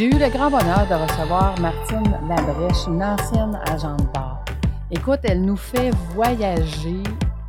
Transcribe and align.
J'ai 0.00 0.06
eu 0.06 0.18
le 0.18 0.30
grand 0.30 0.50
bonheur 0.50 0.86
de 0.88 0.94
recevoir 0.94 1.60
Martine 1.60 2.16
Labrèche, 2.26 2.86
une 2.86 3.02
ancienne 3.02 3.60
agente 3.70 3.98
de 3.98 4.12
bar. 4.14 4.42
Écoute, 4.90 5.18
elle 5.24 5.42
nous 5.42 5.58
fait 5.58 5.90
voyager 6.14 7.02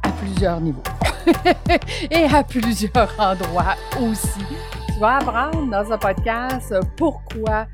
à 0.04 0.10
plusieurs 0.10 0.60
niveaux 0.60 0.84
et 2.12 2.26
à 2.26 2.44
plusieurs 2.44 3.10
endroits 3.18 3.78
aussi. 4.02 4.44
Tu 4.86 5.00
vas 5.00 5.20
apprendre 5.20 5.72
dans 5.72 5.86
ce 5.86 5.98
podcast 5.98 6.76
pourquoi 6.98 7.68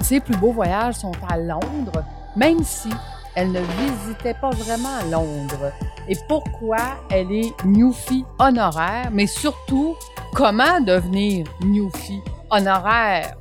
ses 0.00 0.20
plus 0.20 0.36
beaux 0.38 0.52
voyages 0.52 0.94
sont 0.94 1.12
à 1.28 1.36
Londres, 1.36 2.02
même 2.34 2.64
si 2.64 2.88
elle 3.34 3.52
ne 3.52 3.60
visitait 3.60 4.38
pas 4.40 4.52
vraiment 4.52 5.02
Londres. 5.10 5.70
Et 6.08 6.16
pourquoi 6.26 6.78
elle 7.10 7.30
est 7.30 7.52
Newfie 7.66 8.24
honoraire, 8.38 9.10
mais 9.12 9.26
surtout 9.26 9.96
comment 10.32 10.80
devenir 10.80 11.46
Newfie 11.60 12.22
honoraire. 12.50 13.36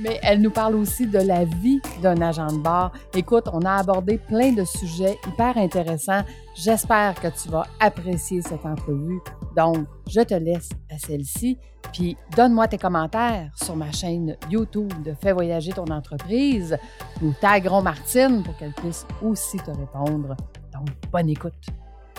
Mais 0.00 0.18
elle 0.22 0.40
nous 0.40 0.50
parle 0.50 0.76
aussi 0.76 1.06
de 1.06 1.18
la 1.18 1.44
vie 1.44 1.80
d'un 2.02 2.20
agent 2.20 2.52
de 2.52 2.58
bar. 2.58 2.92
Écoute, 3.14 3.48
on 3.52 3.60
a 3.62 3.76
abordé 3.76 4.18
plein 4.18 4.52
de 4.52 4.64
sujets 4.64 5.18
hyper 5.26 5.56
intéressants. 5.56 6.22
J'espère 6.54 7.14
que 7.14 7.28
tu 7.28 7.48
vas 7.48 7.66
apprécier 7.78 8.42
cette 8.42 8.64
entrevue. 8.64 9.20
Donc, 9.56 9.86
je 10.08 10.20
te 10.20 10.34
laisse 10.34 10.70
à 10.90 10.98
celle-ci. 10.98 11.58
Puis, 11.92 12.16
donne-moi 12.36 12.68
tes 12.68 12.78
commentaires 12.78 13.50
sur 13.62 13.76
ma 13.76 13.90
chaîne 13.92 14.36
YouTube 14.50 14.92
de 15.02 15.14
Fais 15.14 15.32
voyager 15.32 15.72
ton 15.72 15.86
entreprise. 15.86 16.76
Nous 17.20 17.34
taguerons 17.40 17.82
Martine 17.82 18.42
pour 18.42 18.56
qu'elle 18.56 18.72
puisse 18.74 19.06
aussi 19.22 19.58
te 19.58 19.70
répondre. 19.70 20.36
Donc, 20.72 20.88
bonne 21.10 21.28
écoute. 21.28 21.54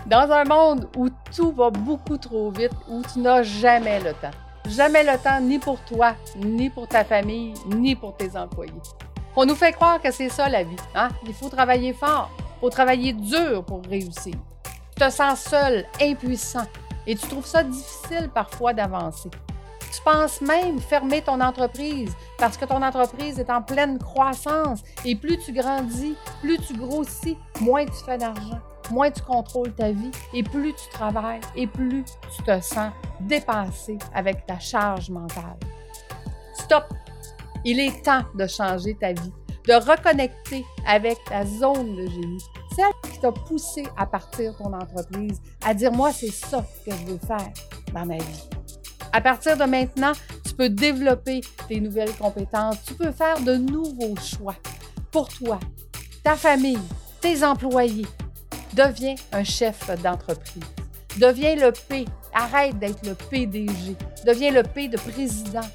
Dans 0.08 0.31
un 0.31 0.44
monde 0.45 0.88
où 0.97 1.09
tout 1.36 1.52
va 1.52 1.70
beaucoup 1.70 2.18
trop 2.18 2.50
vite, 2.52 2.73
où 2.90 3.02
tu 3.14 3.20
n'as 3.20 3.44
jamais 3.44 4.00
le 4.00 4.14
temps 4.14 4.31
Jamais 4.70 5.04
le 5.04 5.17
temps 5.17 5.40
ni 5.42 5.59
pour 5.59 5.80
toi, 5.81 6.16
ni 6.38 6.70
pour 6.70 6.88
ta 6.88 7.04
famille, 7.04 7.54
ni 7.67 7.95
pour 7.95 8.16
tes 8.16 8.38
employés. 8.38 8.72
On 9.36 9.45
nous 9.45 9.56
fait 9.56 9.72
croire 9.72 10.02
que 10.02 10.12
c'est 10.12 10.30
ça 10.30 10.50
la 10.50 10.64
vie. 10.64 10.76
Hein? 10.95 11.09
Il 11.26 11.34
faut 11.34 11.50
travailler 11.50 11.94
fort, 11.94 12.30
il 12.38 12.59
faut 12.59 12.70
travailler 12.70 13.14
dur 13.14 13.64
pour 13.66 13.81
réussir. 13.90 14.36
Tu 14.64 15.03
te 15.03 15.09
sens 15.09 15.40
seul, 15.40 15.86
impuissant, 16.02 16.66
et 17.08 17.16
tu 17.16 17.28
trouves 17.28 17.45
ça 17.45 17.64
difficile 17.64 18.30
parfois 18.34 18.73
d'avancer. 18.73 19.30
Tu 19.94 20.02
penses 20.03 20.40
même 20.42 20.80
fermer 20.80 21.22
ton 21.22 21.42
entreprise 21.42 22.14
parce 22.38 22.56
que 22.56 22.66
ton 22.66 22.81
entreprise 22.81 23.40
est 23.40 23.50
en 23.50 23.62
pleine 23.62 24.00
croissance 24.00 24.81
et 25.03 25.16
plus 25.16 25.38
tu 25.40 25.52
grandis, 25.52 26.16
plus 26.42 26.58
tu 26.59 26.73
grossis, 26.75 27.38
moins 27.59 27.86
tu 27.86 28.03
fais 28.06 28.18
d'argent 28.18 28.62
moins 28.92 29.11
tu 29.11 29.22
contrôles 29.22 29.73
ta 29.73 29.92
vie 29.92 30.11
et 30.34 30.44
plus 30.44 30.73
tu 30.73 30.89
travailles 30.92 31.42
et 31.56 31.67
plus 31.67 32.03
tu 32.36 32.44
te 32.44 32.61
sens 32.61 32.92
dépassé 33.22 33.97
avec 34.14 34.45
ta 34.45 34.59
charge 34.59 35.09
mentale. 35.09 35.58
Stop! 36.53 36.86
Il 37.64 37.80
est 37.80 38.03
temps 38.03 38.23
de 38.36 38.47
changer 38.47 38.95
ta 38.95 39.14
vie, 39.14 39.31
de 39.67 39.73
reconnecter 39.73 40.66
avec 40.88 41.17
ta 41.25 41.45
zone 41.45 41.95
de 41.95 42.09
génie, 42.09 42.44
celle 42.75 43.12
qui 43.12 43.19
t'a 43.19 43.31
poussé 43.31 43.84
à 43.97 44.06
partir 44.06 44.56
ton 44.58 44.73
entreprise, 44.73 45.39
à 45.64 45.73
dire 45.73 45.92
moi 45.92 46.12
c'est 46.12 46.31
ça 46.31 46.66
que 46.86 46.92
je 46.92 47.06
veux 47.06 47.19
faire 47.19 47.52
dans 47.94 48.06
ma 48.06 48.17
vie. 48.17 48.50
À 49.14 49.22
partir 49.22 49.58
de 49.58 49.66
maintenant, 49.66 50.14
tu 50.45 50.53
peux 50.53 50.69
développer 50.69 51.42
tes 51.67 51.80
nouvelles 51.80 52.16
compétences, 52.16 52.78
tu 52.84 52.94
peux 52.94 53.12
faire 53.12 53.39
de 53.42 53.56
nouveaux 53.56 54.16
choix 54.16 54.56
pour 55.12 55.28
toi, 55.28 55.59
ta 56.23 56.36
famille, 56.36 56.80
tes 57.19 57.44
employés, 57.44 58.08
Deviens 58.73 59.16
un 59.33 59.44
chef 59.44 59.89
d'entreprise. 60.02 60.64
Deviens 61.17 61.55
le 61.55 61.72
P. 61.72 62.05
Arrête 62.33 62.78
d'être 62.80 63.05
le 63.05 63.16
PDG. 63.16 63.97
Deviens 64.25 64.51
le 64.51 64.63
P 64.63 64.88
de 64.88 64.96
président. 64.97 65.68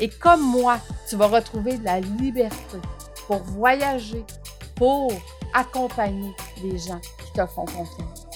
Et 0.00 0.08
comme 0.08 0.42
moi, 0.42 0.78
tu 1.08 1.16
vas 1.16 1.26
retrouver 1.26 1.76
de 1.78 1.84
la 1.84 1.98
liberté 1.98 2.78
pour 3.26 3.42
voyager, 3.42 4.24
pour 4.76 5.10
accompagner 5.52 6.32
les 6.62 6.78
gens 6.78 7.00
qui 7.00 7.32
te 7.32 7.44
font 7.46 7.64
confiance. 7.64 8.28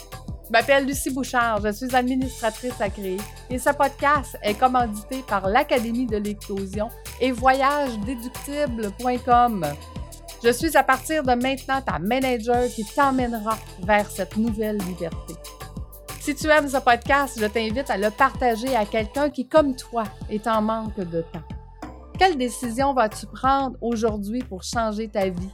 Je 0.45 0.51
m'appelle 0.51 0.87
Lucie 0.87 1.11
Bouchard, 1.11 1.61
je 1.65 1.71
suis 1.73 1.95
administratrice 1.95 2.81
à 2.81 2.91
créer 2.91 3.19
et 3.49 3.59
ce 3.59 3.71
podcast 3.71 4.37
est 4.43 4.55
commandité 4.55 5.23
par 5.27 5.49
l'Académie 5.49 6.07
de 6.07 6.17
l'éclosion 6.17 6.89
et 7.21 7.31
voyagedéductible.com. 7.31 9.67
Je 10.45 10.51
suis 10.51 10.77
à 10.77 10.83
partir 10.83 11.23
de 11.23 11.35
maintenant 11.35 11.81
ta 11.81 12.01
manager 12.01 12.67
qui 12.67 12.85
t'emmènera 12.85 13.57
vers 13.85 14.11
cette 14.11 14.37
nouvelle 14.37 14.79
liberté. 14.79 15.35
Si 16.21 16.35
tu 16.35 16.49
aimes 16.49 16.69
ce 16.69 16.79
podcast, 16.79 17.39
je 17.41 17.47
t'invite 17.47 17.89
à 17.89 17.97
le 17.97 18.11
partager 18.11 18.75
à 18.75 18.85
quelqu'un 18.85 19.31
qui, 19.31 19.47
comme 19.47 19.77
toi, 19.77 20.03
est 20.29 20.49
en 20.49 20.61
manque 20.61 20.99
de 20.99 21.21
temps. 21.21 21.43
Quelle 22.19 22.37
décision 22.37 22.93
vas-tu 22.93 23.27
prendre 23.27 23.77
aujourd'hui 23.81 24.43
pour 24.43 24.65
changer 24.65 25.07
ta 25.07 25.29
vie? 25.29 25.51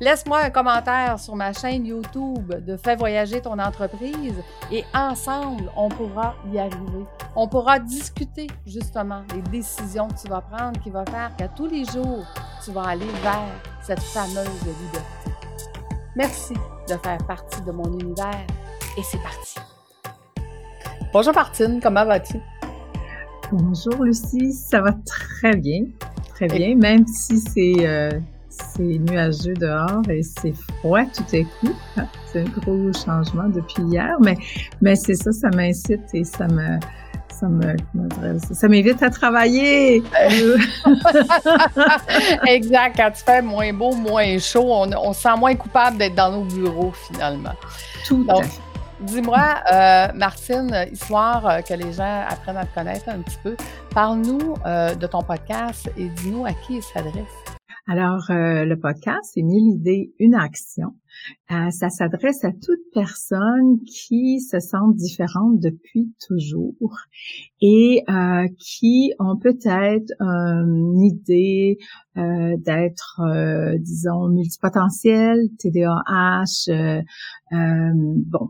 Laisse-moi 0.00 0.38
un 0.38 0.50
commentaire 0.50 1.18
sur 1.18 1.36
ma 1.36 1.52
chaîne 1.52 1.86
YouTube 1.86 2.54
de 2.64 2.76
Fais 2.76 2.96
voyager 2.96 3.40
ton 3.40 3.58
entreprise 3.58 4.34
et 4.72 4.84
ensemble, 4.94 5.70
on 5.76 5.88
pourra 5.88 6.34
y 6.52 6.58
arriver. 6.58 7.04
On 7.36 7.48
pourra 7.48 7.80
discuter 7.80 8.48
justement 8.66 9.22
des 9.34 9.42
décisions 9.50 10.08
que 10.08 10.20
tu 10.20 10.28
vas 10.28 10.40
prendre 10.40 10.80
qui 10.80 10.90
vont 10.90 11.04
faire 11.06 11.34
qu'à 11.36 11.48
tous 11.48 11.66
les 11.66 11.84
jours, 11.84 12.24
tu 12.64 12.72
vas 12.72 12.88
aller 12.88 13.06
vers 13.22 13.46
cette 13.82 14.00
fameuse 14.00 14.48
liberté. 14.64 15.30
Merci 16.16 16.54
de 16.88 16.94
faire 17.02 17.18
partie 17.26 17.60
de 17.62 17.72
mon 17.72 17.98
univers 17.98 18.46
et 18.96 19.02
c'est 19.02 19.22
parti. 19.22 19.56
Bonjour 21.12 21.34
Martine, 21.34 21.80
comment 21.82 22.04
vas-tu? 22.04 22.38
Bonjour 23.52 24.02
Lucie, 24.02 24.52
ça 24.52 24.80
va 24.80 24.92
très 25.06 25.56
bien, 25.56 25.84
très 26.34 26.48
bien, 26.48 26.76
même 26.76 27.06
si 27.06 27.38
c'est 27.38 27.86
euh, 27.86 28.10
c'est 28.48 28.98
nuageux 28.98 29.54
dehors 29.54 30.02
et 30.10 30.22
c'est 30.22 30.52
froid 30.52 31.04
tout 31.04 31.24
à 31.34 31.42
coup. 31.42 31.74
Ah, 31.96 32.06
c'est 32.26 32.40
un 32.40 32.44
gros 32.44 32.92
changement 32.92 33.48
depuis 33.48 33.82
hier, 33.84 34.16
mais, 34.20 34.36
mais 34.80 34.96
c'est 34.96 35.14
ça, 35.14 35.32
ça 35.32 35.48
m'incite 35.54 36.02
et 36.12 36.24
ça 36.24 36.46
me, 36.48 36.78
ça 37.38 37.48
me, 37.48 37.76
ça 38.52 38.68
m'invite 38.68 39.02
à 39.02 39.10
travailler. 39.10 39.96
exact. 42.46 42.96
Quand 42.96 43.10
tu 43.10 43.22
fais 43.24 43.42
moins 43.42 43.72
beau, 43.72 43.94
moins 43.94 44.38
chaud, 44.38 44.66
on, 44.66 44.90
on 44.92 45.12
se 45.12 45.22
sent 45.22 45.36
moins 45.38 45.54
coupable 45.54 45.98
d'être 45.98 46.14
dans 46.14 46.32
nos 46.32 46.44
bureaux 46.44 46.92
finalement. 46.92 47.54
Tout 48.06 48.24
fait. 48.24 48.60
Dis-moi, 49.00 49.54
euh, 49.72 50.08
Martine, 50.14 50.88
histoire 50.90 51.46
euh, 51.46 51.60
que 51.60 51.72
les 51.72 51.92
gens 51.92 52.24
apprennent 52.28 52.56
à 52.56 52.66
te 52.66 52.74
connaître 52.74 53.08
un 53.08 53.20
petit 53.20 53.38
peu, 53.44 53.56
parle-nous 53.94 54.54
euh, 54.66 54.96
de 54.96 55.06
ton 55.06 55.22
podcast 55.22 55.88
et 55.96 56.08
dis-nous 56.08 56.44
à 56.44 56.52
qui 56.52 56.76
il 56.76 56.82
s'adresse. 56.82 57.22
Alors, 57.90 58.30
euh, 58.30 58.64
le 58.64 58.76
podcast, 58.76 59.30
c'est 59.34 59.42
mille 59.42 59.72
idées, 59.76 60.12
une 60.18 60.34
action. 60.34 60.94
Euh, 61.50 61.70
ça 61.70 61.88
s'adresse 61.88 62.44
à 62.44 62.52
toute 62.52 62.80
personne 62.92 63.78
qui 63.86 64.40
se 64.40 64.60
sent 64.60 64.76
différente 64.94 65.60
depuis 65.60 66.12
toujours 66.26 66.96
et 67.60 68.02
euh, 68.08 68.46
qui 68.58 69.12
ont 69.18 69.36
peut-être 69.36 70.12
une 70.20 71.00
idée 71.00 71.78
d'être, 72.16 73.20
disons, 73.78 74.28
multipotentiel, 74.28 75.38
TDAH, 75.60 76.68
bon, 77.52 78.48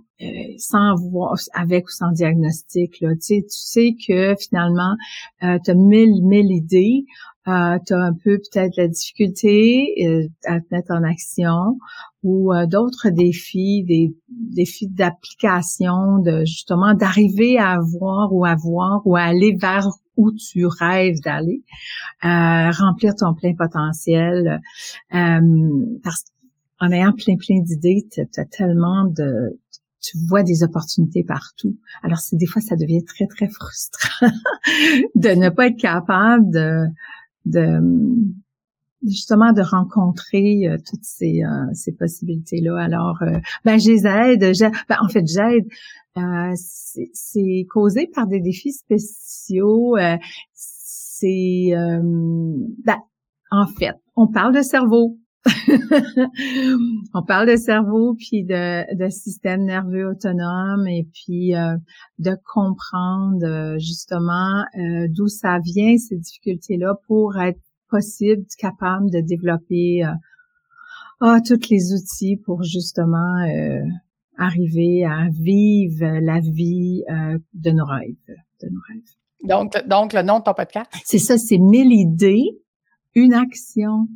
sans 0.56 0.94
voir, 0.94 1.34
avec 1.52 1.86
ou 1.86 1.90
sans 1.90 2.10
diagnostic. 2.12 2.98
Là, 3.02 3.10
tu 3.14 3.20
sais, 3.20 3.42
tu 3.42 3.58
sais 3.58 3.94
que 4.06 4.34
finalement, 4.36 4.96
tu 5.40 5.70
as 5.70 5.74
mille, 5.74 6.24
mille 6.24 6.50
idées. 6.50 7.04
Euh, 7.48 7.78
tu 7.86 7.94
as 7.94 7.98
un 7.98 8.12
peu 8.12 8.38
peut-être 8.38 8.76
la 8.76 8.88
difficulté 8.88 9.94
euh, 10.06 10.28
à 10.44 10.60
te 10.60 10.66
mettre 10.70 10.90
en 10.90 11.02
action 11.02 11.78
ou 12.22 12.52
euh, 12.52 12.66
d'autres 12.66 13.08
défis, 13.08 13.84
des 13.84 14.14
défis 14.28 14.88
d'application, 14.88 16.18
de 16.18 16.44
justement 16.44 16.92
d'arriver 16.92 17.58
à 17.58 17.70
avoir 17.70 18.34
ou 18.34 18.44
à 18.44 18.54
voir 18.54 19.00
ou 19.06 19.16
à 19.16 19.22
aller 19.22 19.56
vers 19.58 19.88
où 20.16 20.32
tu 20.32 20.66
rêves 20.66 21.20
d'aller, 21.24 21.62
remplir 22.22 23.14
ton 23.14 23.34
plein 23.34 23.54
potentiel. 23.54 24.60
parce 25.10 26.24
qu'en 26.80 26.90
ayant 26.90 27.12
plein 27.12 27.36
plein 27.36 27.60
d'idées, 27.62 28.04
tu 28.10 28.20
as 28.20 28.44
tellement 28.44 29.04
de 29.04 29.58
tu 30.00 30.18
vois 30.26 30.42
des 30.42 30.62
opportunités 30.62 31.24
partout. 31.24 31.76
Alors 32.02 32.18
c'est 32.18 32.36
des 32.36 32.46
fois 32.46 32.60
ça 32.60 32.76
devient 32.76 33.04
très 33.04 33.26
très 33.26 33.48
frustrant 33.48 34.26
de 35.14 35.28
ne 35.30 35.50
pas 35.50 35.68
être 35.68 35.78
capable 35.78 36.50
de 36.50 36.86
de 37.44 37.80
justement 39.06 39.52
de 39.52 39.62
rencontrer 39.62 40.68
euh, 40.68 40.76
toutes 40.84 41.04
ces, 41.04 41.42
euh, 41.44 41.72
ces 41.72 41.92
possibilités 41.92 42.60
là 42.60 42.76
alors 42.78 43.22
euh, 43.22 43.38
ben 43.64 43.78
je 43.78 43.90
les 43.90 44.06
aide 44.06 44.40
ben, 44.88 44.96
en 45.00 45.08
fait 45.08 45.26
j'aide. 45.26 45.66
C'est 47.14 47.66
causé 47.70 48.08
par 48.12 48.26
des 48.26 48.40
défis 48.40 48.72
spéciaux 48.72 49.96
c'est 50.52 51.70
ben, 51.72 52.98
en 53.52 53.66
fait 53.66 53.94
on 54.16 54.26
parle 54.26 54.52
de 54.52 54.62
cerveau 54.62 55.16
on 57.14 57.22
parle 57.22 57.48
de 57.48 57.56
cerveau 57.56 58.14
puis 58.14 58.44
de, 58.44 58.94
de 58.94 59.08
système 59.08 59.64
nerveux 59.64 60.08
autonome 60.08 60.86
et 60.86 61.06
puis 61.12 61.54
euh, 61.54 61.76
de 62.18 62.36
comprendre 62.52 63.44
euh, 63.44 63.78
justement 63.78 64.64
euh, 64.76 65.06
d'où 65.10 65.28
ça 65.28 65.58
vient 65.58 65.96
ces 65.96 66.16
difficultés-là 66.16 66.94
pour 67.06 67.38
être 67.38 67.60
possible, 67.88 68.44
capable 68.58 69.10
de 69.10 69.20
développer 69.20 70.02
ah, 71.20 71.38
tous 71.46 71.70
les 71.70 71.94
outils 71.94 72.36
pour 72.36 72.62
justement 72.62 73.48
arriver 74.36 75.06
à 75.06 75.28
vivre 75.30 76.04
la 76.20 76.38
vie 76.40 77.02
de 77.54 77.70
nos 77.70 77.86
rêves, 77.86 78.14
de 78.60 78.68
nos 78.68 78.80
rêves. 78.90 79.18
Donc, 79.44 79.88
donc 79.88 80.12
le 80.12 80.20
nom 80.20 80.40
de 80.40 80.44
ton 80.44 80.52
podcast? 80.52 80.90
C'est 81.04 81.18
ça, 81.18 81.38
c'est 81.38 81.56
mille 81.56 81.92
idées, 81.92 82.60
une 83.14 83.32
action, 83.32 84.06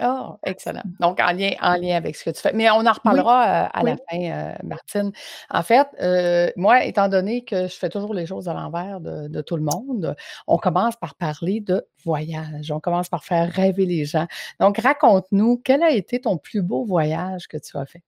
Oh, 0.00 0.36
excellent. 0.46 0.82
Donc, 1.00 1.18
en 1.20 1.32
lien, 1.32 1.52
en 1.60 1.74
lien 1.74 1.96
avec 1.96 2.14
ce 2.14 2.24
que 2.24 2.30
tu 2.30 2.40
fais. 2.40 2.52
Mais 2.52 2.70
on 2.70 2.86
en 2.86 2.92
reparlera 2.92 3.64
euh, 3.64 3.68
à 3.72 3.82
la 3.82 3.96
fin, 3.96 4.20
euh, 4.20 4.54
Martine. 4.62 5.10
En 5.50 5.62
fait, 5.62 5.88
euh, 6.00 6.50
moi, 6.56 6.84
étant 6.84 7.08
donné 7.08 7.44
que 7.44 7.66
je 7.66 7.74
fais 7.74 7.88
toujours 7.88 8.14
les 8.14 8.26
choses 8.26 8.48
à 8.48 8.54
l'envers 8.54 9.00
de, 9.00 9.40
tout 9.42 9.56
le 9.56 9.62
monde, 9.62 10.14
on 10.46 10.56
commence 10.56 10.96
par 10.96 11.14
parler 11.16 11.60
de 11.60 11.84
voyage. 12.04 12.70
On 12.70 12.80
commence 12.80 13.08
par 13.08 13.24
faire 13.24 13.50
rêver 13.50 13.86
les 13.86 14.04
gens. 14.04 14.26
Donc, 14.60 14.78
raconte-nous, 14.78 15.60
quel 15.64 15.82
a 15.82 15.90
été 15.90 16.20
ton 16.20 16.36
plus 16.36 16.62
beau 16.62 16.84
voyage 16.84 17.48
que 17.48 17.56
tu 17.56 17.76
as 17.76 17.86
fait? 17.86 18.02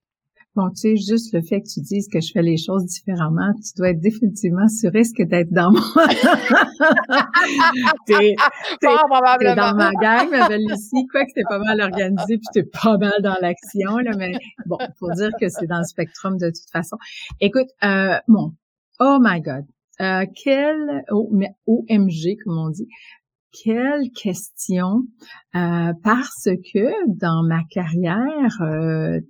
Bon, 0.56 0.68
tu 0.70 0.76
sais, 0.76 0.96
juste 0.96 1.32
le 1.32 1.42
fait 1.42 1.60
que 1.60 1.68
tu 1.72 1.80
dises 1.80 2.08
que 2.12 2.20
je 2.20 2.32
fais 2.32 2.42
les 2.42 2.56
choses 2.56 2.84
différemment, 2.84 3.52
tu 3.54 3.70
dois 3.76 3.90
être 3.90 4.00
définitivement 4.00 4.66
sur 4.66 4.90
risque 4.90 5.22
d'être 5.22 5.52
dans 5.52 5.70
mon... 5.70 5.78
t'es, 8.06 8.34
t'es, 8.80 8.88
dans 9.54 9.76
ma 9.76 9.92
gang, 9.92 10.28
ma 10.28 10.48
belle 10.48 10.66
Lucie, 10.68 11.06
quoi 11.12 11.24
que 11.24 11.30
t'es 11.36 11.44
pas 11.48 11.60
mal 11.60 11.80
organisé, 11.80 12.38
puis 12.38 12.48
t'es 12.52 12.64
pas 12.64 12.98
mal 12.98 13.12
dans 13.22 13.36
l'action, 13.40 13.98
là, 13.98 14.10
mais 14.18 14.32
bon, 14.66 14.76
pour 14.98 15.12
dire 15.12 15.30
que 15.40 15.48
c'est 15.48 15.68
dans 15.68 15.78
le 15.78 15.84
spectrum 15.84 16.36
de 16.36 16.48
toute 16.48 16.70
façon. 16.72 16.96
Écoute, 17.40 17.68
euh, 17.84 18.18
bon, 18.26 18.50
oh 18.98 19.18
my 19.20 19.40
God, 19.40 19.66
euh, 20.00 20.26
quel, 20.42 21.04
oh, 21.12 21.30
OMG, 21.66 22.38
comme 22.42 22.58
on 22.58 22.70
dit, 22.70 22.88
quelle 23.52 24.10
question, 24.10 25.02
euh, 25.54 25.92
parce 26.02 26.48
que 26.72 27.18
dans 27.18 27.42
ma 27.42 27.62
carrière, 27.70 28.62
euh, 28.62 29.20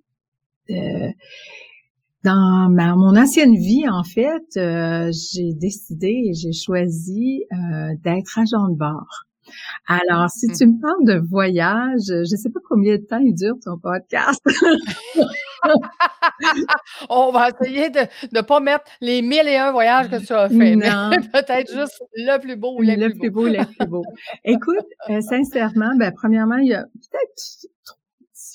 dans 2.25 2.69
ma, 2.71 2.97
mon 2.97 3.17
ancienne 3.17 3.55
vie, 3.57 3.89
en 3.89 4.03
fait, 4.05 4.57
euh, 4.57 5.13
j'ai 5.13 5.53
décidé 5.55 6.29
et 6.29 6.35
j'ai 6.35 6.53
choisi 6.53 7.45
euh, 7.53 7.95
d'être 8.05 8.39
agent 8.39 8.69
de 8.69 8.77
bord. 8.77 9.25
Alors, 9.89 10.31
si 10.31 10.47
tu 10.49 10.67
me 10.67 10.81
parles 10.81 11.05
de 11.07 11.19
voyage, 11.29 12.03
je 12.07 12.21
ne 12.21 12.25
sais 12.25 12.51
pas 12.51 12.61
combien 12.69 12.97
de 12.97 13.03
temps 13.03 13.19
il 13.19 13.35
dure 13.35 13.57
ton 13.65 13.79
podcast. 13.79 14.41
On 17.09 17.33
va 17.33 17.49
essayer 17.49 17.89
de 17.91 18.01
ne 18.33 18.43
pas 18.43 18.61
mettre 18.61 18.85
les 19.01 19.23
mille 19.23 19.49
et 19.49 19.57
un 19.57 19.73
voyages 19.73 20.09
que 20.09 20.25
tu 20.25 20.33
as 20.33 20.49
fait, 20.49 20.77
mais 20.77 20.89
peut-être 21.33 21.75
juste 21.75 22.01
le 22.15 22.39
plus 22.39 22.55
beau 22.57 22.77
ou 22.79 22.83
les 22.83 22.95
le 22.97 23.11
plus, 23.11 23.31
beau. 23.31 23.47
Le 23.47 23.65
plus 23.65 23.89
beau, 23.89 24.05
Écoute, 24.45 24.87
sincèrement, 25.09 25.97
ben, 25.99 26.13
premièrement, 26.15 26.59
il 26.59 26.69
y 26.69 26.75
a 26.75 26.85
peut-être 26.85 27.67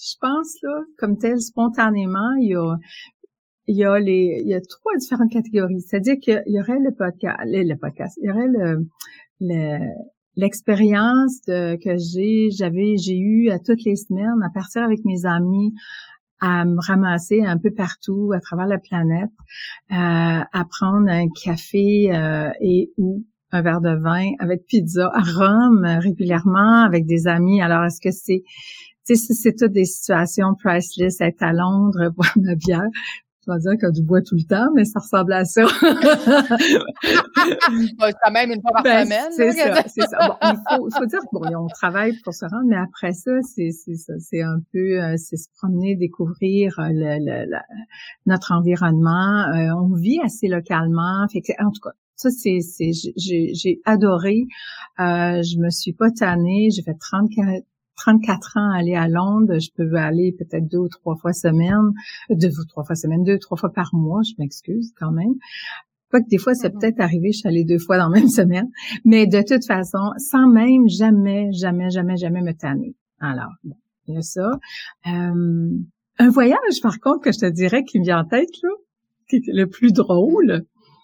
je 0.06 0.16
pense 0.22 0.56
là, 0.62 0.84
comme 0.98 1.18
tel, 1.18 1.40
spontanément, 1.40 2.34
il 2.40 2.50
y 2.50 2.56
a 2.56 2.76
il 3.68 3.76
y 3.78 3.84
a 3.84 4.00
les 4.00 4.42
il 4.44 4.48
y 4.48 4.54
a 4.54 4.62
trois 4.62 4.96
différentes 4.98 5.32
catégories. 5.32 5.82
C'est-à-dire 5.82 6.16
qu'il 6.22 6.44
y 6.48 6.60
aurait 6.60 6.80
le 6.80 6.96
podcast, 6.96 8.18
il 8.22 8.28
y 8.28 8.32
aurait 8.32 8.48
le, 9.40 9.80
l'expérience 10.36 11.40
que 11.48 11.98
j'ai 11.98 12.50
j'avais 12.52 12.98
j'ai 12.98 13.18
eu 13.18 13.50
à 13.50 13.60
toutes 13.60 13.84
les 13.86 13.96
semaines 13.96 14.44
à 14.44 14.50
partir 14.54 14.84
avec 14.84 15.00
mes 15.06 15.26
amis 15.26 15.74
à 16.42 16.66
me 16.66 16.78
ramasser 16.86 17.42
un 17.42 17.58
peu 17.58 17.72
partout 17.72 18.32
à 18.34 18.40
travers 18.40 18.68
la 18.68 18.78
planète 18.78 19.32
euh, 19.92 19.96
à 20.52 20.66
prendre 20.70 21.10
un 21.10 21.28
café 21.44 22.14
euh, 22.14 22.50
et 22.60 22.92
ou 22.98 23.24
un 23.52 23.62
verre 23.62 23.82
de 23.82 23.96
vin 23.96 24.32
avec 24.40 24.66
pizza 24.66 25.10
à 25.14 25.22
Rome 25.22 25.86
régulièrement 26.02 26.84
avec 26.84 27.06
des 27.06 27.28
amis 27.28 27.62
alors 27.62 27.86
est-ce 27.86 28.02
que 28.02 28.12
c'est 28.12 28.44
tu 29.06 29.16
sais, 29.16 29.34
c'est 29.34 29.56
toutes 29.56 29.74
des 29.74 29.86
situations 29.86 30.56
priceless, 30.64 31.22
être 31.22 31.44
à 31.44 31.54
Londres, 31.54 32.10
boire 32.16 32.34
ma 32.38 32.56
bière. 32.56 32.90
Je 33.48 33.52
vais 33.54 33.60
dire 33.60 33.74
que 33.80 33.92
du 33.94 34.02
bois 34.02 34.22
tout 34.24 34.34
le 34.36 34.44
temps, 34.44 34.72
mais 34.74 34.86
ça 34.86 35.00
ressemble 35.00 35.32
à 35.34 35.46
ça. 35.46 35.66
quand 38.24 38.32
même 38.32 38.50
une 38.50 38.60
fois 38.62 38.72
par 38.74 38.82
ben, 38.84 39.06
semaine. 39.06 39.32
C'est 39.32 39.52
ça, 39.52 39.84
c'est 39.86 40.08
ça. 40.08 40.18
Bon, 40.28 40.34
il 40.42 40.58
faut, 40.68 40.90
faut 40.98 41.06
dire 41.06 41.20
bon, 41.32 41.42
on 41.56 41.68
travaille 41.68 42.14
pour 42.24 42.34
se 42.34 42.46
rendre, 42.46 42.66
mais 42.66 42.78
après 42.78 43.14
ça, 43.14 43.34
c'est 43.44 43.70
ça, 43.70 44.14
c'est 44.18 44.42
un 44.42 44.58
peu, 44.74 45.00
euh, 45.00 45.14
c'est 45.18 45.38
se 45.38 45.48
promener, 45.60 45.96
découvrir 45.96 46.80
euh, 46.80 46.90
le, 46.92 47.46
le, 47.46 47.60
notre 48.26 48.52
environnement. 48.52 49.46
Euh, 49.54 49.76
on 49.80 49.94
vit 49.94 50.20
assez 50.24 50.48
localement, 50.48 51.28
fait 51.32 51.42
que, 51.42 51.52
en 51.64 51.70
tout 51.70 51.82
cas, 51.84 51.94
ça, 52.16 52.30
c'est, 52.32 52.62
c'est, 52.62 52.92
j'ai 53.18 53.82
adoré. 53.86 54.46
Euh, 55.00 55.44
je 55.44 55.60
me 55.60 55.70
suis 55.70 55.94
pas 55.94 56.10
tannée. 56.12 56.70
J'ai 56.74 56.82
fait 56.82 56.98
34, 56.98 57.64
34 57.96 58.58
ans 58.58 58.72
à 58.72 58.78
aller 58.80 58.96
à 58.96 59.08
Londres, 59.08 59.60
je 59.60 59.70
peux 59.76 59.96
aller 59.96 60.36
peut-être 60.38 60.68
deux 60.68 60.78
ou 60.78 60.90
trois 60.90 61.16
fois 61.16 61.34
semaine, 61.34 61.92
deux 62.30 62.60
ou 62.60 62.66
trois 62.66 62.84
fois 62.84 62.96
semaine, 62.96 63.24
deux 63.24 63.36
ou 63.36 63.40
trois 63.40 63.58
fois 63.58 63.72
par 63.72 63.90
mois, 63.94 64.22
je 64.24 64.34
m'excuse 64.38 64.94
quand 65.00 65.12
même. 65.12 65.36
Pas 66.12 66.22
que 66.22 66.28
des 66.30 66.38
fois, 66.38 66.54
c'est 66.54 66.70
mm-hmm. 66.70 66.80
peut-être 66.80 67.00
arrivé, 67.00 67.32
je 67.32 67.40
suis 67.40 67.48
allée 67.48 67.66
deux 67.66 67.80
fois 67.80 67.98
dans 67.98 68.10
la 68.10 68.20
même 68.20 68.30
semaine, 68.42 68.70
mais 69.04 69.28
de 69.28 69.42
toute 69.42 69.66
façon, 69.66 70.12
sans 70.18 70.48
même 70.48 70.88
jamais, 70.88 71.52
jamais, 71.52 71.90
jamais, 71.90 72.18
jamais 72.18 72.42
me 72.42 72.54
tanner. 72.54 72.96
Alors, 73.20 73.52
bon, 73.64 73.78
il 74.08 74.16
y 74.16 74.18
a 74.18 74.22
ça. 74.22 74.52
Euh, 75.08 75.70
un 76.18 76.30
voyage, 76.30 76.82
par 76.82 77.00
contre, 77.00 77.22
que 77.22 77.32
je 77.32 77.40
te 77.40 77.50
dirais 77.50 77.84
qui 77.84 78.00
me 78.00 78.06
vient 78.06 78.20
en 78.20 78.26
tête, 78.26 78.50
là, 78.64 78.70
qui 79.30 79.38
est 79.38 79.42
le 79.48 79.68
plus 79.68 79.92
drôle, 79.92 80.64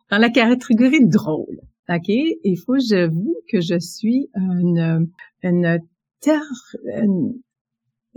dans 0.10 0.18
la 0.18 0.30
catégorie 0.30 1.08
drôle. 1.08 1.60
OK? 1.90 2.08
Il 2.08 2.58
faut, 2.58 2.78
j'avoue 2.80 3.36
que 3.50 3.60
je 3.60 3.80
suis 3.80 4.30
une, 4.36 5.10
une 5.44 5.80
ter, 6.22 6.42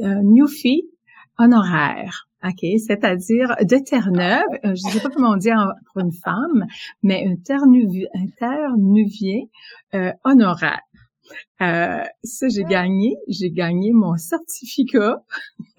euh, 0.00 0.22
newfie 0.22 0.84
honoraire. 1.38 2.28
OK, 2.44 2.60
c'est-à-dire 2.60 3.56
de 3.62 3.82
Terre-Neuve, 3.82 4.42
euh, 4.64 4.74
je 4.74 4.86
ne 4.86 4.92
sais 4.92 5.00
pas 5.00 5.08
comment 5.08 5.30
on 5.30 5.36
dit 5.36 5.48
pour 5.86 6.02
une 6.02 6.12
femme, 6.12 6.66
mais 7.02 7.26
un 7.26 7.36
Terre-Neuvier 7.36 8.08
euh, 9.94 10.12
honoraire. 10.24 10.82
Euh, 11.62 12.04
ça, 12.22 12.48
j'ai 12.48 12.64
gagné, 12.64 13.16
j'ai 13.28 13.50
gagné 13.50 13.92
mon 13.92 14.18
certificat 14.18 15.24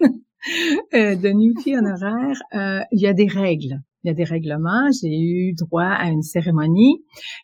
de 0.00 1.32
Newfie 1.32 1.76
honoraire. 1.76 2.42
il 2.90 3.00
y 3.00 3.06
a 3.06 3.12
des 3.12 3.28
règles 3.28 3.80
il 4.06 4.10
y 4.10 4.12
a 4.12 4.14
des 4.14 4.24
règlements. 4.24 4.88
J'ai 4.92 5.18
eu 5.18 5.52
droit 5.52 5.82
à 5.88 6.10
une 6.10 6.22
cérémonie 6.22 7.02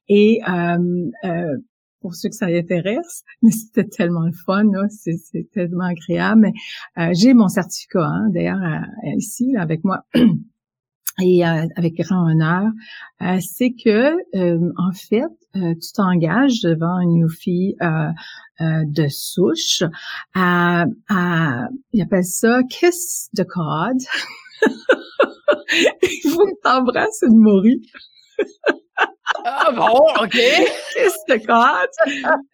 et 0.09 0.39
euh, 0.49 1.57
pour 2.03 2.15
ceux 2.15 2.29
que 2.29 2.35
ça 2.35 2.47
intéresse, 2.47 3.23
mais 3.43 3.51
c'était 3.51 3.89
tellement 3.89 4.27
le 4.27 4.33
fun, 4.45 4.65
c'est, 4.91 5.51
tellement 5.53 5.87
agréable. 5.87 6.51
Euh, 6.99 7.11
j'ai 7.15 7.33
mon 7.35 7.49
certificat, 7.49 8.05
hein, 8.05 8.29
d'ailleurs, 8.35 8.83
ici, 9.17 9.55
avec 9.57 9.85
moi. 9.85 10.05
Et 11.23 11.47
euh, 11.47 11.67
avec 11.77 11.97
grand 11.99 12.27
honneur, 12.31 12.71
euh, 13.21 13.39
c'est 13.41 13.73
que 13.73 14.15
en 14.79 14.93
fait, 14.93 15.29
tu 15.55 15.93
t'engages 15.95 16.63
devant 16.63 17.01
une 17.01 17.21
newfie 17.21 17.77
de 18.61 19.09
souche 19.09 19.83
à, 20.35 20.87
à, 21.11 21.69
ils 21.93 22.01
appellent 22.01 22.25
ça 22.25 22.63
kiss 22.63 23.29
the 23.37 23.45
card. 23.45 23.93
Il 26.03 26.31
faut 26.31 26.47
que 26.47 26.63
t'embrasses 26.63 27.23
une. 27.23 27.43
Ah 29.45 29.73
bon, 29.75 29.99
OK. 30.23 30.33
C'est 31.27 31.43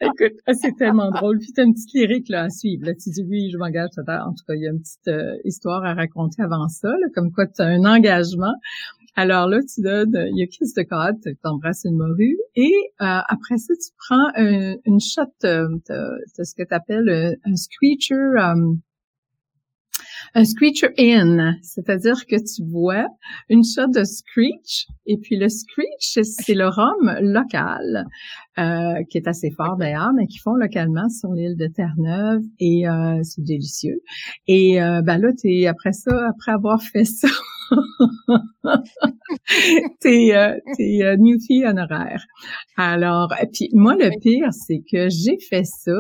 Écoute, 0.01 0.39
ah, 0.47 0.55
c'est 0.55 0.77
tellement 0.77 1.11
drôle. 1.11 1.39
Puis 1.39 1.53
t'as 1.55 1.65
une 1.65 1.75
petite 1.75 1.93
lyrique 1.95 2.29
là, 2.29 2.45
à 2.45 2.51
suivre. 2.51 2.87
Là, 2.87 2.93
tu 2.95 3.11
dis 3.11 3.23
oui, 3.29 3.51
je 3.51 3.59
m'engage 3.59 3.91
En 3.99 4.33
tout 4.33 4.45
cas, 4.47 4.55
il 4.55 4.63
y 4.63 4.67
a 4.67 4.71
une 4.71 4.81
petite 4.81 5.09
euh, 5.09 5.37
histoire 5.45 5.85
à 5.85 5.95
raconter 5.95 6.43
avant 6.43 6.69
ça, 6.69 6.89
là, 6.89 7.07
comme 7.15 7.33
quoi 7.33 7.47
tu 7.47 7.63
as 7.63 7.67
un 7.67 7.85
engagement. 7.85 8.55
Alors 9.17 9.49
là, 9.49 9.59
tu 9.63 9.83
donnes, 9.83 10.15
il 10.15 10.39
y 10.39 10.43
a 10.43 10.47
Kiss 10.47 10.75
de 10.75 10.83
code, 10.83 11.17
tu 11.23 11.37
embrasses 11.43 11.85
une 11.85 11.97
morue, 11.97 12.39
et 12.55 12.73
euh, 13.01 13.21
après 13.29 13.57
ça, 13.57 13.75
tu 13.75 13.91
prends 14.07 14.31
une 14.37 15.01
shot, 15.01 15.23
euh, 15.45 15.67
de 15.89 16.45
ce 16.45 16.55
que 16.55 16.63
tu 16.63 16.73
appelles 16.75 17.37
un, 17.45 17.57
screecher, 17.57 18.15
un 20.35 20.45
screecher 20.45 20.91
in, 20.99 21.55
c'est-à-dire 21.63 22.27
que 22.27 22.37
tu 22.37 22.63
bois 22.63 23.07
une 23.49 23.65
shot 23.65 23.89
de 23.89 24.05
screech, 24.05 24.87
et 25.07 25.17
puis 25.19 25.37
le 25.37 25.49
screech, 25.49 26.19
c'est 26.23 26.55
le 26.55 26.69
rhum 26.69 27.19
local, 27.21 28.07
euh, 28.59 29.03
qui 29.09 29.19
est 29.19 29.29
assez 29.29 29.51
fort 29.51 29.77
d'ailleurs, 29.77 30.13
mais 30.15 30.27
qui 30.27 30.39
font 30.39 30.55
localement 30.55 31.09
sur 31.09 31.33
l'île 31.33 31.57
de 31.57 31.67
Terre-Neuve, 31.67 32.43
et 32.59 32.89
euh, 32.89 33.21
c'est 33.23 33.43
délicieux. 33.43 34.01
Et 34.47 34.83
euh, 34.83 35.03
ben 35.03 35.19
là, 35.19 35.29
t'es 35.41 35.67
après 35.67 35.93
ça, 35.93 36.29
après 36.29 36.53
avoir 36.53 36.83
fait 36.83 37.05
ça, 37.05 37.29
t'es 40.01 40.35
euh, 40.35 40.55
t'es 40.77 41.03
euh, 41.03 41.17
newfie 41.17 41.65
honoraire. 41.65 42.25
Alors, 42.77 43.33
puis 43.53 43.69
moi 43.73 43.95
le 43.95 44.11
pire, 44.21 44.53
c'est 44.53 44.83
que 44.91 45.09
j'ai 45.09 45.39
fait 45.49 45.65
ça, 45.65 45.93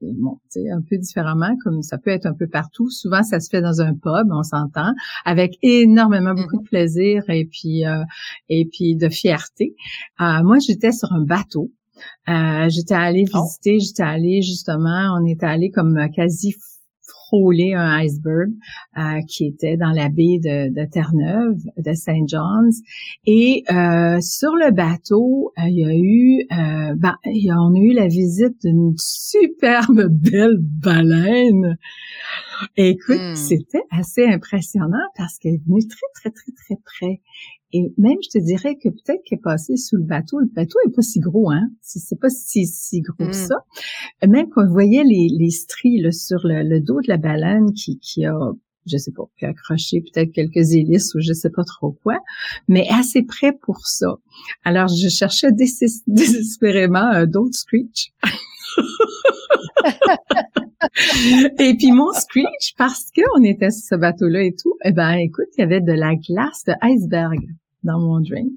bon, 0.00 0.38
un 0.56 0.82
peu 0.88 0.98
différemment, 0.98 1.54
comme 1.64 1.82
ça 1.82 1.98
peut 1.98 2.10
être 2.10 2.26
un 2.26 2.34
peu 2.34 2.46
partout. 2.46 2.90
Souvent, 2.90 3.22
ça 3.22 3.40
se 3.40 3.48
fait 3.50 3.60
dans 3.60 3.80
un 3.80 3.94
pub, 3.94 4.28
on 4.30 4.42
s'entend, 4.42 4.92
avec 5.24 5.58
énormément 5.62 6.34
beaucoup 6.34 6.58
de 6.58 6.62
mm-hmm. 6.62 6.68
plaisir 6.68 7.22
et 7.28 7.46
puis 7.46 7.86
euh, 7.86 8.02
et 8.48 8.66
puis 8.70 8.96
de 8.96 9.08
fierté. 9.08 9.74
Euh, 10.20 10.42
moi, 10.42 10.58
j'étais 10.58 10.92
sur 10.92 11.12
un 11.12 11.22
bateau. 11.22 11.70
Euh, 12.28 12.68
j'étais 12.68 12.94
allée 12.94 13.24
oh. 13.34 13.42
visiter, 13.42 13.78
j'étais 13.80 14.02
allée 14.02 14.42
justement, 14.42 15.18
on 15.20 15.26
était 15.26 15.46
allé 15.46 15.70
comme 15.70 16.08
quasi 16.14 16.54
frôler 17.26 17.74
un 17.74 17.98
iceberg 18.02 18.52
euh, 18.96 19.20
qui 19.28 19.46
était 19.46 19.76
dans 19.76 19.90
la 19.90 20.08
baie 20.08 20.38
de, 20.42 20.72
de 20.72 20.88
Terre-Neuve, 20.88 21.58
de 21.76 21.92
St. 21.92 22.28
John's. 22.28 22.80
Et 23.26 23.64
euh, 23.70 24.20
sur 24.20 24.52
le 24.54 24.72
bateau, 24.72 25.52
euh, 25.58 25.62
il 25.68 25.78
y 25.78 25.84
a 25.84 25.94
eu, 25.94 26.46
ben, 26.96 27.14
on 27.24 27.74
a 27.74 27.78
eu 27.78 27.92
la 27.92 28.06
visite 28.06 28.62
d'une 28.62 28.94
superbe 28.96 30.06
belle 30.08 30.58
baleine. 30.60 31.76
Écoute, 32.76 33.20
hmm. 33.20 33.36
c'était 33.36 33.82
assez 33.90 34.24
impressionnant 34.24 35.04
parce 35.16 35.38
qu'elle 35.38 35.54
est 35.54 35.66
venue 35.66 35.86
très, 35.86 36.06
très, 36.14 36.30
très, 36.30 36.52
très 36.52 36.76
près. 36.84 37.20
Et 37.72 37.92
même, 37.98 38.16
je 38.22 38.38
te 38.38 38.42
dirais 38.42 38.76
que 38.76 38.88
peut-être 38.88 39.22
qu'elle 39.24 39.38
est 39.38 39.42
passée 39.42 39.76
sous 39.76 39.96
le 39.96 40.04
bateau. 40.04 40.38
Le 40.38 40.46
bateau 40.46 40.78
est 40.86 40.94
pas 40.94 41.02
si 41.02 41.20
gros, 41.20 41.50
hein. 41.50 41.68
C'est 41.82 42.18
pas 42.18 42.30
si, 42.30 42.66
si 42.66 43.00
gros 43.00 43.26
que 43.26 43.30
mm. 43.30 43.32
ça. 43.32 43.56
Même 44.26 44.48
qu'on 44.50 44.68
voyait 44.68 45.04
les, 45.04 45.28
les 45.36 45.50
stries 45.50 46.00
là, 46.00 46.12
sur 46.12 46.40
le, 46.44 46.80
dos 46.80 47.00
de 47.00 47.08
la 47.08 47.16
baleine 47.16 47.72
qui, 47.72 47.98
qui 47.98 48.24
a 48.24 48.38
je 48.86 48.98
sais 48.98 49.10
pas, 49.10 49.24
qui 49.36 49.44
a 49.44 49.48
accroché 49.48 50.00
peut-être 50.00 50.32
quelques 50.32 50.72
hélices 50.72 51.14
ou 51.14 51.20
je 51.20 51.32
sais 51.32 51.50
pas 51.50 51.64
trop 51.64 51.92
quoi, 52.02 52.18
mais 52.68 52.86
assez 52.88 53.22
près 53.22 53.52
pour 53.52 53.86
ça. 53.86 54.14
Alors, 54.64 54.88
je 54.88 55.08
cherchais 55.08 55.50
désespérément 56.06 57.12
euh, 57.12 57.26
d'autres 57.26 57.58
screech. 57.58 58.12
et 61.58 61.74
puis 61.76 61.92
mon 61.92 62.12
screech, 62.12 62.74
parce 62.76 63.10
qu'on 63.14 63.42
était 63.42 63.70
sur 63.70 63.88
ce 63.90 63.94
bateau-là 63.96 64.42
et 64.42 64.54
tout, 64.54 64.74
eh 64.84 64.92
ben 64.92 65.12
écoute, 65.12 65.46
il 65.56 65.60
y 65.60 65.64
avait 65.64 65.80
de 65.80 65.92
la 65.92 66.14
glace 66.14 66.64
de 66.66 66.74
iceberg 66.82 67.38
dans 67.82 67.98
mon 67.98 68.20
drink. 68.20 68.52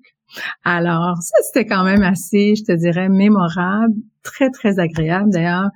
Alors, 0.64 1.18
ça, 1.22 1.36
c'était 1.48 1.66
quand 1.66 1.84
même 1.84 2.04
assez, 2.04 2.56
je 2.56 2.64
te 2.64 2.72
dirais, 2.72 3.10
mémorable, 3.10 3.96
très, 4.22 4.50
très 4.52 4.80
agréable. 4.80 5.32
D'ailleurs, 5.32 5.70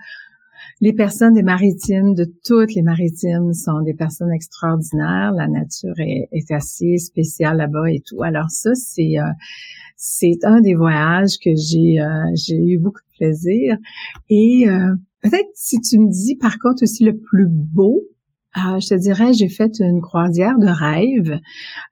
les 0.80 0.94
personnes 0.94 1.34
des 1.34 1.44
maritimes, 1.44 2.14
de 2.14 2.26
toutes 2.44 2.76
les 2.76 2.82
maritimes, 2.82 3.54
sont 3.54 3.82
des 3.82 3.94
personnes 3.94 4.32
extraordinaires. 4.32 5.32
La 5.32 5.48
nature 5.48 5.96
est, 5.98 6.52
assez 6.52 6.98
spéciale 6.98 7.58
là-bas 7.58 7.90
et 7.90 8.02
tout. 8.06 8.22
Alors 8.22 8.50
ça, 8.50 8.76
c'est 8.76 9.18
euh, 9.18 9.32
c'est 9.96 10.44
un 10.44 10.60
des 10.60 10.76
voyages 10.76 11.38
que 11.44 11.52
j'ai 11.56 12.02
euh, 12.02 12.36
eu 12.50 12.78
beaucoup 12.78 13.00
de 13.00 13.18
plaisir. 13.18 13.78
Et 14.30 14.68
euh, 14.68 14.94
peut-être 15.24 15.50
si 15.56 15.80
tu 15.80 15.98
me 16.00 16.10
dis 16.10 16.36
par 16.36 16.60
contre 16.60 16.84
aussi 16.84 17.04
le 17.04 17.18
plus 17.18 17.48
beau, 17.50 18.04
euh, 18.56 18.80
je 18.80 18.88
te 18.88 18.94
dirais, 18.94 19.34
j'ai 19.34 19.50
fait 19.50 19.80
une 19.80 20.02
croisière 20.02 20.60
de 20.60 20.68
rêve. 20.68 21.40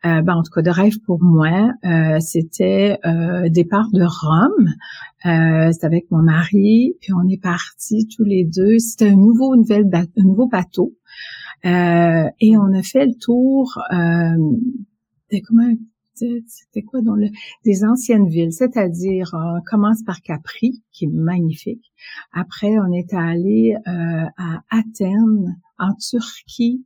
Euh, 0.06 0.22
ben, 0.22 0.36
en 0.36 0.44
tout 0.44 0.52
cas, 0.52 0.62
de 0.62 0.70
rêve 0.70 1.00
pour 1.06 1.22
moi. 1.22 1.72
Euh, 1.86 2.20
c'était 2.20 3.00
euh, 3.04 3.50
départ 3.50 3.90
de 3.92 4.04
Rome. 4.04 5.72
C'était 5.72 5.86
avec 5.86 6.10
mon 6.12 6.22
mari, 6.22 6.96
puis 7.02 7.14
on 7.14 7.28
est 7.28 7.42
partis 7.42 8.08
tous 8.16 8.24
les 8.24 8.46
deux. 8.46 8.78
C'était 8.78 9.10
un 9.10 9.16
nouveau, 9.16 9.56
nouvelle 9.56 9.90
un 9.94 10.24
nouveau 10.24 10.48
bateau. 10.48 10.96
et 11.64 12.58
on 12.58 12.74
a 12.74 12.84
fait 12.84 13.06
le 13.06 13.18
tour 13.20 13.80
de 13.92 15.40
comment 15.46 15.74
c'était 16.13 16.84
quoi 16.84 17.01
dans 17.01 17.15
le 17.15 17.30
des 17.65 17.84
anciennes 17.84 18.27
villes, 18.27 18.53
c'est-à-dire 18.53 19.32
on 19.34 19.62
commence 19.70 20.03
par 20.03 20.22
Capri, 20.22 20.84
qui 20.91 21.06
est 21.06 21.12
magnifique. 21.12 21.91
Après, 22.34 22.77
on 22.80 22.91
est 22.91 23.13
allé 23.13 23.75
à 23.86 24.62
Athènes, 24.70 25.58
en 25.80 25.94
Turquie, 25.96 26.86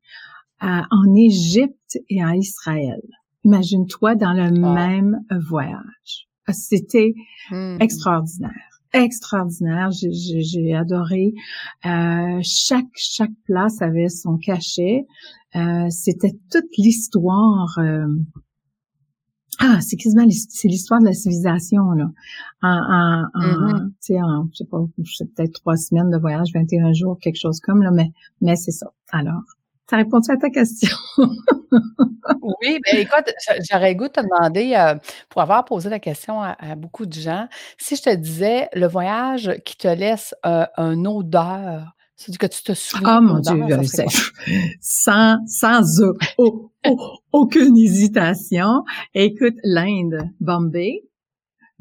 en 0.62 1.15
Égypte 1.15 2.00
et 2.10 2.24
en 2.24 2.32
Israël. 2.32 3.01
Imagine-toi 3.44 4.15
dans 4.15 4.34
le 4.34 4.51
même 4.51 5.20
voyage. 5.50 6.27
C'était 6.51 7.13
hmm. 7.51 7.77
extraordinaire 7.79 8.75
extraordinaire. 8.96 9.89
J'ai 9.91 10.74
adoré. 10.74 11.34
Euh, 11.86 12.39
chaque 12.44 12.86
chaque 12.96 13.34
place 13.46 13.82
avait 13.82 14.10
son 14.10 14.38
cachet. 14.38 15.05
Euh, 15.55 15.89
C'était 15.89 16.36
toute 16.51 16.77
l'histoire. 16.77 17.77
Euh, 17.77 18.08
ah, 19.60 19.80
c'est 19.82 19.96
quasiment 19.96 20.26
c'est 20.30 20.68
l'histoire 20.68 21.00
de 21.00 21.06
la 21.06 21.14
civilisation 21.14 21.92
là. 21.92 22.10
En, 22.62 23.28
en, 23.36 23.90
sais, 24.00 24.22
en, 24.22 24.48
je 24.52 24.58
sais 24.58 24.66
pas, 24.66 24.80
peut-être 25.36 25.54
trois 25.54 25.78
semaines 25.78 26.10
de 26.10 26.18
voyage, 26.18 26.50
21 26.54 26.94
jours, 26.94 27.18
quelque 27.22 27.40
chose 27.40 27.60
comme 27.60 27.82
là, 27.82 27.92
mais 27.92 28.12
mais 28.42 28.56
c'est 28.56 28.72
ça. 28.72 28.88
Alors, 29.12 29.44
ça 29.90 29.98
répond 29.98 30.18
à 30.18 30.38
ta 30.38 30.50
question? 30.50 30.96
oui, 32.42 32.80
ben 32.84 32.98
écoute, 32.98 33.32
j'aurais 33.70 33.96
goût 33.96 34.08
de 34.08 34.14
te 34.14 34.22
demander, 34.22 34.74
euh, 34.76 34.96
pour 35.30 35.42
avoir 35.42 35.64
posé 35.64 35.90
la 35.90 36.00
question 36.00 36.42
à, 36.42 36.76
beaucoup 36.76 37.06
de 37.06 37.14
gens, 37.14 37.48
si 37.78 37.96
je 37.96 38.02
te 38.02 38.16
disais 38.16 38.68
le 38.74 38.88
voyage 38.88 39.52
qui 39.64 39.78
te 39.78 39.88
laisse 39.88 40.34
euh, 40.46 40.66
un 40.78 41.06
odeur 41.06 41.95
c'est 42.15 42.38
que 42.38 42.48
tu 42.48 42.63
te 42.63 42.74
souviens. 42.74 43.17
Ah 43.17 43.22
mon 43.22 43.39
Dieu, 43.39 43.53
sans, 44.81 45.38
sans 45.48 46.01
aucune 47.31 47.77
hésitation. 47.77 48.84
Écoute, 49.13 49.55
l'Inde, 49.63 50.29
Bombay. 50.39 51.03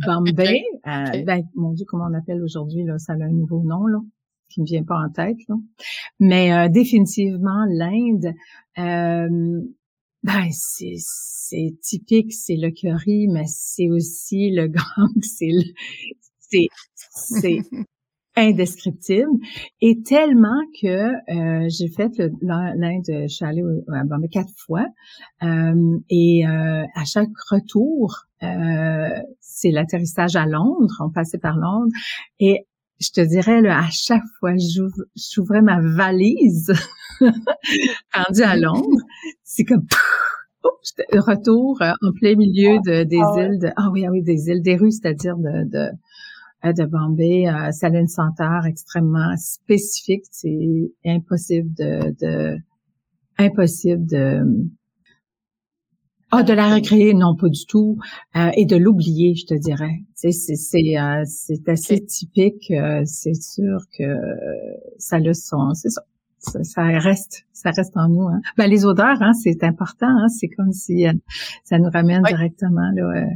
Bombay, 0.04 0.64
euh, 0.88 1.22
ben, 1.24 1.44
mon 1.54 1.72
Dieu, 1.72 1.84
comment 1.86 2.06
on 2.10 2.14
appelle 2.14 2.42
aujourd'hui, 2.42 2.82
là, 2.84 2.98
ça 2.98 3.12
a 3.12 3.16
un 3.16 3.30
nouveau 3.30 3.62
nom, 3.62 3.86
là, 3.86 3.98
qui 4.48 4.60
me 4.60 4.66
vient 4.66 4.82
pas 4.82 4.98
en 4.98 5.08
tête, 5.08 5.38
là. 5.48 5.54
Mais 6.18 6.52
euh, 6.52 6.68
définitivement, 6.68 7.64
l'Inde, 7.68 8.34
euh, 8.78 9.60
ben, 10.24 10.48
c'est, 10.50 10.96
c'est 10.96 11.76
typique, 11.80 12.32
c'est 12.32 12.56
le 12.56 12.70
curry, 12.70 13.28
mais 13.28 13.44
c'est 13.46 13.88
aussi 13.88 14.50
le 14.50 14.66
gang, 14.68 15.12
c'est 15.22 15.50
c'est, 16.40 16.66
c'est 17.12 17.60
indescriptible 18.36 19.30
et 19.80 20.02
tellement 20.02 20.60
que 20.80 20.88
euh, 20.88 21.68
j'ai 21.68 21.88
fait 21.88 22.10
l'Inde, 22.40 23.04
je 23.06 23.26
suis 23.28 23.44
allée 23.44 23.62
à 23.92 24.04
Bombay 24.04 24.28
quatre 24.28 24.52
fois 24.56 24.86
euh, 25.42 25.98
et 26.10 26.46
euh, 26.46 26.84
à 26.94 27.04
chaque 27.04 27.30
retour, 27.50 28.26
c'est 29.40 29.70
l'atterrissage 29.70 30.36
à 30.36 30.44
Londres, 30.44 31.00
on 31.00 31.10
passait 31.10 31.38
par 31.38 31.56
Londres 31.56 31.92
et 32.40 32.66
je 33.00 33.10
te 33.10 33.20
dirais 33.22 33.62
là, 33.62 33.78
à 33.78 33.88
chaque 33.90 34.22
fois 34.38 34.52
j'ouvrais 35.16 35.62
ma 35.62 35.80
valise 35.80 36.72
rendue 37.20 38.42
à 38.42 38.56
Londres, 38.56 39.00
c'est 39.44 39.64
comme 39.64 39.86
retour 41.12 41.80
en 41.80 42.12
plein 42.12 42.36
milieu 42.36 42.78
de, 42.84 43.04
des 43.04 43.20
ah 43.20 43.42
îles 43.42 43.58
de 43.58 43.68
ah 43.76 43.88
oui 43.92 44.04
ah 44.06 44.10
oui 44.10 44.22
des 44.22 44.48
îles 44.48 44.62
des 44.62 44.76
rues 44.76 44.90
c'est-à-dire 44.90 45.36
de, 45.36 45.68
de 45.70 45.90
de 46.72 46.84
Bombay, 46.84 47.48
euh, 47.48 47.70
ça 47.72 47.88
a 47.88 47.90
une 47.90 48.08
senteur 48.08 48.66
extrêmement 48.66 49.36
spécifique. 49.36 50.24
C'est 50.30 50.92
impossible 51.04 51.72
de, 51.74 52.14
de 52.20 52.58
impossible 53.38 54.06
de 54.06 54.42
ah, 56.30 56.42
de 56.42 56.52
la 56.52 56.74
recréer, 56.74 57.14
non, 57.14 57.36
pas 57.36 57.48
du 57.48 57.64
tout, 57.64 57.96
euh, 58.34 58.50
et 58.56 58.64
de 58.66 58.74
l'oublier, 58.74 59.36
je 59.36 59.46
te 59.46 59.54
dirais. 59.54 60.02
C'est 60.14 60.32
c'est 60.32 60.98
euh, 60.98 61.22
c'est 61.26 61.68
assez 61.68 62.04
typique. 62.04 62.72
c'est 63.04 63.34
sûr 63.34 63.78
que 63.96 64.18
ça 64.98 65.20
le 65.20 65.32
son, 65.32 65.74
c'est 65.74 65.90
ça. 65.90 66.02
ça. 66.40 66.82
reste, 66.98 67.44
ça 67.52 67.70
reste 67.70 67.96
en 67.96 68.08
nous. 68.08 68.26
Hein. 68.26 68.40
Ben, 68.56 68.66
les 68.66 68.84
odeurs, 68.84 69.22
hein, 69.22 69.32
c'est 69.32 69.62
important. 69.62 70.08
Hein, 70.08 70.28
c'est 70.28 70.48
comme 70.48 70.72
si 70.72 71.04
ça 71.62 71.78
nous 71.78 71.90
ramène 71.90 72.22
directement 72.22 72.90
là, 72.94 73.26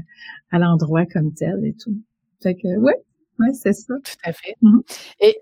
à 0.50 0.58
l'endroit 0.58 1.06
comme 1.06 1.32
tel 1.34 1.64
et 1.64 1.74
tout. 1.74 1.94
Fait 2.42 2.54
que, 2.54 2.78
ouais, 2.78 2.96
oui, 3.38 3.48
c'est 3.54 3.72
ça. 3.72 3.94
Tout 4.04 4.12
à 4.24 4.32
fait. 4.32 4.54
Mmh 4.62 4.80
et, 5.20 5.40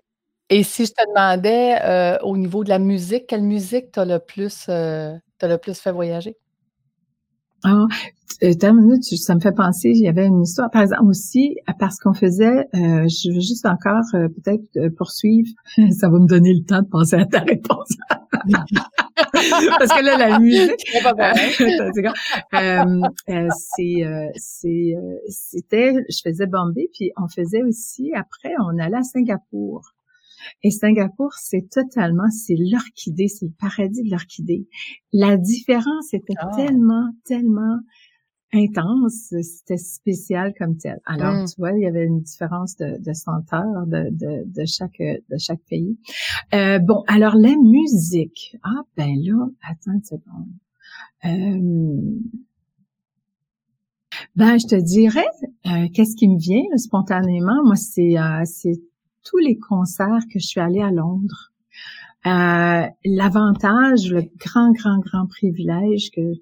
et 0.50 0.62
si 0.64 0.86
je 0.86 0.92
te 0.92 1.06
demandais 1.08 1.78
euh, 1.84 2.18
au 2.22 2.36
niveau 2.36 2.64
de 2.64 2.68
la 2.70 2.78
musique, 2.78 3.26
quelle 3.28 3.42
musique 3.42 3.92
t'as 3.92 4.04
le 4.04 4.18
plus 4.20 4.66
euh, 4.68 5.14
le 5.42 5.56
plus 5.58 5.80
fait 5.80 5.92
voyager? 5.92 6.36
Ah, 7.68 7.86
euh, 8.44 8.52
ça 9.16 9.34
me 9.34 9.40
fait 9.40 9.52
penser, 9.52 9.90
il 9.90 10.02
y 10.02 10.08
avait 10.08 10.26
une 10.26 10.42
histoire, 10.42 10.70
par 10.70 10.82
exemple 10.82 11.06
aussi, 11.06 11.56
parce 11.80 11.98
qu'on 11.98 12.12
faisait, 12.14 12.68
euh, 12.74 13.08
je 13.08 13.32
veux 13.32 13.40
juste 13.40 13.66
encore 13.66 14.04
euh, 14.14 14.28
peut-être 14.28 14.94
poursuivre, 14.96 15.48
ça 15.98 16.08
va 16.08 16.18
me 16.18 16.28
donner 16.28 16.54
le 16.54 16.64
temps 16.64 16.82
de 16.82 16.88
penser 16.88 17.16
à 17.16 17.24
ta 17.24 17.40
réponse. 17.40 17.96
parce 19.10 19.92
que 19.92 20.04
là, 20.04 20.16
la 20.16 20.38
musique, 20.38 20.84
c'est, 23.50 24.04
c'est, 24.36 24.94
c'était, 25.28 25.94
je 26.08 26.20
faisais 26.22 26.46
Bombay, 26.46 26.88
puis 26.92 27.10
on 27.16 27.26
faisait 27.28 27.62
aussi, 27.64 28.12
après, 28.14 28.54
on 28.60 28.78
allait 28.78 28.98
à 28.98 29.02
Singapour. 29.02 29.95
Et 30.62 30.70
Singapour, 30.70 31.32
c'est 31.34 31.68
totalement, 31.70 32.28
c'est 32.30 32.56
l'orchidée, 32.58 33.28
c'est 33.28 33.46
le 33.46 33.52
paradis 33.58 34.02
de 34.02 34.10
l'orchidée. 34.10 34.66
La 35.12 35.36
différence 35.36 36.12
était 36.12 36.34
ah. 36.38 36.50
tellement, 36.56 37.10
tellement 37.24 37.78
intense, 38.52 39.34
c'était 39.42 39.76
spécial 39.76 40.54
comme 40.58 40.76
tel. 40.76 41.00
Alors, 41.04 41.34
mm. 41.34 41.46
tu 41.46 41.54
vois, 41.58 41.72
il 41.72 41.82
y 41.82 41.86
avait 41.86 42.04
une 42.04 42.20
différence 42.20 42.76
de, 42.76 42.96
de 43.02 43.12
senteur 43.12 43.86
de, 43.86 44.08
de, 44.10 44.44
de, 44.46 44.64
chaque 44.66 44.98
de 44.98 45.36
chaque 45.38 45.62
pays. 45.68 45.98
Euh, 46.54 46.78
bon, 46.78 47.02
alors 47.06 47.36
la 47.36 47.54
musique. 47.56 48.56
Ah 48.62 48.82
ben 48.96 49.14
là, 49.22 49.48
attends 49.68 49.92
une 49.94 50.04
seconde. 50.04 50.48
Euh, 51.24 52.20
ben, 54.36 54.58
je 54.58 54.66
te 54.66 54.76
dirais, 54.76 55.26
euh, 55.66 55.88
qu'est-ce 55.92 56.16
qui 56.16 56.28
me 56.28 56.38
vient 56.38 56.64
spontanément? 56.76 57.62
Moi, 57.64 57.76
c'est 57.76 58.18
euh, 58.18 58.42
c'est 58.44 58.80
tous 59.28 59.38
les 59.38 59.58
concerts 59.58 60.24
que 60.32 60.38
je 60.38 60.46
suis 60.46 60.60
allée 60.60 60.80
à 60.80 60.90
Londres. 60.90 61.52
Euh, 62.26 62.86
l'avantage, 63.04 64.10
le 64.10 64.22
grand, 64.38 64.72
grand, 64.72 64.98
grand 64.98 65.26
privilège 65.26 66.10
que 66.10 66.32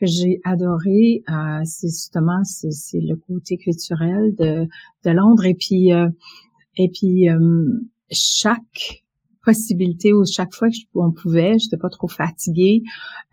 que 0.00 0.06
j'ai 0.06 0.40
adoré, 0.42 1.22
euh, 1.28 1.60
c'est 1.64 1.86
justement 1.86 2.42
c'est 2.42 3.00
le 3.00 3.14
côté 3.14 3.56
culturel 3.56 4.34
de, 4.36 4.66
de 5.04 5.10
Londres 5.10 5.44
et 5.44 5.54
puis 5.54 5.92
euh, 5.92 6.08
et 6.76 6.88
puis 6.88 7.28
chaque 8.10 9.04
possibilité 9.44 10.12
ou 10.12 10.24
chaque 10.24 10.54
fois 10.54 10.68
qu'on 10.92 11.12
pouvait, 11.12 11.58
j'étais 11.58 11.76
pas 11.76 11.90
trop 11.90 12.08
fatiguée. 12.08 12.82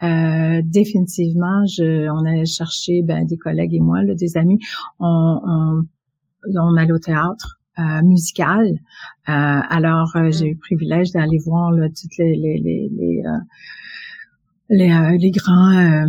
Euh, 0.04 0.62
définitivement, 0.64 1.66
je, 1.66 2.10
on 2.10 2.26
allait 2.26 2.46
chercher 2.46 3.02
ben, 3.02 3.26
des 3.26 3.38
collègues 3.38 3.74
et 3.74 3.80
moi, 3.80 4.04
des 4.04 4.38
amis. 4.38 4.60
On, 5.00 5.40
on, 5.44 5.84
on 6.54 6.76
allait 6.76 6.92
au 6.92 7.00
théâtre. 7.00 7.61
Euh, 7.80 8.02
musical. 8.04 8.68
Euh, 8.68 9.32
alors, 9.70 10.12
euh, 10.18 10.30
j'ai 10.30 10.48
eu 10.48 10.54
le 10.56 10.60
privilège 10.60 11.12
d'aller 11.12 11.38
voir 11.38 11.72
là, 11.72 11.88
toutes 11.88 12.18
les 12.18 12.36
les 12.36 12.60
les 12.60 12.90
les, 14.70 14.90
les, 14.90 15.18
les 15.18 15.32
grands 15.32 16.06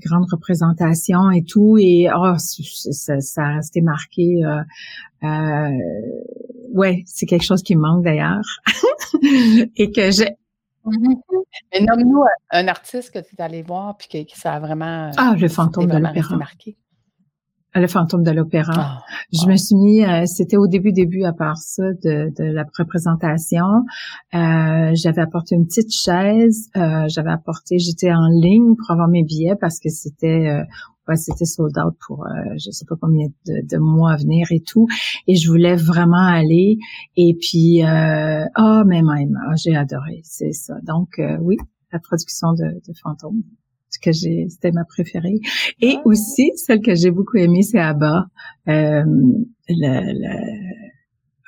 grandes 0.00 0.26
représentations 0.30 1.32
et 1.32 1.42
tout. 1.42 1.76
Et 1.76 2.08
oh 2.14 2.36
ça, 2.38 3.20
ça 3.20 3.42
a 3.42 3.54
resté 3.56 3.80
marqué 3.80 4.42
euh, 5.24 5.70
ouais 6.72 7.02
c'est 7.06 7.26
quelque 7.26 7.44
chose 7.44 7.64
qui 7.64 7.74
me 7.74 7.80
manque 7.82 8.04
d'ailleurs. 8.04 8.44
Et 9.76 9.90
que 9.90 10.12
j'ai 10.12 10.36
mais 10.86 11.80
nomme-nous 11.80 12.22
un 12.50 12.68
artiste 12.68 13.10
que 13.10 13.18
tu 13.18 13.34
es 13.36 13.42
allé 13.42 13.62
voir 13.62 13.96
puis 13.96 14.26
que, 14.26 14.38
ça 14.38 14.54
a 14.54 14.60
vraiment 14.60 15.10
ah 15.16 15.34
le 15.36 15.48
fantôme 15.48 15.86
de 15.86 15.96
l'opéra. 15.96 16.36
marqué 16.36 16.76
le 17.80 17.86
fantôme 17.88 18.22
de 18.22 18.30
l'opéra. 18.30 18.72
Ah, 18.76 19.04
je 19.32 19.46
me 19.48 19.56
suis 19.56 19.74
mis, 19.74 20.04
euh, 20.04 20.26
c'était 20.26 20.56
au 20.56 20.68
début 20.68 20.92
début 20.92 21.24
à 21.24 21.32
part 21.32 21.58
ça 21.58 21.82
de, 22.02 22.32
de 22.36 22.44
la 22.44 22.64
représentation. 22.78 23.66
Euh, 24.34 24.92
j'avais 24.94 25.22
apporté 25.22 25.56
une 25.56 25.66
petite 25.66 25.92
chaise. 25.92 26.68
Euh, 26.76 27.06
j'avais 27.08 27.32
apporté, 27.32 27.78
j'étais 27.78 28.12
en 28.12 28.28
ligne 28.28 28.76
pour 28.76 28.90
avoir 28.90 29.08
mes 29.08 29.24
billets 29.24 29.56
parce 29.60 29.80
que 29.80 29.88
c'était 29.88 30.48
euh, 30.48 30.62
ouais, 31.08 31.16
c'était 31.16 31.44
sold 31.44 31.76
out 31.78 31.96
pour 32.06 32.24
euh, 32.24 32.54
je 32.64 32.70
sais 32.70 32.84
pas 32.88 32.94
combien 33.00 33.26
de, 33.46 33.66
de, 33.68 33.78
mois 33.78 34.12
à 34.12 34.16
venir 34.16 34.46
et 34.50 34.60
tout. 34.60 34.86
Et 35.26 35.34
je 35.34 35.50
voulais 35.50 35.74
vraiment 35.74 36.26
aller. 36.26 36.78
Et 37.16 37.36
puis, 37.40 37.82
oh 37.82 38.82
mais 38.86 39.02
même, 39.02 39.38
oh, 39.48 39.54
j'ai 39.56 39.74
adoré, 39.74 40.20
c'est 40.22 40.52
ça. 40.52 40.74
Donc 40.84 41.20
oui, 41.40 41.56
la 41.92 41.98
production 41.98 42.52
de, 42.52 42.80
de 42.86 42.94
Fantôme 43.02 43.42
que 43.98 44.12
j'ai, 44.12 44.46
c'était 44.48 44.72
ma 44.72 44.84
préférée. 44.84 45.40
Et 45.80 45.96
ah. 45.96 46.02
aussi, 46.04 46.52
celle 46.56 46.80
que 46.80 46.94
j'ai 46.94 47.10
beaucoup 47.10 47.36
aimée, 47.36 47.62
c'est 47.62 47.78
Abba. 47.78 48.26
Euh, 48.68 49.04
le, 49.68 50.74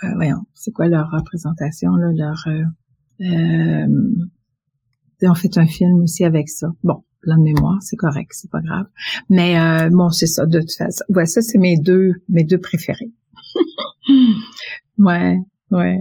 euh, 0.05 0.15
voyons, 0.15 0.43
c'est 0.55 0.73
quoi 0.73 0.89
leur 0.89 1.11
représentation, 1.11 1.95
là, 1.97 2.13
leur... 2.15 2.45
Euh, 2.49 2.65
euh 3.23 3.87
on 5.23 5.35
fait 5.35 5.57
un 5.57 5.67
film 5.67 6.03
aussi 6.03 6.25
avec 6.25 6.49
ça. 6.51 6.69
Bon, 6.85 7.03
plein 7.23 7.39
de 7.39 7.43
mémoire, 7.43 7.79
c'est 7.81 7.97
correct, 7.97 8.31
c'est 8.33 8.51
pas 8.51 8.61
grave. 8.61 8.87
Mais 9.31 9.59
euh, 9.59 9.89
bon, 9.91 10.11
c'est 10.11 10.27
ça, 10.27 10.45
de 10.45 10.61
toute 10.61 10.77
façon. 10.77 11.05
Ouais, 11.09 11.25
ça, 11.25 11.41
c'est 11.41 11.59
mes 11.59 11.79
deux, 11.79 12.13
mes 12.29 12.45
deux 12.45 12.59
préférés. 12.59 13.13
ouais, 14.99 15.39
ouais. 15.71 16.01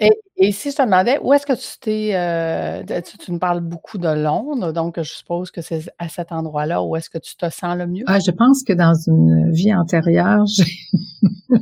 Et, 0.00 0.52
si 0.52 0.70
je 0.70 0.76
te 0.76 0.82
demandais, 0.82 1.18
où 1.22 1.34
est-ce 1.34 1.44
que 1.44 1.52
tu 1.52 1.78
t'es... 1.78 2.12
Euh, 2.14 2.82
tu, 3.22 3.32
me 3.32 3.38
parles 3.38 3.60
beaucoup 3.60 3.98
de 3.98 4.08
Londres, 4.08 4.72
donc 4.72 4.96
je 4.96 5.12
suppose 5.12 5.50
que 5.50 5.60
c'est 5.60 5.90
à 5.98 6.08
cet 6.08 6.32
endroit-là 6.32 6.82
où 6.82 6.96
est-ce 6.96 7.10
que 7.10 7.18
tu 7.18 7.36
te 7.36 7.50
sens 7.50 7.76
le 7.76 7.86
mieux? 7.86 8.04
Ah, 8.06 8.18
je 8.20 8.30
pense 8.30 8.62
que 8.62 8.72
dans 8.72 8.94
une 8.94 9.52
vie 9.52 9.74
antérieure, 9.74 10.44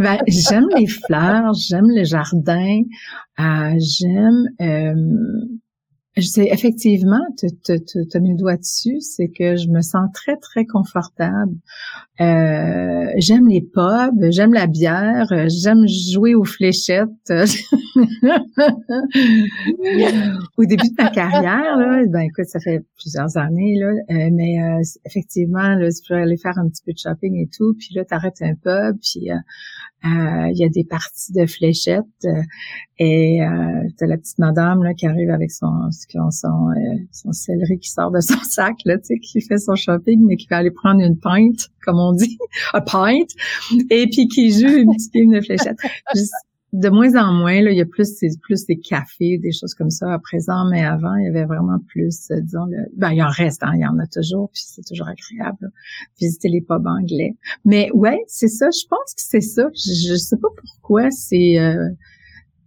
ben, 0.00 0.18
j'aime 0.28 0.68
les 0.76 0.86
fleurs, 0.86 1.52
j'aime 1.54 1.90
les 1.90 2.04
jardins, 2.04 2.82
euh, 3.40 3.74
j'aime... 3.78 4.48
Euh, 4.60 4.94
sais 6.18 6.48
effectivement, 6.50 7.24
tu 7.38 7.46
as 7.72 8.18
mis 8.20 8.30
le 8.30 8.36
doigt 8.36 8.56
dessus, 8.56 9.00
c'est 9.00 9.28
que 9.28 9.56
je 9.56 9.68
me 9.68 9.80
sens 9.80 10.08
très, 10.12 10.36
très 10.36 10.66
confortable. 10.66 11.54
Euh, 12.20 13.06
j'aime 13.16 13.48
les 13.48 13.62
pubs, 13.62 14.30
j'aime 14.30 14.52
la 14.52 14.66
bière, 14.66 15.26
j'aime 15.48 15.86
jouer 15.86 16.34
aux 16.34 16.44
fléchettes. 16.44 17.08
Au 20.56 20.64
début 20.64 20.88
de 20.88 21.02
ma 21.02 21.10
carrière, 21.10 21.76
là, 21.76 22.02
ben 22.08 22.20
écoute, 22.20 22.46
ça 22.46 22.60
fait 22.60 22.84
plusieurs 22.98 23.36
années, 23.36 23.78
là, 23.78 23.92
euh, 24.10 24.30
mais 24.32 24.62
euh, 24.62 24.82
effectivement, 25.06 25.74
là, 25.76 25.88
tu 25.90 26.02
peux 26.08 26.14
aller 26.14 26.36
faire 26.36 26.58
un 26.58 26.68
petit 26.68 26.82
peu 26.84 26.92
de 26.92 26.98
shopping 26.98 27.36
et 27.36 27.48
tout, 27.56 27.74
puis 27.78 27.94
là, 27.94 28.04
tu 28.04 28.14
arrêtes 28.14 28.42
un 28.42 28.54
pub, 28.54 28.98
puis 29.00 29.28
il 30.02 30.56
y 30.58 30.64
a 30.64 30.68
des 30.68 30.84
parties 30.84 31.32
de 31.32 31.46
fléchettes 31.46 32.26
et 33.00 33.42
euh, 33.42 33.88
t'as 33.96 34.06
la 34.06 34.18
petite 34.18 34.38
madame 34.38 34.82
là, 34.82 34.92
qui 34.92 35.06
arrive 35.06 35.30
avec 35.30 35.50
son 35.50 35.90
son, 36.08 36.30
son 37.12 37.32
céleri 37.32 37.78
qui 37.78 37.90
sort 37.90 38.10
de 38.10 38.20
son 38.20 38.38
sac, 38.42 38.76
là, 38.84 38.98
tu 38.98 39.06
sais, 39.06 39.18
qui 39.18 39.40
fait 39.40 39.58
son 39.58 39.74
shopping, 39.74 40.24
mais 40.26 40.36
qui 40.36 40.46
va 40.48 40.58
aller 40.58 40.70
prendre 40.70 41.00
une 41.00 41.18
pinte, 41.18 41.68
comme 41.84 41.98
on 41.98 42.12
dit, 42.12 42.38
un 42.74 42.80
pint, 42.80 43.26
et 43.90 44.06
puis 44.08 44.28
qui 44.28 44.50
joue 44.52 44.68
une 44.68 44.92
petite 44.92 45.12
game 45.12 45.32
de 45.32 45.40
fléchettes. 45.40 45.78
de 46.72 46.88
moins 46.88 47.16
en 47.16 47.32
moins, 47.32 47.60
là, 47.62 47.72
il 47.72 47.78
y 47.78 47.80
a 47.80 47.86
plus, 47.86 48.20
plus 48.42 48.64
des 48.66 48.78
cafés, 48.78 49.38
des 49.38 49.52
choses 49.52 49.74
comme 49.74 49.90
ça 49.90 50.12
à 50.12 50.18
présent, 50.18 50.68
mais 50.70 50.84
avant, 50.84 51.16
il 51.16 51.24
y 51.24 51.28
avait 51.28 51.44
vraiment 51.44 51.78
plus, 51.88 52.30
euh, 52.30 52.40
disons, 52.40 52.66
le, 52.66 52.86
ben, 52.96 53.10
il 53.10 53.22
en 53.22 53.28
reste, 53.28 53.62
hein, 53.62 53.72
il 53.74 53.80
y 53.80 53.86
en 53.86 53.98
a 53.98 54.06
toujours, 54.06 54.50
puis 54.52 54.62
c'est 54.64 54.82
toujours 54.86 55.08
agréable, 55.08 55.70
visiter 56.20 56.48
les 56.48 56.60
pubs 56.60 56.86
anglais. 56.86 57.34
Mais 57.64 57.90
ouais, 57.92 58.22
c'est 58.28 58.48
ça, 58.48 58.68
je 58.70 58.86
pense 58.88 59.14
que 59.14 59.22
c'est 59.22 59.40
ça. 59.40 59.68
Je, 59.74 60.12
je 60.12 60.14
sais 60.14 60.36
pas 60.36 60.48
pourquoi, 60.56 61.10
c'est, 61.10 61.58
euh, 61.58 61.88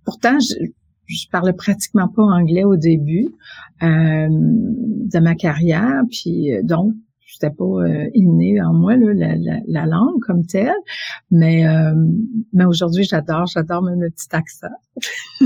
pourtant, 0.03 0.37
je, 0.39 0.71
je 1.05 1.27
parlais 1.31 1.53
pratiquement 1.53 2.07
pas 2.07 2.23
anglais 2.23 2.63
au 2.63 2.75
début 2.75 3.27
euh, 3.81 4.27
de 4.29 5.19
ma 5.19 5.35
carrière, 5.35 6.01
puis 6.09 6.51
donc 6.63 6.93
c'était 7.33 7.53
pas 7.53 7.63
euh, 7.63 8.09
inné 8.13 8.61
en 8.61 8.73
moi 8.73 8.95
là, 8.95 9.13
la, 9.13 9.35
la, 9.35 9.59
la, 9.67 9.85
langue 9.85 10.19
comme 10.21 10.45
telle, 10.45 10.71
mais 11.31 11.67
euh, 11.67 11.93
mais 12.53 12.65
aujourd'hui 12.65 13.03
j'adore, 13.03 13.47
j'adore 13.47 13.81
même 13.81 14.01
le 14.01 14.09
petit 14.11 14.27
accent 14.31 14.67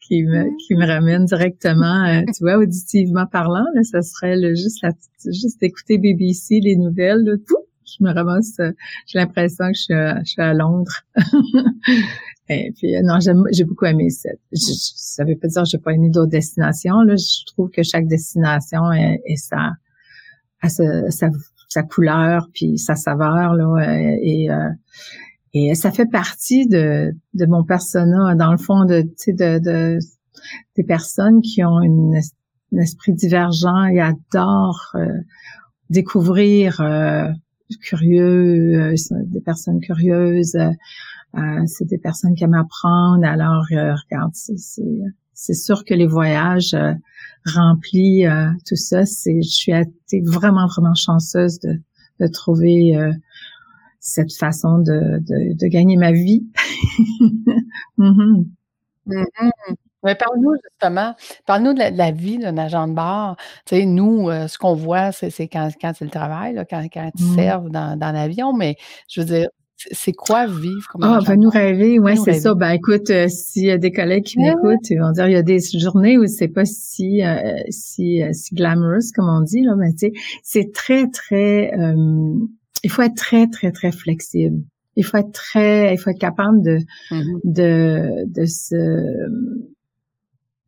qui 0.00 0.22
me 0.22 0.44
qui 0.66 0.74
me 0.74 0.86
ramène 0.86 1.26
directement, 1.26 2.04
euh, 2.06 2.22
tu 2.34 2.44
vois, 2.44 2.56
auditivement 2.56 3.26
parlant, 3.26 3.66
là, 3.74 3.82
ça 3.82 4.00
serait 4.02 4.36
le, 4.36 4.54
juste 4.54 4.82
la 4.82 4.90
juste 5.26 5.62
écouter 5.62 5.98
BBC 5.98 6.60
les 6.60 6.76
nouvelles, 6.76 7.22
là, 7.24 7.34
tout, 7.46 7.64
je 7.86 8.04
me 8.04 8.12
ramasse, 8.12 8.58
euh, 8.60 8.72
j'ai 9.06 9.18
l'impression 9.18 9.66
que 9.66 9.76
je 9.76 9.82
suis, 9.82 9.94
à, 9.94 10.18
je 10.20 10.30
suis 10.30 10.42
à 10.42 10.54
Londres. 10.54 11.02
Et 12.48 12.72
puis 12.76 12.92
non, 13.02 13.18
j'ai 13.20 13.64
beaucoup 13.64 13.86
aimé. 13.86 14.08
Je, 14.52 14.58
ça 14.60 15.24
veut 15.24 15.36
pas 15.36 15.48
dire 15.48 15.62
que 15.62 15.68
j'ai 15.68 15.78
pas 15.78 15.92
aimé 15.92 16.10
d'autres 16.10 16.30
destinations. 16.30 17.00
Là, 17.00 17.14
je 17.16 17.46
trouve 17.46 17.70
que 17.70 17.82
chaque 17.82 18.06
destination 18.06 18.92
est, 18.92 19.36
sa 19.36 19.72
sa, 20.66 21.28
sa, 21.68 21.82
couleur 21.82 22.48
puis 22.54 22.78
sa 22.78 22.94
saveur 22.94 23.54
là 23.54 23.64
euh, 23.64 24.16
et 24.22 24.50
euh, 24.50 24.70
et 25.52 25.74
ça 25.74 25.92
fait 25.92 26.06
partie 26.06 26.66
de, 26.66 27.14
de 27.34 27.46
mon 27.46 27.64
persona 27.64 28.34
dans 28.34 28.50
le 28.50 28.56
fond 28.56 28.86
de 28.86 29.02
de, 29.02 29.58
de 29.58 29.98
des 30.76 30.84
personnes 30.84 31.42
qui 31.42 31.62
ont 31.64 31.82
une, 31.82 32.18
un 32.72 32.78
esprit 32.78 33.12
divergent 33.12 33.84
et 33.84 34.00
adorent 34.00 34.92
euh, 34.94 35.20
découvrir 35.90 36.80
curieux 37.80 38.94
des 39.26 39.40
personnes 39.40 39.80
curieuses 39.80 40.56
c'est 41.66 41.84
des 41.86 41.98
personnes 41.98 42.34
qui 42.34 42.44
aiment 42.44 42.54
apprendre 42.54 43.24
alors 43.24 43.64
regarde 43.70 44.32
c'est 44.34 45.54
sûr 45.54 45.84
que 45.84 45.94
les 45.94 46.06
voyages 46.06 46.76
rempli 47.46 48.26
euh, 48.26 48.50
tout 48.66 48.76
ça. 48.76 49.04
C'est, 49.04 49.42
je 49.42 49.48
suis 49.48 49.72
vraiment 50.24 50.66
vraiment 50.66 50.94
chanceuse 50.94 51.58
de, 51.60 52.26
trouver 52.28 52.96
euh, 52.96 53.12
cette 54.00 54.32
façon 54.32 54.78
de, 54.78 55.68
gagner 55.68 55.96
ma 55.96 56.12
vie. 56.12 56.46
mm-hmm. 57.98 58.46
Mm-hmm. 59.06 59.74
Mais 60.04 60.14
parle-nous 60.14 60.54
justement, 60.70 61.14
parle-nous 61.46 61.74
de, 61.74 61.96
la, 61.96 62.10
vie 62.10 62.38
d'un 62.38 62.56
agent 62.58 62.88
de 62.88 62.92
bar. 62.92 63.36
Tu 63.66 63.76
sais, 63.76 63.84
nous, 63.86 64.28
euh, 64.28 64.48
ce 64.48 64.58
qu'on 64.58 64.74
voit, 64.74 65.12
c'est, 65.12 65.30
quand, 65.48 65.70
quand 65.80 65.92
c'est 65.96 66.04
le 66.04 66.10
travail, 66.10 66.54
là, 66.54 66.64
quand, 66.64 66.86
quand 66.92 67.10
ils 67.18 67.24
mmh. 67.24 67.34
servent 67.34 67.70
dans, 67.70 67.98
dans 67.98 68.12
l'avion, 68.12 68.52
mais 68.52 68.76
je 69.08 69.20
veux 69.20 69.26
dire, 69.26 69.48
c'est 69.76 70.12
quoi 70.12 70.46
vivre 70.46 70.86
comme 70.88 71.02
Ah, 71.02 71.18
va 71.24 71.36
nous 71.36 71.50
rêver, 71.50 71.98
ouais, 71.98 72.16
c'est 72.16 72.34
ça. 72.34 72.54
Ben 72.54 72.70
écoute, 72.70 73.10
euh, 73.10 73.26
s'il 73.28 73.64
y 73.64 73.70
a 73.70 73.78
des 73.78 73.92
collègues 73.92 74.24
qui 74.24 74.38
m'écoutent, 74.38 74.88
ils 74.90 74.98
vont 74.98 75.12
dire 75.12 75.26
il 75.26 75.32
y 75.32 75.36
a 75.36 75.42
des 75.42 75.58
journées 75.78 76.16
où 76.18 76.26
c'est 76.26 76.48
pas 76.48 76.64
si 76.64 77.22
euh, 77.24 77.36
si 77.68 78.22
euh, 78.22 78.30
si 78.32 78.54
glamorous 78.54 79.12
comme 79.14 79.28
on 79.28 79.40
dit 79.40 79.62
là, 79.62 79.74
mais 79.76 79.92
tu 79.92 80.08
sais, 80.08 80.12
c'est 80.42 80.72
très 80.72 81.08
très 81.08 81.72
il 82.82 82.90
faut 82.90 83.02
être 83.02 83.16
très 83.16 83.48
très 83.48 83.72
très 83.72 83.92
flexible. 83.92 84.62
Il 84.96 85.04
faut 85.04 85.16
être 85.16 85.32
très 85.32 85.92
il 85.92 85.98
faut 85.98 86.10
être 86.10 86.20
capable 86.20 86.62
de 86.62 86.78
mm-hmm. 87.10 87.40
de 87.44 88.24
de 88.26 88.44
se 88.46 88.76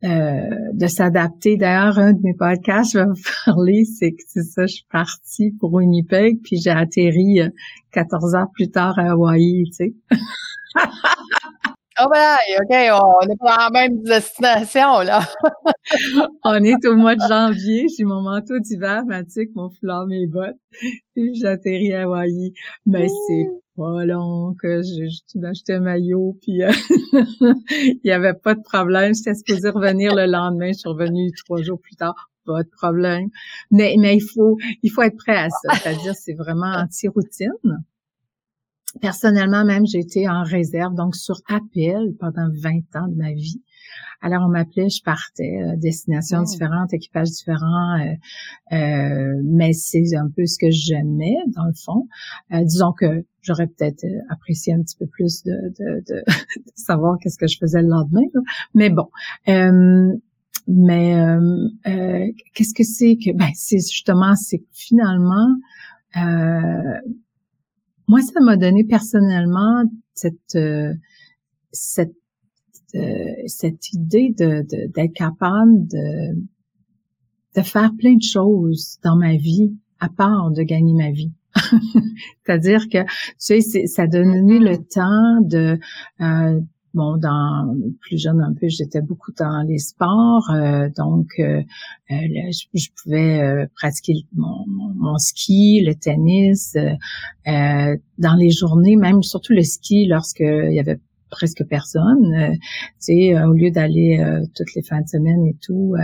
euh, 0.03 0.49
de 0.73 0.87
s'adapter. 0.87 1.57
D'ailleurs, 1.57 1.97
un 1.97 2.13
de 2.13 2.19
mes 2.21 2.35
podcasts, 2.35 2.93
je 2.93 2.99
vais 2.99 3.05
vous 3.05 3.21
parler, 3.45 3.83
c'est 3.83 4.11
que 4.11 4.23
c'est 4.27 4.43
ça, 4.43 4.67
je 4.67 4.75
suis 4.75 4.85
partie 4.91 5.51
pour 5.59 5.73
Winnipeg, 5.73 6.39
puis 6.43 6.57
j'ai 6.57 6.69
atterri 6.69 7.39
14 7.93 8.35
euh, 8.35 8.37
heures 8.37 8.51
plus 8.53 8.69
tard 8.69 8.99
à 8.99 9.11
Hawaï, 9.11 9.63
tu 9.65 9.71
sais. 9.71 9.93
Oh 11.99 12.05
ben 12.13 12.35
OK, 12.59 12.69
on 12.69 13.25
n'est 13.25 13.35
pas 13.37 13.57
dans 13.57 13.63
la 13.63 13.69
même 13.71 14.03
destination, 14.03 14.99
là. 14.99 15.21
on 16.43 16.63
est 16.63 16.85
au 16.85 16.95
mois 16.95 17.15
de 17.15 17.27
janvier, 17.27 17.87
j'ai 17.97 18.03
mon 18.03 18.21
manteau 18.21 18.59
d'hiver, 18.59 19.03
Mathieu, 19.07 19.45
mon 19.55 19.71
foulard, 19.71 20.05
mes 20.05 20.27
bottes, 20.27 20.59
puis 21.15 21.33
j'atterris 21.33 21.93
à 21.93 22.03
Hawaï. 22.03 22.53
Mais 22.85 23.07
c'est 23.07 23.47
long 23.77 24.55
que 24.55 24.81
j'ai 24.81 25.45
acheté 25.45 25.73
un 25.73 25.81
maillot, 25.81 26.37
puis 26.41 26.63
euh, 26.63 26.71
il 27.71 27.99
y 28.03 28.11
avait 28.11 28.33
pas 28.33 28.55
de 28.55 28.61
problème. 28.61 29.13
J'étais 29.13 29.35
supposée 29.35 29.69
revenir 29.69 30.15
le 30.15 30.25
lendemain, 30.25 30.71
je 30.73 30.79
suis 30.79 30.89
revenue 30.89 31.31
trois 31.45 31.61
jours 31.61 31.79
plus 31.79 31.95
tard 31.95 32.29
pas 32.47 32.63
de 32.63 32.69
problème. 32.69 33.27
Mais, 33.69 33.95
mais 33.99 34.15
il 34.15 34.21
faut, 34.21 34.57
il 34.81 34.89
faut 34.89 35.03
être 35.03 35.17
prêt 35.17 35.35
à 35.35 35.49
ça. 35.49 35.75
C'est-à-dire, 35.75 36.15
c'est 36.15 36.33
vraiment 36.33 36.71
anti-routine. 36.73 37.51
Personnellement, 39.01 39.63
même, 39.63 39.85
j'ai 39.85 39.99
été 39.99 40.27
en 40.27 40.43
réserve, 40.43 40.95
donc 40.95 41.15
sur 41.15 41.35
appel 41.49 42.15
pendant 42.19 42.49
20 42.51 42.71
ans 42.95 43.07
de 43.07 43.15
ma 43.15 43.33
vie. 43.33 43.61
Alors, 44.21 44.43
on 44.45 44.49
m'appelait, 44.49 44.89
je 44.89 45.01
partais, 45.03 45.61
euh, 45.61 45.75
destinations 45.77 46.41
différentes, 46.43 46.93
équipages 46.93 47.29
différents, 47.29 47.99
euh, 47.99 48.75
euh, 48.75 49.41
mais 49.43 49.73
c'est 49.73 50.15
un 50.15 50.29
peu 50.35 50.45
ce 50.45 50.57
que 50.57 50.71
j'aimais, 50.71 51.35
dans 51.55 51.65
le 51.65 51.73
fond. 51.73 52.07
disons 52.63 52.93
que 52.93 53.25
j'aurais 53.41 53.67
peut-être 53.67 54.05
apprécié 54.29 54.73
un 54.73 54.81
petit 54.81 54.97
peu 54.97 55.07
plus 55.07 55.43
de, 55.43 55.53
de, 55.79 56.03
de, 56.07 56.23
savoir 56.75 57.17
qu'est-ce 57.19 57.37
que 57.37 57.47
je 57.47 57.57
faisais 57.57 57.81
le 57.81 57.89
lendemain. 57.89 58.21
Mais 58.73 58.89
bon, 58.89 59.07
mais 60.67 61.13
qu'est-ce 62.53 62.73
que 62.73 62.83
c'est 62.83 63.17
que 63.17 63.31
ben 63.37 63.51
c'est 63.53 63.79
justement 63.79 64.35
c'est 64.35 64.63
finalement 64.73 65.55
moi, 68.07 68.21
ça 68.21 68.39
m'a 68.39 68.55
donné 68.55 68.85
personnellement 68.85 69.83
cette 70.13 70.55
euh, 70.55 70.93
cette 71.71 72.11
euh, 72.11 72.26
cette 73.47 73.93
idée 73.93 74.33
de 74.37 74.65
d'être 74.87 75.13
capable 75.13 75.87
de 75.87 76.35
de 77.55 77.61
faire 77.61 77.91
plein 77.97 78.15
de 78.15 78.23
choses 78.23 78.97
dans 79.03 79.15
ma 79.15 79.35
vie 79.35 79.73
à 79.99 80.09
part 80.09 80.51
de 80.51 80.61
gagner 80.61 80.93
ma 80.93 81.11
vie. 81.11 81.31
C'est-à-dire 82.45 82.87
que 82.87 83.03
tu 83.03 83.61
sais, 83.61 83.87
ça 83.87 84.03
a 84.03 84.07
donné 84.07 84.59
le 84.59 84.77
temps 84.77 85.41
de 85.41 85.79
euh, 86.21 86.61
bon, 86.97 87.17
dans 87.17 87.75
plus 88.01 88.17
jeune 88.17 88.41
un 88.41 88.53
peu, 88.53 88.67
j'étais 88.67 89.01
beaucoup 89.01 89.31
dans 89.37 89.63
les 89.67 89.77
sports, 89.77 90.49
euh, 90.51 90.89
donc 90.97 91.27
euh, 91.39 91.61
euh, 92.11 92.51
je, 92.73 92.87
pouvais 93.01 93.67
pratiquer 93.75 94.13
mon, 94.33 94.65
mon, 94.67 95.17
ski, 95.17 95.83
le 95.85 95.93
tennis, 95.93 96.75
dans 97.45 98.35
les 98.35 98.49
journées, 98.49 98.95
même 98.95 99.21
surtout 99.21 99.53
le 99.53 99.61
ski 99.61 100.07
lorsqu'il 100.07 100.73
y 100.73 100.79
avait 100.79 100.99
presque 101.29 101.63
personne. 101.65 102.33
Euh, 102.33 102.51
tu 102.53 102.59
sais, 102.99 103.35
euh, 103.35 103.47
au 103.49 103.53
lieu 103.53 103.71
d'aller 103.71 104.19
euh, 104.19 104.45
toutes 104.55 104.73
les 104.75 104.81
fins 104.81 105.01
de 105.01 105.07
semaine 105.07 105.45
et 105.45 105.55
tout 105.61 105.95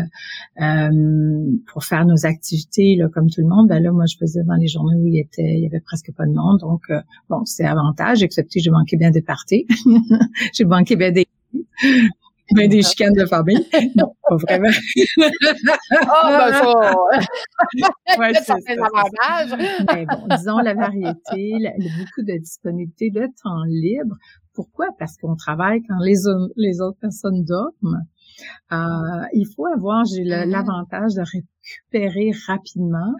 pour 1.68 1.84
faire 1.84 2.06
nos 2.06 2.26
activités 2.26 3.00
comme 3.14 3.30
tout 3.30 3.42
le 3.42 3.48
monde, 3.48 3.68
ben 3.68 3.82
là, 3.82 3.92
moi, 3.92 4.06
je 4.06 4.18
faisais 4.18 4.44
dans 4.44 4.56
les 4.56 4.68
journées 4.68 4.96
où 4.96 5.08
il 5.08 5.20
était, 5.20 5.56
il 5.56 5.60
y 5.60 5.66
avait 5.66 5.80
presque 5.80 6.12
pas 6.14 6.26
de 6.26 6.34
monde. 6.34 6.60
Donc, 6.60 6.82
bon, 7.30 7.44
c'est 7.46 7.66
avantage, 7.66 8.24
excepté 8.24 8.60
je 8.60 8.70
manquais 8.70 8.98
bien 8.98 9.12
de 9.12 9.20
parties. 9.20 9.66
j'ai 10.54 10.66
manqué 10.66 10.96
bien 10.96 11.12
des 11.12 11.28
ben 12.52 12.70
des 12.70 12.82
chicanes 12.82 13.14
de 13.14 13.26
famille. 13.26 13.66
Non, 13.96 14.14
pas 14.28 14.36
vraiment. 14.36 14.70
oh, 15.18 15.22
ben 16.28 16.54
ça! 16.54 16.94
ouais, 18.20 18.34
ça 18.34 18.56
fait 18.66 18.76
l'avantage. 18.76 19.86
Mais 19.94 20.06
bon, 20.06 20.28
disons 20.36 20.58
la 20.60 20.74
variété, 20.74 21.54
beaucoup 21.78 22.24
de 22.26 22.38
disponibilité, 22.40 23.12
le 23.14 23.28
temps 23.42 23.64
libre 23.68 24.16
pourquoi? 24.54 24.88
Parce 25.00 25.18
qu'on 25.18 25.36
travaille 25.36 25.82
quand 25.88 26.00
les, 26.00 26.22
les 26.56 26.82
autres 26.82 27.00
personnes 27.00 27.44
dorment. 27.44 28.06
Euh, 28.72 29.26
il 29.34 29.46
faut 29.56 29.66
avoir, 29.66 30.06
j'ai 30.06 30.24
mm-hmm. 30.24 30.50
l'avantage 30.50 31.14
de 31.16 31.22
récupérer 31.22 32.32
rapidement. 32.48 33.14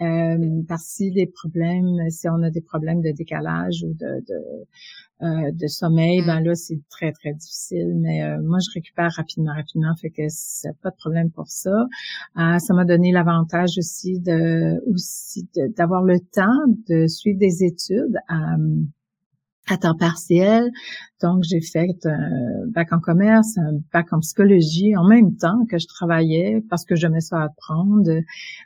Euh, 0.00 0.62
parce 0.68 0.84
si 0.84 1.10
des 1.10 1.26
problèmes, 1.26 2.08
si 2.10 2.28
on 2.28 2.40
a 2.42 2.50
des 2.50 2.60
problèmes 2.60 3.02
de 3.02 3.10
décalage 3.10 3.82
ou 3.82 3.92
de, 3.94 4.24
de, 4.28 4.66
euh, 5.20 5.50
de 5.52 5.66
sommeil, 5.66 6.22
ben 6.24 6.40
mm. 6.40 6.44
là 6.44 6.54
c'est 6.54 6.80
très 6.90 7.10
très 7.12 7.32
difficile. 7.32 7.94
Mais 7.96 8.22
euh, 8.22 8.40
moi 8.42 8.58
je 8.64 8.70
récupère 8.72 9.10
rapidement, 9.16 9.52
rapidement, 9.52 9.94
fait 10.00 10.10
que 10.10 10.22
c'est 10.28 10.76
pas 10.80 10.90
de 10.90 10.96
problème 10.96 11.30
pour 11.30 11.48
ça. 11.48 11.86
Euh, 12.38 12.58
ça 12.58 12.74
m'a 12.74 12.84
donné 12.84 13.10
l'avantage 13.10 13.78
aussi 13.78 14.20
de 14.20 14.80
aussi 14.92 15.48
d'avoir 15.76 16.02
le 16.02 16.20
temps 16.20 16.46
de 16.88 17.06
suivre 17.08 17.38
des 17.38 17.64
études. 17.64 18.16
À 19.68 19.76
temps 19.76 19.96
partiel. 19.96 20.70
Donc, 21.20 21.42
j'ai 21.42 21.60
fait 21.60 21.88
un 22.04 22.66
bac 22.68 22.92
en 22.92 23.00
commerce, 23.00 23.58
un 23.58 23.80
bac 23.92 24.12
en 24.12 24.20
psychologie 24.20 24.96
en 24.96 25.06
même 25.06 25.36
temps 25.36 25.66
que 25.70 25.78
je 25.78 25.86
travaillais 25.86 26.64
parce 26.70 26.84
que 26.84 26.94
j'aimais 26.94 27.20
ça 27.20 27.42
apprendre. 27.42 28.10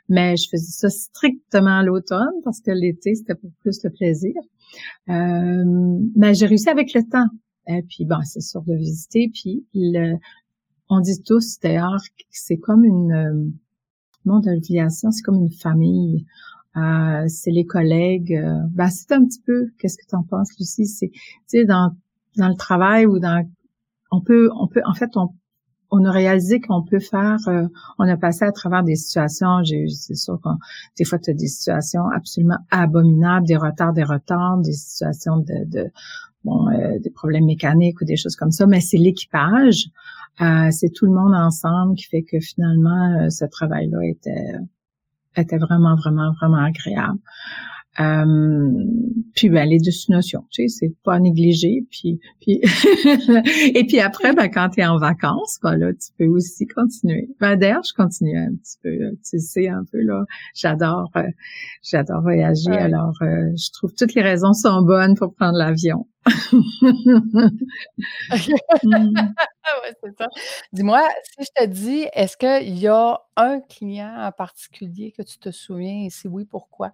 Mais 0.07 0.37
je 0.37 0.47
faisais 0.49 0.71
ça 0.71 0.89
strictement 0.89 1.79
à 1.79 1.83
l'automne 1.83 2.33
parce 2.43 2.61
que 2.61 2.71
l'été, 2.71 3.15
c'était 3.15 3.35
pour 3.35 3.51
plus 3.61 3.83
le 3.83 3.89
plaisir. 3.89 4.33
Euh, 5.09 5.99
mais 6.15 6.33
j'ai 6.33 6.45
réussi 6.45 6.69
avec 6.69 6.93
le 6.93 7.01
temps. 7.03 7.27
Et 7.67 7.81
puis, 7.83 8.05
bon, 8.05 8.21
c'est 8.23 8.41
sûr 8.41 8.61
de 8.63 8.75
visiter. 8.75 9.29
Puis, 9.33 9.65
le, 9.73 10.15
on 10.89 10.99
dit 10.99 11.21
tous 11.23 11.59
d'ailleurs 11.61 12.01
que 12.17 12.23
c'est 12.31 12.57
comme 12.57 12.85
une... 12.85 13.11
Euh, 13.11 13.51
monde 14.25 14.43
de 14.43 14.51
l'aviation, 14.51 15.11
c'est 15.11 15.21
comme 15.21 15.41
une 15.41 15.51
famille. 15.51 16.25
Euh, 16.75 17.25
c'est 17.27 17.51
les 17.51 17.65
collègues. 17.65 18.33
Euh, 18.33 18.61
ben, 18.71 18.87
c'est 18.87 19.11
un 19.11 19.23
petit 19.25 19.41
peu, 19.45 19.67
qu'est-ce 19.77 19.97
que 19.97 20.07
tu 20.07 20.15
en 20.15 20.23
penses, 20.23 20.49
Lucie? 20.59 20.87
C'est, 20.87 21.09
tu 21.09 21.21
sais, 21.47 21.65
dans, 21.65 21.91
dans 22.37 22.47
le 22.47 22.55
travail 22.55 23.05
ou 23.05 23.19
dans, 23.19 23.47
on 24.11 24.21
peut, 24.21 24.49
on 24.59 24.67
peut, 24.67 24.81
en 24.85 24.93
fait, 24.93 25.09
on, 25.15 25.29
on 25.91 26.03
a 26.05 26.11
réalisé 26.11 26.59
qu'on 26.59 26.81
peut 26.81 26.99
faire, 26.99 27.37
euh, 27.47 27.67
on 27.99 28.07
a 28.07 28.17
passé 28.17 28.45
à 28.45 28.51
travers 28.51 28.83
des 28.83 28.95
situations, 28.95 29.63
j'ai 29.63 29.87
c'est 29.89 30.15
sûr 30.15 30.39
que 30.43 30.49
des 30.97 31.05
fois 31.05 31.19
tu 31.19 31.29
as 31.29 31.35
des 31.35 31.47
situations 31.47 32.07
absolument 32.09 32.57
abominables, 32.71 33.45
des 33.45 33.57
retards, 33.57 33.93
des 33.93 34.03
retards, 34.03 34.57
des 34.57 34.71
situations 34.73 35.37
de, 35.37 35.65
de 35.69 35.91
bon, 36.43 36.65
des 36.99 37.09
problèmes 37.11 37.45
mécaniques 37.45 38.01
ou 38.01 38.05
des 38.05 38.15
choses 38.15 38.35
comme 38.35 38.49
ça, 38.49 38.65
mais 38.65 38.81
c'est 38.81 38.97
l'équipage, 38.97 39.89
c'est 40.71 40.91
tout 40.95 41.05
le 41.05 41.11
monde 41.11 41.35
ensemble 41.35 41.93
qui 41.93 42.05
fait 42.05 42.23
que 42.23 42.39
finalement 42.39 43.29
ce 43.29 43.45
travail-là 43.45 43.99
était 44.03 44.57
était 45.41 45.57
vraiment, 45.57 45.95
vraiment, 45.95 46.31
vraiment 46.33 46.63
agréable. 46.63 47.19
Euh, 47.99 48.71
puis 49.35 49.49
ben 49.49 49.69
les 49.69 49.77
destinations, 49.77 50.45
tu 50.49 50.67
sais, 50.67 50.87
c'est 50.87 50.95
pas 51.03 51.19
négligé. 51.19 51.85
Puis, 51.91 52.19
puis 52.41 52.59
et 53.75 53.85
puis 53.85 53.99
après, 53.99 54.33
ben 54.33 54.47
quand 54.47 54.69
tu 54.69 54.81
es 54.81 54.85
en 54.85 54.97
vacances, 54.97 55.59
ben 55.61 55.77
là, 55.77 55.93
tu 55.93 56.09
peux 56.17 56.25
aussi 56.25 56.65
continuer. 56.65 57.29
Ben 57.39 57.55
d'ailleurs, 57.55 57.83
je 57.83 57.93
continue 57.93 58.37
un 58.37 58.55
petit 58.55 58.77
peu, 58.81 58.97
tu 59.29 59.39
sais 59.39 59.67
un 59.67 59.83
peu 59.91 60.01
là. 60.01 60.23
J'adore, 60.55 61.11
euh, 61.17 61.21
j'adore 61.83 62.21
voyager. 62.21 62.71
Alors, 62.71 63.13
euh, 63.21 63.51
je 63.55 63.71
trouve 63.73 63.93
toutes 63.93 64.15
les 64.15 64.23
raisons 64.23 64.53
sont 64.53 64.81
bonnes 64.81 65.15
pour 65.15 65.35
prendre 65.35 65.57
l'avion. 65.57 66.07
Dis-moi, 70.71 71.01
si 71.23 71.45
je 71.45 71.63
te 71.63 71.65
dis, 71.69 72.07
est-ce 72.13 72.37
qu'il 72.37 72.79
y 72.79 72.87
a 72.87 73.19
un 73.35 73.59
client 73.59 74.15
en 74.17 74.31
particulier 74.31 75.11
que 75.11 75.21
tu 75.21 75.37
te 75.37 75.51
souviens 75.51 76.05
et 76.05 76.09
si 76.09 76.27
oui, 76.27 76.45
pourquoi? 76.45 76.93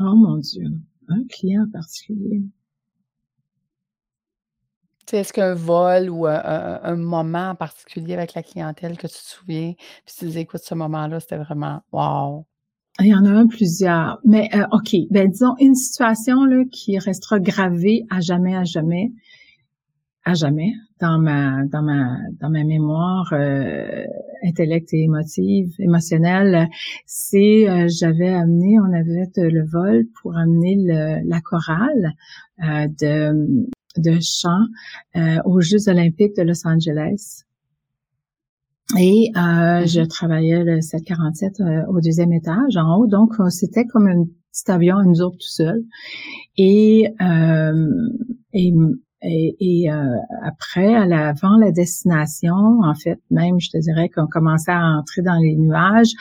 Oh 0.00 0.14
mon 0.14 0.36
Dieu, 0.38 0.66
un 1.08 1.24
client 1.28 1.64
en 1.64 1.70
particulier. 1.70 2.42
Est-ce 5.12 5.32
qu'un 5.32 5.54
vol 5.54 6.10
ou 6.10 6.26
un, 6.26 6.96
moment 6.96 7.50
en 7.50 7.54
particulier 7.54 8.14
avec 8.14 8.34
la 8.34 8.42
clientèle 8.42 8.96
que 8.98 9.06
tu 9.06 9.14
te 9.14 9.28
souviens, 9.28 9.72
puis 10.04 10.14
tu 10.18 10.26
disais, 10.26 10.42
écoute, 10.42 10.60
ce 10.62 10.74
moment-là, 10.74 11.18
c'était 11.18 11.38
vraiment 11.38 11.80
wow. 11.92 12.46
Il 13.00 13.06
y 13.06 13.14
en 13.14 13.24
a 13.24 13.30
un 13.30 13.46
plusieurs. 13.46 14.18
Mais 14.24 14.50
euh, 14.54 14.66
OK, 14.72 14.94
ben 15.10 15.30
disons 15.30 15.54
une 15.60 15.76
situation 15.76 16.44
là, 16.44 16.64
qui 16.70 16.98
restera 16.98 17.38
gravée 17.38 18.04
à 18.10 18.20
jamais, 18.20 18.56
à 18.56 18.64
jamais, 18.64 19.12
à 20.28 20.34
jamais 20.34 20.72
dans 21.00 21.18
ma 21.18 21.64
dans 21.66 21.82
ma 21.82 22.16
dans 22.40 22.50
ma 22.50 22.64
mémoire. 22.64 23.28
Euh, 23.32 24.04
intellect 24.44 24.94
et 24.94 25.02
émotive, 25.02 25.74
émotionnelle, 25.80 26.68
c'est 27.06 27.88
j'avais 27.88 28.28
amené, 28.28 28.78
on 28.78 28.92
avait 28.92 29.24
fait 29.34 29.50
le 29.50 29.66
vol 29.66 30.04
pour 30.22 30.36
amener 30.36 30.76
la 31.24 31.40
chorale 31.40 32.14
de 32.60 33.66
de 33.96 34.18
chant 34.20 34.64
aux 35.44 35.60
Jeux 35.60 35.88
olympiques 35.88 36.36
de 36.36 36.42
Los 36.42 36.66
Angeles. 36.68 37.42
Et 38.96 39.30
euh, 39.36 39.84
je 39.84 40.00
travaillais 40.06 40.64
le 40.64 40.80
747 40.80 41.60
euh, 41.60 41.82
au 41.88 42.00
deuxième 42.00 42.32
étage 42.32 42.76
en 42.78 42.96
haut, 42.96 43.06
donc 43.06 43.34
c'était 43.50 43.84
comme 43.84 44.06
un 44.06 44.24
petit 44.24 44.70
avion 44.70 44.96
à 44.96 45.04
nous 45.04 45.20
autres 45.20 45.36
tout 45.36 45.46
seuls. 45.46 45.84
Et, 46.56 47.06
euh, 47.20 47.90
et, 48.54 48.72
et, 49.22 49.90
euh, 49.90 50.16
après, 50.44 50.94
à 50.94 51.04
l'avant 51.04 51.56
la 51.56 51.72
destination, 51.72 52.54
en 52.54 52.94
fait, 52.94 53.18
même 53.30 53.58
je 53.58 53.70
te 53.70 53.78
dirais 53.78 54.08
qu'on 54.08 54.26
commençait 54.26 54.72
à 54.72 54.98
entrer 54.98 55.22
dans 55.22 55.38
les 55.38 55.56
nuages. 55.56 56.12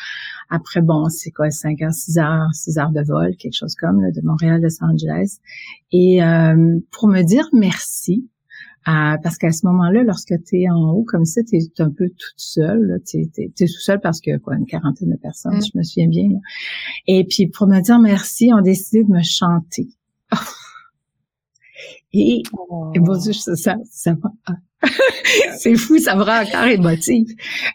Après, 0.50 0.82
bon, 0.82 1.08
c'est 1.10 1.32
quoi, 1.32 1.52
5 1.52 1.82
heures, 1.82 1.94
6 1.94 2.18
heures, 2.18 2.50
6 2.54 2.80
heures 2.80 2.92
de 2.92 3.04
vol, 3.04 3.36
quelque 3.38 3.54
chose 3.54 3.76
comme 3.76 4.12
de 4.12 4.22
Montréal 4.24 4.62
Los 4.62 4.84
Angeles. 4.84 5.40
Et 5.92 6.22
pour 6.92 7.08
me 7.08 7.22
dire 7.22 7.48
merci, 7.54 8.28
parce 8.86 9.38
qu'à 9.38 9.52
ce 9.52 9.66
moment-là, 9.68 10.04
lorsque 10.04 10.34
tu 10.46 10.62
es 10.62 10.70
en 10.70 10.92
haut 10.92 11.04
comme 11.04 11.26
ça, 11.26 11.42
tu 11.44 11.58
es 11.58 11.82
un 11.82 11.92
peu 11.92 12.10
toute 12.10 12.34
seule. 12.38 13.02
Tu 13.06 13.30
es, 13.38 13.50
tout 13.56 13.68
seul 13.68 14.00
parce 14.00 14.22
que 14.22 14.38
quoi, 14.38 14.56
une 14.56 14.66
quarantaine 14.66 15.12
de 15.12 15.18
personnes, 15.18 15.62
je 15.62 15.78
me 15.78 15.84
souviens 15.84 16.08
bien. 16.08 16.30
Et 17.06 17.26
puis 17.26 17.48
pour 17.48 17.68
me 17.68 17.80
dire 17.82 18.00
merci, 18.00 18.50
on 18.54 18.62
décidé 18.62 19.04
de 19.04 19.12
me 19.12 19.22
chanter. 19.24 19.90
Et, 22.14 22.44
oh. 22.54 22.92
et 22.94 23.00
bon, 23.00 23.20
ça, 23.20 23.56
ça, 23.56 23.76
ça 23.84 24.16
c'est 25.58 25.76
fou, 25.76 25.98
ça 25.98 26.16
me 26.16 26.24
rend 26.24 26.42
encore 26.42 26.66
émotive. 26.66 27.28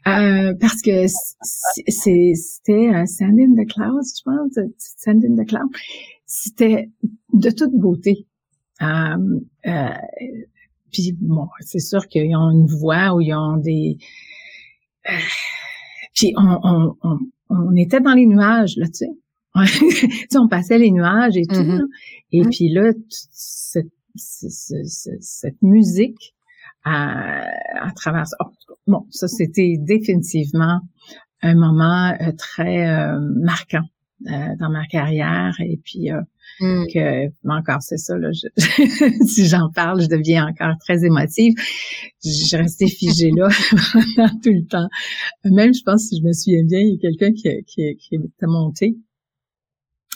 Euh, 0.07 0.55
parce 0.61 0.81
que 0.83 1.07
c'était 1.89 2.87
uh, 2.87 3.07
Sand 3.07 3.39
in 3.39 3.55
the 3.55 3.69
Clouds, 3.69 4.07
je 4.17 4.23
pense, 4.25 4.59
Sand 4.79 5.25
in 5.25 5.43
the 5.43 5.49
Clouds. 5.49 5.71
C'était 6.27 6.91
de 7.33 7.51
toute 7.51 7.75
beauté. 7.75 8.27
Euh, 8.81 9.41
euh, 9.67 9.89
puis 10.93 11.17
bon, 11.21 11.47
c'est 11.61 11.79
sûr 11.79 12.07
qu'ils 12.09 12.37
ont 12.37 12.51
une 12.51 12.67
voix 12.67 13.15
ou 13.15 13.21
ils 13.21 13.35
ont 13.35 13.57
des... 13.57 13.97
Euh, 15.09 15.13
puis 16.15 16.35
on, 16.37 16.59
on, 16.63 16.97
on, 17.03 17.19
on, 17.49 17.77
était 17.77 18.01
dans 18.01 18.15
les 18.15 18.27
nuages, 18.27 18.77
là, 18.77 18.87
tu 18.87 19.07
sais. 19.07 19.11
tu 19.65 20.01
sais, 20.31 20.39
on 20.39 20.49
passait 20.49 20.79
les 20.79 20.91
nuages 20.91 21.37
et 21.37 21.47
tout. 21.47 21.55
Mm-hmm. 21.55 21.87
Et 22.33 22.43
mm-hmm. 22.43 22.49
puis 22.51 22.69
là, 22.73 22.93
cette, 23.09 23.93
cette, 24.15 25.63
musique 25.63 26.35
à, 26.85 27.45
à 27.81 27.91
travers... 27.95 28.25
Oh, 28.41 28.51
bon, 28.87 29.07
ça, 29.11 29.29
c'était 29.29 29.77
définitivement 29.79 30.81
un 31.43 31.55
moment 31.55 32.15
euh, 32.21 32.33
très 32.37 32.89
euh, 32.89 33.19
marquant 33.43 33.85
euh, 34.27 34.57
dans 34.59 34.71
ma 34.71 34.87
carrière. 34.87 35.55
Et 35.61 35.81
puis, 35.85 36.11
Mm. 36.61 36.87
que 36.93 37.49
encore 37.49 37.81
c'est 37.81 37.97
ça 37.97 38.17
là 38.17 38.29
si 39.27 39.47
j'en 39.47 39.71
parle 39.71 40.03
je 40.03 40.07
deviens 40.07 40.47
encore 40.47 40.77
très 40.79 41.05
émotive 41.05 41.55
je 42.23 42.57
restais 42.57 42.89
figée 42.89 43.31
là 43.35 43.49
tout 44.45 44.53
le 44.53 44.67
temps 44.67 44.89
même 45.45 45.73
je 45.73 45.83
pense 45.83 46.09
si 46.09 46.21
je 46.21 46.23
me 46.23 46.33
souviens 46.33 46.63
bien 46.65 46.81
il 46.81 46.93
y 46.93 46.95
a 46.97 47.11
quelqu'un 47.11 47.33
qui, 47.33 47.49
qui, 47.65 47.97
qui 47.97 48.15
était 48.17 48.47
monté 48.47 48.97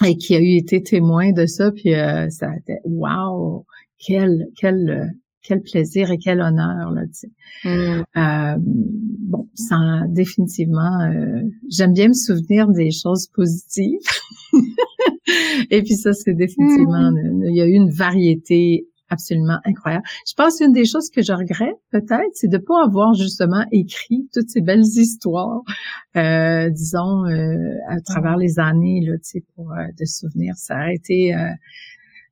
et 0.05 0.17
qui 0.17 0.35
a 0.35 0.41
eu 0.41 0.57
été 0.57 0.83
témoin 0.83 1.33
de 1.33 1.47
ça 1.47 1.71
puis 1.73 1.95
euh, 1.95 2.29
ça 2.31 2.51
a 2.51 2.57
été 2.57 2.79
wow 2.85 3.65
quel 3.99 4.47
quel 4.57 5.15
quel 5.43 5.63
plaisir 5.63 6.11
et 6.11 6.19
quel 6.19 6.41
honneur 6.41 6.91
là 6.91 7.03
tu 7.07 7.13
sais. 7.13 7.31
Mm. 7.65 8.05
Euh, 8.17 8.57
bon 8.59 9.49
ça 9.55 9.77
définitivement 10.09 11.01
euh, 11.03 11.43
j'aime 11.71 11.93
bien 11.93 12.09
me 12.09 12.15
souvenir 12.15 12.69
des 12.69 12.91
choses 12.91 13.29
positives 13.35 14.01
et 15.71 15.83
puis 15.83 15.95
ça, 15.95 16.13
c'est 16.13 16.35
définitivement, 16.35 17.11
mm. 17.11 17.45
il 17.49 17.57
y 17.57 17.61
a 17.61 17.67
eu 17.67 17.73
une 17.73 17.91
variété 17.91 18.87
absolument 19.09 19.59
incroyable. 19.65 20.05
Je 20.27 20.35
pense 20.35 20.61
une 20.61 20.73
des 20.73 20.85
choses 20.85 21.11
que 21.11 21.23
je 21.23 21.33
regrette 21.33 21.77
peut-être, 21.91 22.31
c'est 22.35 22.49
de 22.49 22.59
pas 22.59 22.85
avoir 22.85 23.15
justement 23.15 23.65
écrit 23.73 24.29
toutes 24.33 24.51
ces 24.51 24.61
belles 24.61 24.85
histoires, 24.85 25.63
euh, 26.17 26.71
disons, 26.71 27.25
euh, 27.27 27.75
à 27.89 28.01
travers 28.01 28.37
les 28.37 28.59
années, 28.59 29.01
là, 29.07 29.17
tu 29.19 29.25
sais, 29.25 29.45
pour 29.55 29.73
euh, 29.73 29.87
de 29.99 30.05
souvenirs. 30.05 30.55
Ça 30.57 30.77
a 30.77 30.93
été... 30.93 31.35
Euh, 31.35 31.53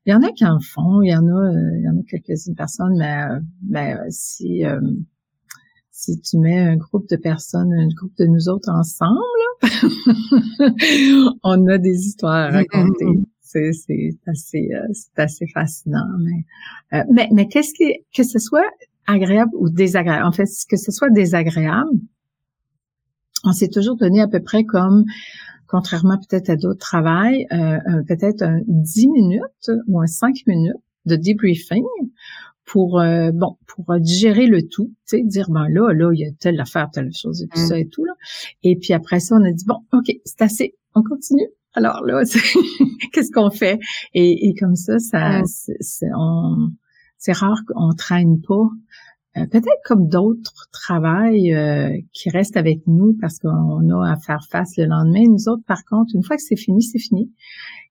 il 0.06 0.12
y 0.12 0.14
en 0.14 0.22
a 0.22 0.30
qui 0.32 0.44
en 0.44 0.60
font, 0.60 1.00
il 1.00 1.08
y 1.08 1.16
en 1.16 1.26
a, 1.26 1.52
il 1.78 1.82
y 1.82 1.88
en 1.88 1.98
a 1.98 2.02
quelques-unes 2.06 2.54
personnes, 2.54 2.94
mais, 2.98 3.24
mais 3.66 3.96
si 4.10 4.62
si 5.94 6.20
tu 6.20 6.38
mets 6.38 6.58
un 6.58 6.76
groupe 6.76 7.08
de 7.08 7.16
personnes, 7.16 7.72
un 7.72 7.88
groupe 7.88 8.14
de 8.18 8.26
nous 8.26 8.48
autres 8.50 8.68
ensemble, 8.68 9.14
on 11.42 11.66
a 11.68 11.78
des 11.78 12.06
histoires 12.06 12.34
à 12.34 12.50
raconter. 12.50 13.06
C'est, 13.54 14.10
assez, 14.26 14.68
euh, 14.72 14.86
c'est 14.92 15.22
assez 15.22 15.46
fascinant. 15.46 16.06
Mais, 16.18 16.98
euh, 16.98 17.04
mais, 17.12 17.28
mais 17.32 17.48
qu'est-ce 17.48 17.72
qui, 17.74 18.04
que 18.14 18.22
ce 18.22 18.38
soit 18.38 18.68
agréable 19.06 19.52
ou 19.54 19.70
désagréable, 19.70 20.26
en 20.26 20.32
fait, 20.32 20.48
que 20.68 20.76
ce 20.76 20.90
soit 20.90 21.10
désagréable, 21.10 21.98
on 23.44 23.52
s'est 23.52 23.68
toujours 23.68 23.96
donné 23.96 24.20
à 24.20 24.28
peu 24.28 24.40
près 24.40 24.64
comme, 24.64 25.04
contrairement 25.66 26.18
peut-être 26.18 26.50
à 26.50 26.56
d'autres 26.56 26.80
travails, 26.80 27.46
euh, 27.52 28.02
peut-être 28.08 28.42
un 28.42 28.60
10 28.66 29.08
minutes 29.08 29.70
ou 29.86 30.00
un 30.00 30.06
5 30.06 30.34
minutes 30.46 30.76
de 31.06 31.16
debriefing 31.16 31.84
pour 32.64 32.98
euh, 32.98 33.30
bon 33.32 33.58
pour 33.66 33.94
digérer 34.00 34.46
le 34.46 34.62
tout, 34.66 34.90
tu 35.06 35.18
sais, 35.18 35.22
dire 35.22 35.50
ben 35.50 35.68
là 35.68 35.92
là 35.92 36.10
il 36.14 36.20
y 36.20 36.24
a 36.24 36.30
telle 36.40 36.58
affaire, 36.60 36.88
telle 36.90 37.10
chose 37.12 37.42
et 37.42 37.48
tout 37.48 37.60
mm. 37.60 37.66
ça 37.66 37.78
et 37.78 37.86
tout 37.88 38.04
là. 38.04 38.14
Et 38.62 38.76
puis 38.76 38.94
après 38.94 39.20
ça 39.20 39.36
on 39.36 39.44
a 39.44 39.52
dit 39.52 39.64
bon 39.66 39.80
ok 39.92 40.16
c'est 40.24 40.40
assez, 40.40 40.74
on 40.94 41.02
continue. 41.02 41.48
Alors 41.74 42.02
là 42.04 42.22
qu'est-ce 43.12 43.32
qu'on 43.32 43.50
fait? 43.50 43.78
Et, 44.14 44.48
et, 44.48 44.54
comme 44.54 44.76
ça 44.76 44.98
ça 44.98 45.40
c'est 45.44 46.10
c'est 47.18 47.32
rare 47.32 47.58
qu'on 47.66 47.94
traîne 47.94 48.40
pas. 48.46 48.68
Euh, 49.36 49.46
peut-être 49.50 49.80
comme 49.84 50.08
d'autres 50.08 50.68
travails 50.72 51.52
euh, 51.54 51.90
qui 52.12 52.30
restent 52.30 52.56
avec 52.56 52.86
nous 52.86 53.16
parce 53.20 53.38
qu'on 53.38 53.90
a 53.90 54.12
à 54.12 54.16
faire 54.16 54.44
face 54.50 54.76
le 54.76 54.84
lendemain. 54.84 55.24
Nous 55.28 55.48
autres, 55.48 55.64
par 55.66 55.84
contre, 55.84 56.14
une 56.14 56.22
fois 56.22 56.36
que 56.36 56.42
c'est 56.42 56.56
fini, 56.56 56.82
c'est 56.82 57.00
fini. 57.00 57.32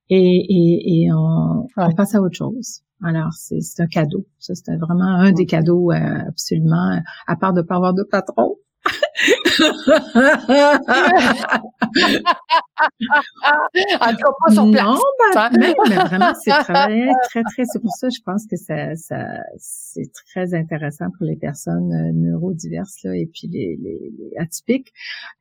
Et, 0.10 0.18
et, 0.18 1.04
et 1.04 1.12
on, 1.12 1.68
on 1.76 1.96
passe 1.96 2.16
à 2.16 2.22
autre 2.22 2.38
chose. 2.38 2.84
Alors, 3.04 3.34
c'est 3.34 3.60
un 3.82 3.88
cadeau. 3.88 4.26
Ça, 4.40 4.56
c'était 4.56 4.78
vraiment 4.78 5.20
un 5.20 5.34
des 5.34 5.46
cadeaux 5.46 5.92
euh, 5.92 6.20
absolument, 6.28 7.02
à 7.28 7.36
part 7.36 7.54
de 7.54 7.62
pas 7.62 7.76
avoir 7.76 7.94
de 7.94 8.04
patron. 8.04 8.56
En 14.02 14.12
tout 14.12 14.34
pas 14.40 14.52
sur 14.52 14.72
place. 14.72 14.86
Non, 14.86 15.00
ben, 15.34 15.50
mais, 15.60 15.74
vraiment, 15.96 16.34
c'est 16.42 16.52
très, 16.52 17.10
très, 17.30 17.44
très, 17.44 17.64
c'est 17.66 17.80
pour 17.80 17.92
ça, 17.92 18.10
je 18.10 18.20
pense 18.26 18.46
que 18.48 18.58
ça, 18.58 18.96
ça 18.96 19.26
c'est 19.58 20.12
très 20.32 20.54
intéressant 20.54 21.06
pour 21.18 21.26
les 21.26 21.36
personnes 21.36 21.94
euh, 21.94 22.12
neurodiverses, 22.14 23.04
là, 23.04 23.16
et 23.16 23.28
puis 23.28 23.48
les, 23.48 23.78
les, 23.82 24.12
les 24.18 24.38
atypiques. 24.38 24.94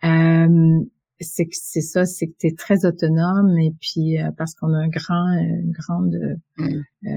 Euh, 0.04 0.80
c'est 1.22 1.46
que 1.46 1.54
c'est 1.54 1.80
ça, 1.80 2.04
c'est 2.04 2.26
que 2.26 2.34
tu 2.38 2.48
es 2.48 2.54
très 2.54 2.84
autonome 2.84 3.58
et 3.58 3.72
puis 3.80 4.20
euh, 4.20 4.30
parce 4.36 4.54
qu'on 4.54 4.72
a 4.72 4.78
un 4.78 4.88
grand, 4.88 5.32
une 5.38 5.72
grande 5.72 6.38
mm. 6.58 6.82
euh, 7.06 7.08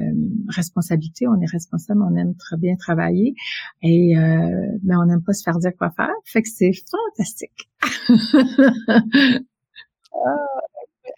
responsabilité, 0.49 1.27
on 1.27 1.39
est 1.41 1.51
responsable, 1.51 2.01
on 2.01 2.15
aime 2.15 2.35
très 2.35 2.57
bien 2.57 2.75
travailler 2.75 3.35
et 3.81 4.17
euh, 4.17 4.67
mais 4.83 4.95
on 4.95 5.05
n'aime 5.05 5.23
pas 5.23 5.33
se 5.33 5.43
faire 5.43 5.57
dire 5.59 5.71
quoi 5.77 5.91
faire. 5.91 6.13
Fait 6.25 6.41
que 6.41 6.49
c'est 6.49 6.71
fantastique. 7.17 7.69
Ah, 10.25 10.31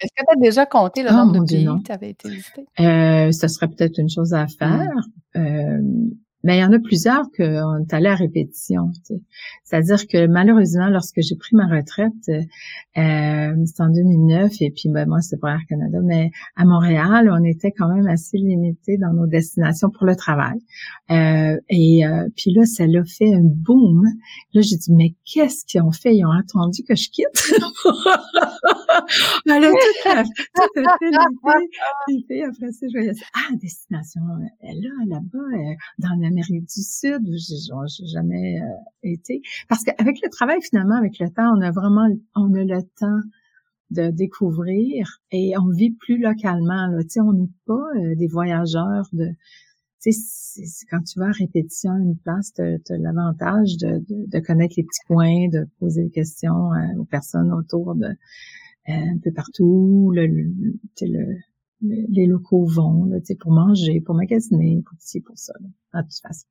est-ce 0.01 0.11
que 0.11 0.25
tu 0.27 0.37
as 0.37 0.41
déjà 0.41 0.65
compté 0.65 1.03
le 1.03 1.09
ah, 1.09 1.23
nombre 1.23 1.39
de 1.39 1.45
pays 1.45 1.83
qui 1.83 1.91
avaient 1.91 2.09
été 2.09 2.29
listés? 2.29 2.65
Euh, 2.79 3.31
ce 3.31 3.47
serait 3.47 3.67
peut-être 3.67 3.99
une 3.99 4.09
chose 4.09 4.33
à 4.33 4.47
faire. 4.47 4.91
Mm. 5.35 6.09
Mais 6.43 6.57
il 6.57 6.61
y 6.61 6.63
en 6.63 6.71
a 6.71 6.79
plusieurs 6.79 7.25
qu'on 7.35 7.79
est 7.79 7.93
allé 7.93 8.07
à 8.07 8.15
répétition. 8.15 8.91
C'est-à-dire 9.63 10.07
que 10.07 10.27
malheureusement, 10.27 10.87
lorsque 10.87 11.21
j'ai 11.21 11.35
pris 11.35 11.55
ma 11.55 11.67
retraite, 11.67 12.13
euh, 12.29 13.65
c'était 13.65 13.81
en 13.83 13.89
2009, 13.89 14.53
et 14.61 14.71
puis 14.71 14.89
ben, 14.89 15.07
moi, 15.07 15.19
c'était 15.21 15.37
pour 15.37 15.49
Air 15.49 15.61
Canada, 15.67 15.97
mais 16.03 16.31
à 16.55 16.65
Montréal, 16.65 17.29
on 17.33 17.43
était 17.43 17.71
quand 17.71 17.93
même 17.93 18.07
assez 18.07 18.37
limité 18.37 18.97
dans 18.97 19.13
nos 19.13 19.25
destinations 19.27 19.89
pour 19.89 20.05
le 20.05 20.15
travail. 20.15 20.59
Euh, 21.11 21.59
et 21.69 22.05
euh, 22.05 22.27
puis 22.35 22.53
là, 22.53 22.65
ça 22.65 22.85
l'a 22.85 23.03
fait 23.03 23.33
un 23.33 23.41
boom. 23.43 24.05
Là, 24.53 24.61
j'ai 24.61 24.77
dit, 24.77 24.93
mais 24.93 25.15
qu'est-ce 25.25 25.65
qu'ils 25.65 25.81
ont 25.81 25.91
fait? 25.91 26.15
Ils 26.15 26.25
ont 26.25 26.31
attendu 26.31 26.83
que 26.83 26.95
je 26.95 27.09
quitte. 27.09 27.51
Elle 29.45 29.65
a 29.65 29.71
tout 29.71 30.09
à, 30.09 30.23
tout 30.23 30.79
à 30.79 30.97
fait 30.97 32.43
après 32.43 32.71
je 32.81 33.23
ah, 33.33 33.55
destination, 33.55 34.21
là, 34.61 34.89
là-bas, 35.07 35.75
dans 35.99 36.15
l'Amérique 36.19 36.65
du 36.65 36.81
Sud, 36.81 37.21
où 37.27 37.37
j'ai 37.37 38.05
jamais 38.07 38.59
euh, 38.61 38.65
été. 39.03 39.41
Parce 39.67 39.83
qu'avec 39.83 40.17
le 40.23 40.29
travail, 40.29 40.59
finalement, 40.61 40.97
avec 40.97 41.19
le 41.19 41.29
temps, 41.29 41.53
on 41.57 41.61
a 41.61 41.71
vraiment, 41.71 42.07
on 42.35 42.53
a 42.53 42.63
le 42.63 42.81
temps 42.99 43.21
de 43.91 44.09
découvrir 44.09 45.21
et 45.31 45.53
on 45.57 45.69
vit 45.69 45.91
plus 45.91 46.17
localement. 46.17 46.87
Là. 46.87 47.03
Tu 47.03 47.09
sais, 47.09 47.21
on 47.21 47.33
n'est 47.33 47.49
pas 47.65 47.73
euh, 47.95 48.15
des 48.15 48.27
voyageurs 48.27 49.07
de 49.13 49.27
tu 49.99 50.11
sais, 50.11 50.85
quand 50.91 51.01
tu 51.01 51.19
vas 51.19 51.29
à 51.29 51.31
répétition 51.31 51.91
à 51.91 51.97
une 51.97 52.17
place, 52.17 52.53
tu 52.53 52.61
as, 52.61 52.97
l'avantage 52.97 53.77
de, 53.77 54.39
connaître 54.39 54.75
les 54.77 54.83
petits 54.83 55.05
coins, 55.07 55.49
de 55.49 55.67
poser 55.79 56.03
des 56.03 56.11
questions 56.11 56.69
aux 56.99 57.05
personnes 57.05 57.51
autour 57.51 57.95
de 57.95 58.07
un 58.87 59.17
peu 59.23 59.31
partout, 59.31 60.11
le, 60.13 60.27
le, 60.27 61.37
les 61.81 62.25
locaux 62.25 62.65
vont, 62.65 63.05
là, 63.05 63.17
pour 63.39 63.51
manger, 63.51 64.01
pour 64.01 64.15
magasiner, 64.15 64.81
pour 64.87 64.97
ci, 64.99 65.21
pour 65.21 65.37
ça, 65.37 65.53
là, 65.93 66.01
de 66.01 66.07
toute 66.07 66.21
façon. 66.21 66.47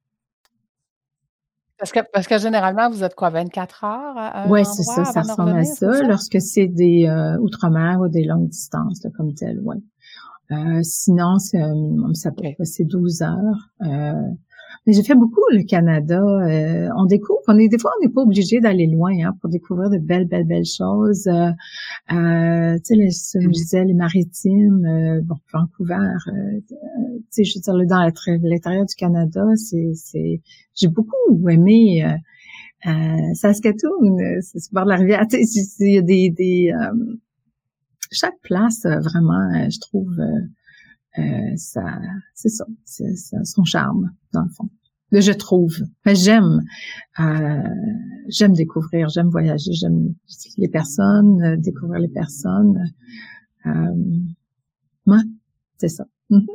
Parce 1.78 1.92
que, 1.92 2.00
parce 2.10 2.26
que 2.26 2.38
généralement, 2.38 2.88
vous 2.88 3.04
êtes 3.04 3.14
quoi, 3.14 3.28
24 3.28 3.84
heures 3.84 4.46
Oui, 4.48 4.64
c'est 4.64 4.82
ça, 4.82 5.04
ça 5.04 5.20
ressemble 5.20 5.50
à 5.50 5.64
ça, 5.64 6.02
Lorsque 6.04 6.40
c'est 6.40 6.68
des 6.68 7.06
euh, 7.06 7.38
outre-mer 7.38 8.00
ou 8.00 8.08
des 8.08 8.24
longues 8.24 8.48
distances, 8.48 9.02
là, 9.04 9.10
comme 9.14 9.34
tel, 9.34 9.60
ouais. 9.60 9.76
Euh, 10.52 10.80
sinon, 10.82 11.38
c'est 11.38 11.58
minimum, 11.58 12.14
ça 12.14 12.30
peut 12.30 12.44
passer 12.56 12.84
12 12.84 13.22
heures. 13.22 13.70
Euh, 14.86 14.90
mais 14.90 14.92
j'ai 14.92 15.02
fait 15.02 15.14
beaucoup 15.14 15.42
le 15.50 15.62
Canada. 15.64 16.20
Euh, 16.20 16.88
on 16.96 17.06
découvre, 17.06 17.40
on 17.48 17.58
est 17.58 17.68
des 17.68 17.78
fois 17.78 17.92
on 17.98 18.06
n'est 18.06 18.12
pas 18.12 18.22
obligé 18.22 18.60
d'aller 18.60 18.86
loin 18.86 19.12
hein, 19.24 19.36
pour 19.40 19.50
découvrir 19.50 19.90
de 19.90 19.98
belles, 19.98 20.26
belles, 20.26 20.46
belles 20.46 20.64
choses. 20.64 21.26
Euh, 21.26 21.50
euh, 22.12 22.78
tu 22.84 23.10
sais, 23.10 23.40
je 23.40 23.48
disais 23.48 23.84
les 23.84 23.94
maritimes, 23.94 24.84
euh, 24.86 25.20
bon, 25.22 25.36
Vancouver. 25.52 25.94
Euh, 26.28 26.60
tu 26.68 26.74
sais, 27.30 27.44
je 27.44 27.58
veux 27.58 27.84
dire 27.84 27.88
dans 27.88 28.02
l'intérieur 28.02 28.86
du 28.86 28.94
Canada, 28.94 29.44
c'est, 29.56 29.92
c'est, 29.94 30.40
j'ai 30.74 30.88
beaucoup 30.88 31.48
aimé. 31.48 32.04
Euh, 32.86 33.34
Saskatoon, 33.34 34.18
c'est 34.40 34.60
sur 34.60 34.72
bord 34.72 34.84
de 34.84 34.90
la 34.90 34.96
rivière. 34.96 35.26
Tu 35.28 35.44
sais, 35.44 35.70
il 35.80 35.94
y 35.94 35.98
a 35.98 36.02
des, 36.02 36.30
des 36.30 36.72
chaque 38.12 38.38
place 38.42 38.82
vraiment, 38.84 39.68
je 39.68 39.80
trouve 39.80 40.12
euh, 40.20 40.40
ça, 41.56 41.98
c'est 42.34 42.48
ça, 42.48 42.66
c'est 42.84 43.14
son 43.44 43.64
charme 43.64 44.10
dans 44.32 44.42
le 44.42 44.50
fond. 44.50 44.68
Je 45.12 45.32
trouve. 45.32 45.76
j'aime, 46.04 46.62
euh, 47.20 47.62
j'aime 48.28 48.52
découvrir, 48.52 49.08
j'aime 49.08 49.28
voyager, 49.28 49.72
j'aime 49.72 50.14
les 50.56 50.68
personnes, 50.68 51.42
euh, 51.42 51.56
découvrir 51.56 52.00
les 52.00 52.08
personnes. 52.08 52.92
moi, 55.06 55.18
c'est 55.78 55.88
ça. 55.88 56.04
Mm-hmm. 56.30 56.46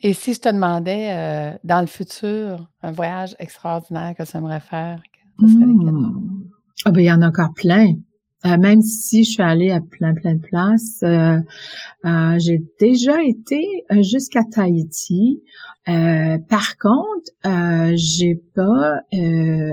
Et 0.00 0.12
si 0.12 0.34
je 0.34 0.40
te 0.40 0.48
demandais, 0.48 1.58
dans 1.64 1.80
le 1.80 1.86
futur, 1.86 2.70
un 2.82 2.92
voyage 2.92 3.34
extraordinaire 3.38 4.14
que 4.14 4.22
tu 4.22 4.36
aimerais 4.36 4.60
faire, 4.60 5.02
ce 5.40 5.48
serait 5.48 5.66
mmh. 5.66 6.50
Ah 6.84 6.90
ben 6.90 7.00
il 7.00 7.06
y 7.06 7.12
en 7.12 7.22
a 7.22 7.28
encore 7.28 7.52
plein. 7.54 7.96
Euh, 8.46 8.58
même 8.58 8.82
si 8.82 9.24
je 9.24 9.30
suis 9.32 9.42
allée 9.42 9.70
à 9.70 9.80
plein 9.80 10.14
plein 10.14 10.34
de 10.34 10.40
places, 10.40 11.02
euh, 11.02 11.38
euh, 12.04 12.38
j'ai 12.38 12.62
déjà 12.78 13.22
été 13.22 13.64
jusqu'à 14.00 14.42
Tahiti. 14.44 15.42
par 15.86 16.76
contre, 16.78 17.30
j'ai 17.96 18.34
pas 18.54 19.00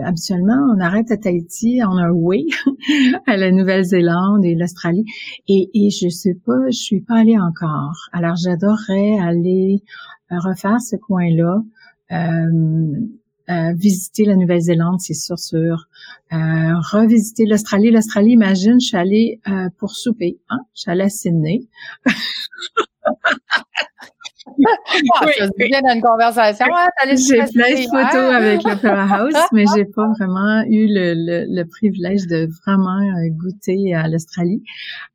habituellement 0.05 0.73
on 0.75 0.79
arrête 0.79 1.11
à 1.11 1.17
Tahiti 1.17 1.81
on 1.83 1.97
a 1.97 2.11
way 2.11 2.45
à 3.27 3.37
la 3.37 3.51
Nouvelle-Zélande 3.51 4.45
et 4.45 4.55
l'Australie 4.55 5.05
et, 5.47 5.69
et 5.73 5.89
je 5.89 6.09
sais 6.09 6.37
pas, 6.45 6.67
je 6.67 6.77
suis 6.77 7.01
pas 7.01 7.17
allée 7.19 7.39
encore. 7.39 8.09
Alors 8.11 8.35
j'adorerais 8.35 9.19
aller 9.19 9.83
refaire 10.29 10.81
ce 10.81 10.95
coin-là. 10.95 11.61
Euh, 12.11 12.99
visiter 13.75 14.25
la 14.25 14.35
Nouvelle-Zélande, 14.35 14.99
c'est 15.01 15.13
sûr, 15.13 15.37
sûr. 15.37 15.87
Euh, 16.33 16.73
revisiter 16.91 17.45
l'Australie. 17.45 17.91
L'Australie, 17.91 18.31
imagine, 18.31 18.79
je 18.79 18.87
suis 18.87 18.97
allée 18.97 19.39
euh, 19.47 19.69
pour 19.77 19.91
souper. 19.91 20.39
Hein? 20.49 20.59
Je 20.73 20.81
suis 20.81 20.91
allée 20.91 21.03
à 21.03 21.09
Sydney. 21.09 21.67
Ah, 25.15 25.25
bien 25.57 25.81
dans 25.81 25.93
une 25.93 26.01
conversation. 26.01 26.65
j'ai 27.05 27.45
plein 27.53 27.71
de 27.71 27.87
photos 27.89 28.33
avec 28.33 28.63
l'Opera 28.63 29.15
House, 29.15 29.33
mais 29.53 29.65
j'ai 29.75 29.85
pas 29.85 30.07
vraiment 30.19 30.63
eu 30.67 30.87
le, 30.87 31.45
le, 31.47 31.63
privilège 31.65 32.27
de 32.27 32.49
vraiment 32.65 32.99
goûter 33.31 33.93
à 33.93 34.07
l'Australie. 34.07 34.61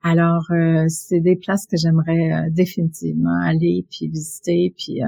Alors, 0.03 0.47
c'est 0.89 1.21
des 1.21 1.37
places 1.37 1.67
que 1.67 1.77
j'aimerais 1.77 2.49
définitivement 2.51 3.41
aller 3.45 3.85
puis 3.91 4.09
visiter 4.09 4.75
puis 4.77 5.03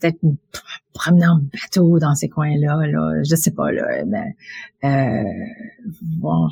peut-être 0.00 0.18
promener 0.92 1.26
en 1.26 1.36
bateau 1.36 1.98
dans 1.98 2.14
ces 2.14 2.28
coins-là, 2.28 2.86
là, 2.86 3.22
je 3.22 3.34
sais 3.36 3.52
pas, 3.52 3.70
là, 3.72 4.04
mais, 4.06 4.36
euh, 4.84 5.22
voir 6.20 6.50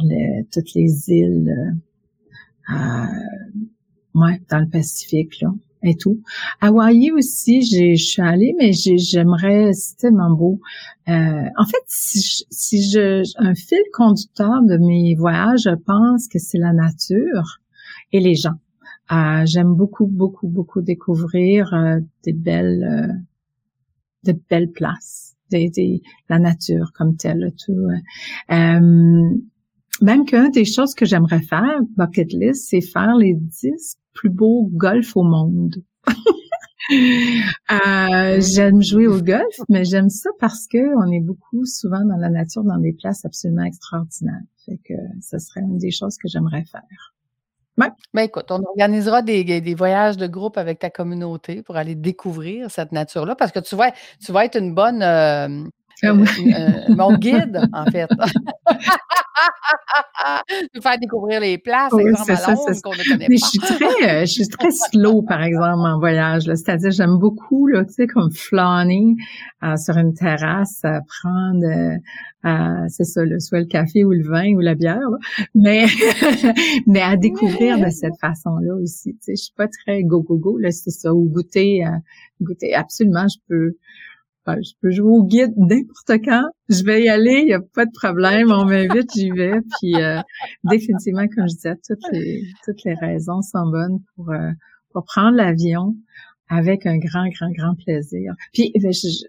toutes 0.53 0.75
les 0.75 1.11
îles, 1.11 1.77
euh, 2.71 2.75
ouais, 4.15 4.41
dans 4.51 4.61
le 4.61 4.69
Pacifique, 4.69 5.41
là, 5.41 5.53
et 5.83 5.97
tout. 5.97 6.21
Hawaï 6.61 7.11
aussi, 7.13 7.63
je 7.63 7.95
suis 7.95 8.23
allée, 8.23 8.55
mais 8.59 8.73
j'aimerais, 8.73 9.73
c'est 9.73 9.97
tellement 9.97 10.35
beau. 10.35 10.61
Euh, 11.09 11.13
en 11.13 11.65
fait, 11.65 11.83
si 11.87 12.21
je, 12.21 12.45
si 12.51 12.91
je, 12.91 13.23
un 13.39 13.55
fil 13.55 13.79
conducteur 13.93 14.63
de 14.63 14.77
mes 14.77 15.15
voyages, 15.15 15.63
je 15.65 15.75
pense 15.75 16.29
que 16.29 16.39
c'est 16.39 16.59
la 16.59 16.73
nature 16.73 17.61
et 18.13 18.21
les 18.21 18.35
gens. 18.35 18.57
Euh, 19.11 19.47
j'aime 19.47 19.75
beaucoup, 19.75 20.07
beaucoup, 20.07 20.49
beaucoup 20.49 20.83
découvrir 20.83 21.73
euh, 21.73 22.01
des 22.25 22.33
belles 22.35 23.25
de 24.25 24.35
belles 24.49 24.71
places, 24.71 25.37
des, 25.51 26.03
la 26.29 26.39
nature 26.39 26.93
comme 26.95 27.17
telle, 27.17 27.53
tout. 27.65 27.73
Euh, 27.73 28.55
euh 28.55 29.39
même 30.01 30.25
qu'une 30.27 30.51
des 30.51 30.65
choses 30.65 30.95
que 30.95 31.05
j'aimerais 31.05 31.41
faire, 31.41 31.81
bucket 31.97 32.33
list, 32.33 32.69
c'est 32.71 32.81
faire 32.81 33.17
les 33.17 33.35
dix 33.35 33.97
plus 34.15 34.31
beaux 34.31 34.71
golfs 34.73 35.17
au 35.17 35.25
monde. 35.25 35.83
euh, 37.71 38.41
j'aime 38.41 38.81
jouer 38.83 39.07
au 39.07 39.21
golf, 39.21 39.61
mais 39.69 39.85
j'aime 39.85 40.09
ça 40.09 40.31
parce 40.39 40.67
que 40.67 40.79
on 41.05 41.11
est 41.11 41.21
beaucoup 41.21 41.65
souvent 41.65 42.05
dans 42.05 42.17
la 42.17 42.31
nature, 42.31 42.65
dans 42.65 42.79
des 42.79 42.93
places 42.93 43.25
absolument 43.25 43.65
extraordinaires. 43.65 44.43
Fait 44.65 44.79
que 44.85 44.95
ce 45.21 45.39
serait 45.39 45.61
une 45.63 45.79
des 45.79 45.91
choses 45.91 46.17
que 46.17 46.29
j'aimerais 46.29 46.65
faire. 46.65 47.15
Ben, 48.13 48.23
écoute, 48.23 48.51
on 48.51 48.61
organisera 48.65 49.23
des, 49.23 49.45
des 49.61 49.75
voyages 49.75 50.17
de 50.17 50.27
groupe 50.27 50.59
avec 50.59 50.81
ta 50.81 50.91
communauté 50.91 51.63
pour 51.63 51.77
aller 51.77 51.95
découvrir 51.95 52.71
cette 52.71 52.91
nature-là 52.93 53.37
parce 53.37 53.53
que 53.53 53.61
tu 53.61 53.77
vas, 53.77 53.93
tu 54.25 54.33
vas 54.33 54.45
être 54.45 54.57
une 54.59 54.75
bonne, 54.75 55.03
euh, 55.03 55.65
ah 56.03 56.11
euh, 56.11 56.15
mon 56.95 57.17
guide, 57.17 57.61
en 57.73 57.85
fait. 57.87 58.09
de 60.75 60.81
faire 60.81 60.99
découvrir 60.99 61.41
les 61.41 61.59
places, 61.59 61.93
oui, 61.93 62.13
c'est 62.25 62.37
ça, 62.37 62.55
qu'on 62.55 62.93
ne 62.93 63.09
connaît 63.09 63.27
Mais 63.29 63.37
je 63.37 63.45
suis 63.45 63.59
très, 63.59 64.09
euh, 64.09 64.21
je 64.21 64.33
suis 64.33 64.49
très 64.49 64.71
slow, 64.71 65.23
par 65.23 65.43
exemple, 65.43 65.87
en 65.87 65.99
voyage. 65.99 66.45
C'est-à-dire, 66.45 66.91
j'aime 66.91 67.19
beaucoup, 67.19 67.67
là, 67.67 67.85
tu 67.85 67.93
sais, 67.93 68.07
comme 68.07 68.31
flâner 68.31 69.17
euh, 69.63 69.77
sur 69.77 69.97
une 69.97 70.15
terrasse, 70.15 70.83
prendre, 70.83 71.99
c'est 72.89 73.05
ça, 73.05 73.25
le, 73.25 73.41
soit 73.41 73.61
le 73.61 73.67
café 73.67 74.05
ou 74.05 74.13
le 74.13 74.23
vin 74.23 74.55
ou 74.55 74.61
la 74.61 74.75
bière, 74.75 74.99
mais 75.55 75.87
mais 76.87 77.03
à 77.03 77.17
découvrir 77.17 77.79
de 77.79 77.91
cette 77.91 78.19
façon-là 78.21 78.75
aussi. 78.75 79.15
Tu 79.15 79.19
sais, 79.21 79.33
je 79.33 79.43
suis 79.43 79.55
pas 79.57 79.69
très 79.69 80.05
go 80.05 80.23
go 80.23 80.37
go, 80.37 80.59
là, 80.59 80.71
c'est 80.71 80.91
ça, 80.91 81.13
ou 81.13 81.29
goûter, 81.29 81.85
goûter. 82.41 82.75
Absolument, 82.75 83.27
je 83.29 83.39
peux 83.49 83.77
je 84.57 84.73
peux 84.81 84.91
jouer 84.91 85.11
au 85.11 85.25
guide 85.25 85.53
n'importe 85.57 86.25
quand. 86.25 86.45
Je 86.69 86.85
vais 86.85 87.05
y 87.05 87.09
aller, 87.09 87.41
il 87.41 87.47
n'y 87.47 87.53
a 87.53 87.61
pas 87.61 87.87
de 87.87 87.91
problème. 87.93 88.51
On 88.51 88.65
m'invite, 88.65 89.11
j'y 89.15 89.31
vais. 89.31 89.61
Puis 89.79 89.95
euh, 89.97 90.21
définitivement, 90.65 91.27
comme 91.35 91.49
je 91.49 91.55
disais, 91.55 91.77
toutes 91.87 92.13
les 92.13 92.43
toutes 92.65 92.85
les 92.85 92.95
raisons 92.95 93.43
sont 93.43 93.71
bonnes 93.71 94.01
pour 94.15 94.31
euh, 94.31 94.51
pour 94.93 95.05
prendre 95.05 95.37
l'avion 95.37 95.95
avec 96.51 96.87
un 96.87 96.99
grand, 96.99 97.29
grand, 97.29 97.51
grand 97.53 97.75
plaisir. 97.75 98.33
Puis, 98.55 98.73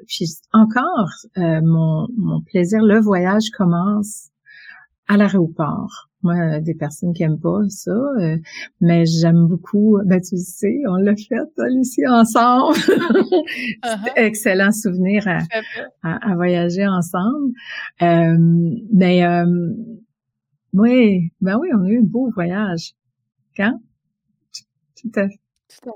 puis 0.08 0.26
encore, 0.54 1.10
euh, 1.38 1.60
mon, 1.62 2.08
mon 2.18 2.42
plaisir, 2.42 2.82
le 2.82 3.00
voyage 3.00 3.50
commence 3.58 4.30
à 5.08 5.18
l'aéroport. 5.18 6.09
Moi, 6.22 6.60
des 6.60 6.74
personnes 6.74 7.14
qui 7.14 7.24
aiment 7.24 7.40
pas 7.40 7.62
ça, 7.70 7.92
euh, 7.92 8.38
mais 8.82 9.06
j'aime 9.06 9.48
beaucoup. 9.48 10.00
Ben 10.06 10.20
tu 10.20 10.36
sais, 10.38 10.82
on 10.88 10.96
l'a 10.96 11.16
fait 11.16 11.36
ici 11.72 12.06
ensemble. 12.06 12.78
uh 13.86 14.10
Excellent 14.18 14.72
souvenir 14.74 15.26
à, 15.28 16.32
à, 16.32 16.36
voyager 16.36 16.86
ensemble. 16.86 17.54
Euh, 18.02 18.38
mais 18.94 19.26
euh, 19.26 19.74
oui, 20.74 21.32
ben 21.40 21.58
oui, 21.58 21.70
on 21.74 21.86
a 21.86 21.90
eu 21.90 22.00
un 22.00 22.04
beau 22.04 22.30
voyage. 22.32 22.92
Quand? 23.56 23.80
Tout 25.02 25.12
à 25.16 25.30
fait. 25.30 25.40
Tout 25.70 25.90
à 25.90 25.94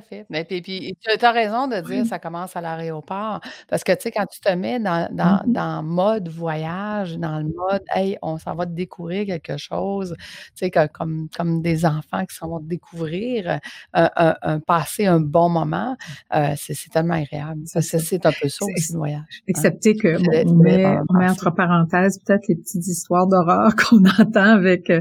fait. 0.00 0.26
Mais 0.30 0.44
puis, 0.44 0.60
puis 0.60 0.96
tu 1.02 1.24
as 1.24 1.30
raison 1.30 1.66
de 1.68 1.80
dire 1.80 2.06
ça 2.06 2.18
commence 2.18 2.56
à 2.56 2.60
l'aéroport. 2.60 3.40
Parce 3.68 3.84
que, 3.84 3.92
tu 3.92 4.02
sais, 4.02 4.10
quand 4.10 4.26
tu 4.26 4.40
te 4.40 4.52
mets 4.52 4.78
dans, 4.78 5.08
dans, 5.12 5.42
mmh 5.46 5.52
dans 5.52 5.82
mode 5.82 6.28
voyage, 6.28 7.16
dans 7.18 7.38
le 7.38 7.44
mode, 7.44 7.82
hey, 7.94 8.18
on 8.22 8.38
s'en 8.38 8.54
va 8.54 8.66
découvrir 8.66 9.26
quelque 9.26 9.56
chose, 9.56 10.14
tu 10.18 10.66
sais, 10.66 10.70
comme, 10.70 11.28
comme 11.36 11.62
des 11.62 11.86
enfants 11.86 12.24
qui 12.26 12.34
s'en 12.34 12.48
vont 12.48 12.60
découvrir, 12.60 13.60
un, 13.92 14.10
un, 14.42 14.60
passer 14.60 15.06
un 15.06 15.20
bon 15.20 15.48
moment, 15.48 15.96
euh, 16.34 16.54
c'est 16.56 16.90
tellement 16.90 17.14
agréable. 17.14 17.62
C'est 17.66 18.26
un 18.26 18.32
peu 18.32 18.48
ça 18.48 18.64
aussi, 18.64 18.92
le 18.92 18.98
voyage. 18.98 19.20
Hein. 19.20 19.44
Excepté 19.48 19.96
que, 19.96 20.16
on, 20.48 20.54
met, 20.54 20.98
on 21.08 21.14
met 21.14 21.28
entre 21.28 21.50
parenthèses 21.50 22.18
peut-être 22.24 22.48
les 22.48 22.56
petites 22.56 22.86
histoires 22.86 23.26
d'horreur 23.26 23.74
qu'on 23.76 24.04
entend 24.04 24.56
avec, 24.56 24.90
euh, 24.90 25.00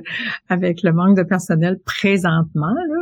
avec 0.49 0.83
le 0.83 0.93
manque 0.93 1.17
de 1.17 1.23
personnel 1.23 1.79
présentement, 1.85 2.73
là 2.73 2.94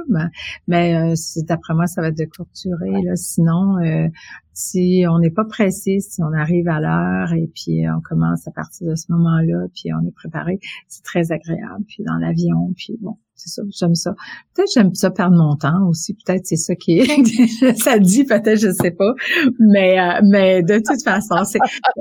mais, 0.68 0.96
euh, 0.96 1.14
d'après 1.48 1.74
moi, 1.74 1.88
ça 1.88 2.02
va 2.02 2.10
être 2.10 2.18
de 2.18 2.26
courte 2.26 2.50
durée. 2.64 3.02
Là. 3.04 3.16
Sinon, 3.16 3.78
euh, 3.78 4.08
si 4.54 5.06
on 5.10 5.20
n'est 5.20 5.32
pas 5.32 5.46
pressé, 5.46 6.00
si 6.00 6.22
on 6.22 6.34
arrive 6.34 6.68
à 6.68 6.80
l'heure 6.80 7.34
et 7.34 7.50
puis 7.54 7.84
on 7.90 8.02
commence 8.02 8.48
à 8.48 8.52
partir 8.52 8.90
de 8.90 8.96
ce 8.96 9.12
moment-là, 9.12 9.68
puis 9.74 9.94
on 9.94 10.08
est 10.08 10.16
préparé, 10.16 10.60
c'est 10.88 11.04
très 11.04 11.32
agréable. 11.32 11.84
Puis 11.88 12.04
dans 12.04 12.18
l'avion, 12.18 12.74
puis 12.76 12.98
bon, 13.02 13.18
c'est 13.36 13.50
ça, 13.50 13.64
j'aime 13.72 13.96
ça. 13.96 14.14
Peut-être 14.54 14.70
j'aime 14.74 14.94
ça 14.94 15.10
perdre 15.10 15.36
mon 15.36 15.56
temps 15.56 15.88
aussi. 15.88 16.14
Peut-être 16.14 16.46
c'est 16.46 16.56
ça 16.56 16.76
qui 16.76 17.00
est, 17.00 17.06
ça 17.78 18.00
dit 18.00 18.24
peut-être, 18.26 18.60
je 18.60 18.72
sais 18.72 18.92
pas. 18.92 19.14
Mais 19.60 20.00
euh, 20.00 20.22
mais 20.24 20.62
de 20.64 20.78
toute 20.78 21.04
façon, 21.04 21.44
c'est 21.44 21.60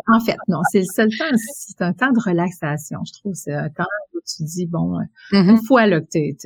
en 0.09 0.21
fait 0.21 0.37
non, 0.49 0.61
c'est 0.71 0.81
le 0.81 0.85
seul 0.85 1.09
temps. 1.09 1.37
C'est 1.37 1.83
un 1.83 1.93
temps 1.93 2.13
de 2.13 2.21
relaxation, 2.21 3.01
je 3.07 3.13
trouve. 3.21 3.35
C'est 3.35 3.55
un 3.55 3.71
temps 3.71 3.85
où 4.15 4.19
tu 4.27 4.45
dis 4.45 4.67
bon, 4.67 4.99
euh, 4.99 5.03
mm-hmm. 5.33 5.51
une 5.51 5.65
fois 5.67 5.87
là 5.87 6.01
que 6.01 6.07
t'es, 6.07 6.37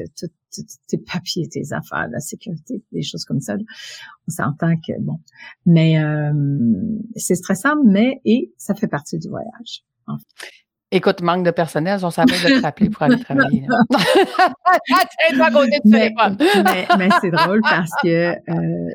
tes 0.88 0.98
papiers, 0.98 1.48
tes 1.48 1.72
affaires, 1.72 2.08
la 2.10 2.20
sécurité, 2.20 2.82
des 2.92 3.02
choses 3.02 3.24
comme 3.24 3.40
ça. 3.40 3.54
On 3.56 4.30
s'entend 4.30 4.76
que 4.76 4.92
bon, 5.00 5.18
mais 5.64 6.02
euh, 6.02 6.32
c'est 7.16 7.34
stressant, 7.34 7.82
mais 7.84 8.20
et 8.24 8.52
ça 8.56 8.74
fait 8.74 8.88
partie 8.88 9.18
du 9.18 9.28
voyage. 9.28 9.84
Écoute, 10.92 11.20
manque 11.20 11.44
de 11.44 11.50
personnel, 11.50 11.98
on 12.04 12.10
savait 12.10 12.32
de 12.32 12.58
te 12.58 12.62
rappeler 12.62 12.90
pour 12.90 13.02
aller 13.02 13.18
travailler. 13.18 13.66
mais, 16.64 16.86
mais, 16.96 17.08
c'est 17.20 17.30
drôle 17.30 17.60
parce 17.62 17.90
que 18.02 18.30
euh, 18.30 18.90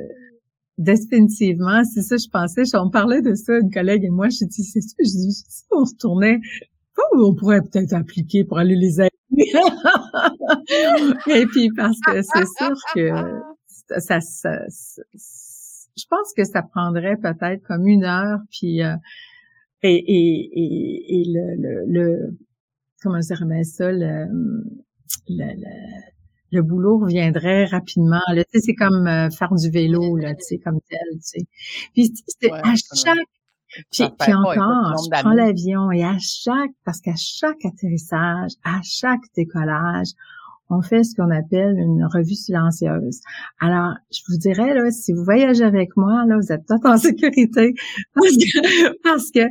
définitivement, 0.77 1.83
c'est 1.83 2.01
ça 2.01 2.15
je 2.15 2.29
pensais. 2.29 2.63
On 2.75 2.89
parlait 2.89 3.21
de 3.21 3.35
ça, 3.35 3.57
une 3.57 3.71
collègue 3.71 4.05
et 4.05 4.09
moi, 4.09 4.29
je 4.29 4.45
dis, 4.45 4.63
c'est 4.63 4.79
ça, 4.79 4.95
je 4.99 5.03
dis, 5.03 5.33
si 5.33 5.63
on 5.71 5.83
retournait, 5.83 6.39
on 7.19 7.35
pourrait 7.35 7.61
peut-être 7.61 7.93
appliquer 7.93 8.45
pour 8.45 8.57
aller 8.57 8.75
les 8.75 9.01
aider. 9.01 9.09
et 11.27 11.45
puis 11.47 11.69
parce 11.75 11.99
que 12.01 12.21
c'est 12.21 12.45
sûr 12.45 12.75
que 12.93 13.11
ça, 13.99 14.19
ça, 14.19 14.65
je 15.97 16.05
pense 16.09 16.33
que 16.35 16.43
ça 16.43 16.61
prendrait 16.61 17.17
peut-être 17.17 17.63
comme 17.63 17.87
une 17.87 18.03
heure, 18.03 18.39
puis 18.49 18.83
euh, 18.83 18.95
et, 19.83 19.95
et, 19.95 20.49
et, 20.53 21.21
et 21.21 21.23
le, 21.27 21.55
le, 21.61 21.85
le, 21.87 22.37
comment 23.01 23.19
dire 23.19 23.43
mais 23.47 23.63
ça, 23.63 23.91
le, 23.91 24.27
le, 25.27 25.45
le, 26.51 26.61
boulot 26.61 26.99
reviendrait 26.99 27.65
rapidement. 27.65 28.21
Là, 28.33 28.43
tu 28.43 28.59
sais, 28.59 28.59
c'est 28.59 28.75
comme 28.75 29.07
euh, 29.07 29.29
faire 29.31 29.53
du 29.53 29.69
vélo, 29.69 30.17
là, 30.17 30.35
tu 30.35 30.43
sais, 30.43 30.57
comme 30.59 30.79
tel, 30.89 30.99
tu 31.13 31.21
sais. 31.21 31.45
Puis 31.93 32.13
à 32.51 32.75
chaque 32.75 33.17
puis, 33.91 34.03
puis 34.19 34.33
encore, 34.33 34.95
je 35.03 35.21
prends 35.21 35.33
l'avion 35.33 35.91
et 35.91 36.03
à 36.03 36.17
chaque, 36.19 36.71
parce 36.85 36.99
qu'à 37.01 37.15
chaque 37.15 37.63
atterrissage, 37.65 38.51
à 38.63 38.79
chaque 38.83 39.21
décollage, 39.35 40.09
on 40.71 40.81
fait 40.81 41.03
ce 41.03 41.15
qu'on 41.15 41.29
appelle 41.29 41.77
une 41.77 42.05
revue 42.05 42.33
silencieuse. 42.33 43.19
Alors, 43.59 43.93
je 44.09 44.21
vous 44.29 44.37
dirais, 44.37 44.73
là, 44.73 44.89
si 44.89 45.11
vous 45.11 45.23
voyagez 45.23 45.65
avec 45.65 45.97
moi, 45.97 46.25
là, 46.25 46.37
vous 46.37 46.51
êtes 46.51 46.65
pas 46.65 46.77
en 46.85 46.97
sécurité 46.97 47.73
parce 48.15 48.31
que, 48.31 49.03
parce 49.03 49.31
que 49.31 49.41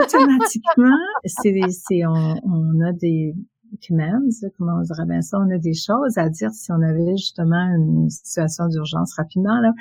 automatiquement, 0.00 0.98
c'est, 1.24 1.60
c'est, 1.70 2.06
on, 2.06 2.36
on 2.44 2.80
a 2.86 2.92
des 2.92 3.34
commands, 3.86 4.20
comment 4.56 4.78
on 4.78 4.82
dirait 4.82 5.06
bien 5.06 5.20
ça, 5.20 5.38
on 5.38 5.50
a 5.50 5.58
des 5.58 5.74
choses 5.74 6.16
à 6.16 6.28
dire 6.28 6.50
si 6.52 6.70
on 6.72 6.80
avait 6.80 7.16
justement 7.16 7.64
une 7.74 8.08
situation 8.08 8.68
d'urgence 8.68 9.14
rapidement, 9.16 9.60
là. 9.60 9.72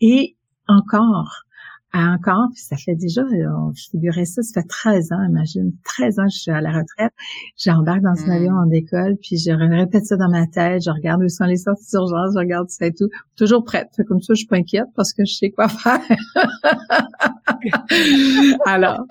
Et 0.00 0.36
encore, 0.68 1.44
encore, 1.92 2.48
puis 2.52 2.62
ça 2.62 2.76
fait 2.76 2.94
déjà, 2.94 3.22
je 3.30 3.88
figurais 3.90 4.24
ça, 4.24 4.42
ça 4.42 4.60
fait 4.60 4.68
13 4.68 5.12
ans, 5.12 5.22
imagine, 5.28 5.72
13 5.84 6.18
ans 6.18 6.24
que 6.24 6.32
je 6.32 6.40
suis 6.40 6.50
à 6.50 6.60
la 6.60 6.70
retraite. 6.70 7.12
J'embarque 7.56 8.02
dans 8.02 8.14
un 8.26 8.30
avion 8.30 8.52
mm. 8.52 8.66
en 8.66 8.70
école, 8.70 9.16
puis 9.22 9.38
je 9.38 9.50
répète 9.50 10.06
ça 10.06 10.16
dans 10.16 10.28
ma 10.28 10.46
tête, 10.46 10.82
je 10.84 10.90
regarde 10.90 11.22
où 11.22 11.28
sont 11.28 11.44
les 11.44 11.56
sorties 11.56 11.86
d'urgence, 11.92 12.34
je 12.34 12.38
regarde 12.38 12.68
ça 12.68 12.86
et 12.86 12.92
tout. 12.92 13.08
Toujours 13.36 13.64
prête. 13.64 13.88
Comme 14.08 14.20
ça, 14.20 14.34
je 14.34 14.38
suis 14.38 14.46
pas 14.46 14.56
inquiète 14.56 14.88
parce 14.94 15.12
que 15.12 15.24
je 15.24 15.34
sais 15.34 15.50
quoi 15.50 15.68
faire. 15.68 16.00
Alors, 18.66 19.04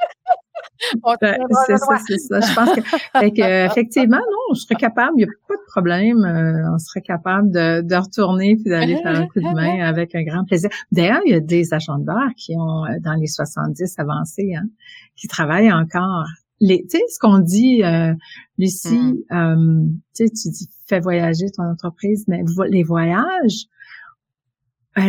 c'est 1.67 1.77
ça, 1.77 1.97
c'est 2.07 2.17
ça. 2.17 2.39
Je 2.39 2.55
pense 2.55 2.75
que, 2.75 2.81
fait 3.19 3.31
que 3.31 3.65
effectivement, 3.71 4.17
non, 4.17 4.55
je 4.55 4.61
serais 4.61 4.75
capable, 4.75 5.13
il 5.15 5.17
n'y 5.19 5.23
a 5.23 5.33
pas 5.47 5.55
de 5.55 5.71
problème. 5.71 6.23
Euh, 6.23 6.73
on 6.73 6.77
serait 6.77 7.01
capable 7.01 7.51
de, 7.51 7.81
de 7.81 7.95
retourner 7.95 8.55
puis 8.55 8.69
d'aller 8.69 8.97
faire 9.01 9.15
un 9.15 9.27
coup 9.27 9.39
de 9.39 9.53
main 9.53 9.85
avec 9.85 10.15
un 10.15 10.23
grand 10.23 10.45
plaisir. 10.45 10.69
D'ailleurs, 10.91 11.21
il 11.25 11.31
y 11.31 11.35
a 11.35 11.39
des 11.39 11.73
agents 11.73 11.97
de 11.97 12.05
bar 12.05 12.29
qui 12.37 12.55
ont, 12.57 12.85
euh, 12.85 12.99
dans 13.03 13.13
les 13.13 13.27
70 13.27 13.95
avancés, 13.97 14.53
hein, 14.55 14.67
qui 15.15 15.27
travaillent 15.27 15.71
encore. 15.71 16.25
Tu 16.61 16.77
sais, 16.87 17.01
ce 17.09 17.19
qu'on 17.19 17.39
dit, 17.39 17.83
euh, 17.83 18.13
Lucie, 18.57 19.23
mm. 19.29 19.35
euh, 19.35 19.85
tu 20.15 20.27
sais, 20.27 20.29
tu 20.29 20.49
dis 20.49 20.69
fais 20.87 20.99
voyager 20.99 21.47
ton 21.55 21.63
entreprise, 21.63 22.25
mais 22.27 22.43
les 22.69 22.83
voyages, 22.83 23.65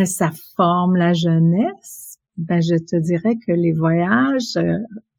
ça 0.05 0.31
forme 0.55 0.95
la 0.95 1.13
jeunesse. 1.13 2.17
Ben, 2.37 2.61
je 2.61 2.75
te 2.75 2.95
dirais 2.97 3.35
que 3.47 3.51
les 3.51 3.73
voyages 3.73 4.57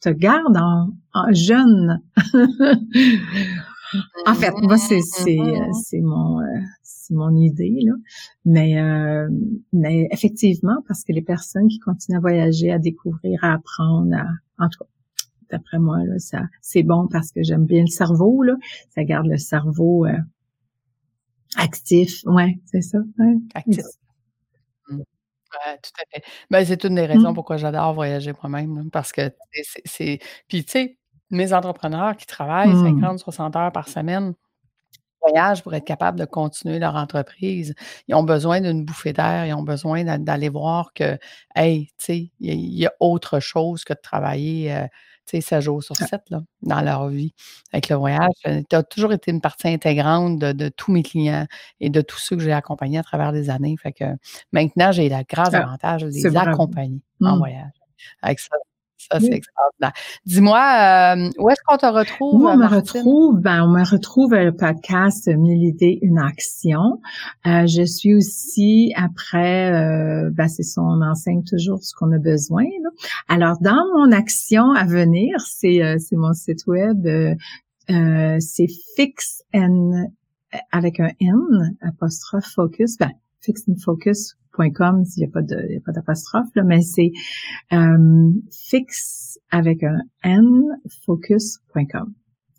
te 0.01 0.09
garde 0.09 0.57
en, 0.57 0.92
jeune. 1.32 2.01
en 4.26 4.34
fait, 4.34 4.53
moi 4.62 4.78
c'est 4.78 5.01
c'est 5.01 5.38
euh, 5.38 5.72
c'est 5.72 6.01
mon 6.01 6.40
euh, 6.40 6.44
c'est 6.82 7.14
mon 7.14 7.34
idée 7.34 7.80
là, 7.82 7.92
mais 8.44 8.80
euh, 8.80 9.28
mais 9.72 10.09
effectivement 10.11 10.76
parce 10.86 11.05
que 11.05 11.12
les 11.12 11.22
personnes 11.22 11.68
qui 11.68 11.78
continuent 11.78 12.18
à 12.18 12.20
voyager, 12.20 12.70
à 12.70 12.78
découvrir, 12.78 13.42
à 13.42 13.55
apprendre, 13.55 14.14
à, 14.14 14.64
en 14.64 14.68
tout 14.68 14.78
cas 14.80 14.86
d'après 15.51 15.78
moi 15.78 16.05
là, 16.05 16.18
ça 16.18 16.42
c'est 16.61 16.82
bon 16.82 17.09
parce 17.09 17.32
que 17.32 17.42
j'aime 17.42 17.64
bien 17.64 17.80
le 17.80 17.90
cerveau 17.90 18.42
là, 18.42 18.55
ça 18.90 19.05
garde 19.05 19.26
le 19.26 19.38
cerveau 19.38 20.07
actif, 21.57 22.22
ouais, 22.26 22.61
c'est 22.66 22.82
ça, 22.82 22.99
ouais. 23.18 23.36
actif. 23.55 23.84
Ouais, 25.55 25.78
tout 25.82 25.90
à 26.01 26.05
fait. 26.12 26.24
Ben, 26.51 26.64
c'est 26.64 26.84
une 26.84 26.94
des 26.96 27.07
raisons 27.07 27.30
mmh. 27.30 27.34
pourquoi 27.34 27.57
j'adore 27.57 27.94
voyager 27.94 28.32
moi-même, 28.42 28.90
parce 28.90 29.12
que 29.12 29.30
c'est 29.84 30.18
puis 30.46 30.64
tu 30.64 30.72
sais, 30.72 30.99
mes 31.30 31.53
entrepreneurs 31.53 32.16
qui 32.16 32.26
travaillent 32.26 32.74
50-60 32.74 33.55
mmh. 33.55 33.59
heures 33.59 33.72
par 33.72 33.88
semaine 33.88 34.34
voyagent 35.22 35.62
pour 35.62 35.74
être 35.74 35.84
capables 35.84 36.18
de 36.18 36.24
continuer 36.24 36.78
leur 36.78 36.94
entreprise. 36.96 37.74
Ils 38.09 38.14
ont 38.14 38.22
besoin 38.22 38.61
d'une 38.61 38.84
bouffée 38.84 39.12
d'air, 39.12 39.46
ils 39.46 39.55
ont 39.55 39.62
besoin 39.62 40.05
d'aller 40.18 40.49
voir 40.49 40.92
que, 40.94 41.18
hey, 41.57 41.86
tu 41.99 42.05
sais, 42.05 42.30
il 42.40 42.74
y 42.78 42.86
a 42.86 42.92
autre 43.01 43.40
chose 43.40 43.84
que 43.84 43.94
de 43.94 44.01
travailler, 44.03 44.72
euh, 44.74 44.86
7 45.29 45.61
jours 45.61 45.83
sur 45.83 45.97
7 45.97 46.22
là, 46.31 46.43
dans 46.62 46.81
leur 46.81 47.09
vie. 47.09 47.35
Avec 47.72 47.89
le 47.89 47.97
voyage, 47.97 48.31
euh, 48.47 48.62
tu 48.68 48.76
as 48.76 48.83
toujours 48.83 49.12
été 49.12 49.31
une 49.31 49.41
partie 49.41 49.68
intégrante 49.68 50.39
de, 50.39 50.68
tous 50.68 50.93
mes 50.93 51.03
clients 51.03 51.47
et 51.81 51.91
de 51.91 52.01
tous 52.01 52.18
ceux 52.18 52.37
que 52.37 52.43
j'ai 52.43 52.53
accompagnés 52.53 52.99
à 52.99 53.03
travers 53.03 53.33
des 53.33 53.51
années. 53.51 53.76
Fait 53.76 53.93
que 53.93 54.05
maintenant, 54.53 54.93
j'ai 54.93 55.09
le 55.09 55.16
grand 55.29 55.53
ah, 55.53 55.59
avantage 55.59 56.03
de 56.03 56.09
les 56.09 56.37
accompagner 56.37 57.01
en 57.22 57.37
mmh. 57.37 57.39
voyage. 57.39 57.72
Avec 58.22 58.41
ça, 58.41 58.57
ça, 58.99 59.20
c'est 59.20 59.32
extraordinaire. 59.32 59.92
Dis-moi, 60.26 60.59
euh, 60.59 61.30
où 61.38 61.49
est-ce 61.51 61.61
qu'on 61.66 61.76
te 61.76 61.86
retrouve? 61.86 62.44
on 62.44 62.57
me 62.57 62.66
retrouve, 62.66 63.40
ben, 63.40 63.64
on 63.64 63.68
me 63.68 63.88
retrouve 63.88 64.34
le 64.34 64.53
podcast 64.53 65.28
Mille 65.28 65.62
idées, 65.62 65.99
une 66.03 66.18
action. 66.18 67.01
Euh, 67.46 67.66
je 67.66 67.84
suis 67.84 68.14
aussi 68.14 68.92
après, 68.96 69.72
euh, 69.72 70.30
ben, 70.32 70.49
c'est 70.49 70.64
ça, 70.64 70.82
on 70.82 71.01
enseigne 71.01 71.44
toujours 71.44 71.82
ce 71.82 71.94
qu'on 71.94 72.12
a 72.12 72.18
besoin. 72.18 72.64
Alors, 73.28 73.57
dans 73.61 73.84
mon 73.96 74.12
action 74.12 74.72
à 74.72 74.84
venir, 74.84 75.36
c'est, 75.40 75.80
c'est 75.99 76.16
mon 76.16 76.32
site 76.32 76.66
web, 76.66 77.07
c'est 77.88 78.66
fix 78.96 79.42
and 79.55 80.09
avec 80.72 80.99
un 80.99 81.11
N, 81.20 81.76
apostrophe 81.82 82.46
focus, 82.46 82.96
ben, 82.99 83.11
fix 83.40 83.62
and 83.68 83.76
focus 83.84 84.34
s'il 85.04 85.22
n'y 85.22 85.28
a 85.28 85.32
pas 85.32 85.42
de 85.42 85.80
pas 85.84 85.92
d'apostrophe 85.92 86.48
là, 86.54 86.62
mais 86.64 86.80
c'est 86.80 87.12
euh, 87.72 88.30
fixe 88.50 89.38
avec 89.50 89.82
un 89.82 89.98
n 90.22 90.78
focus.com. 91.04 92.14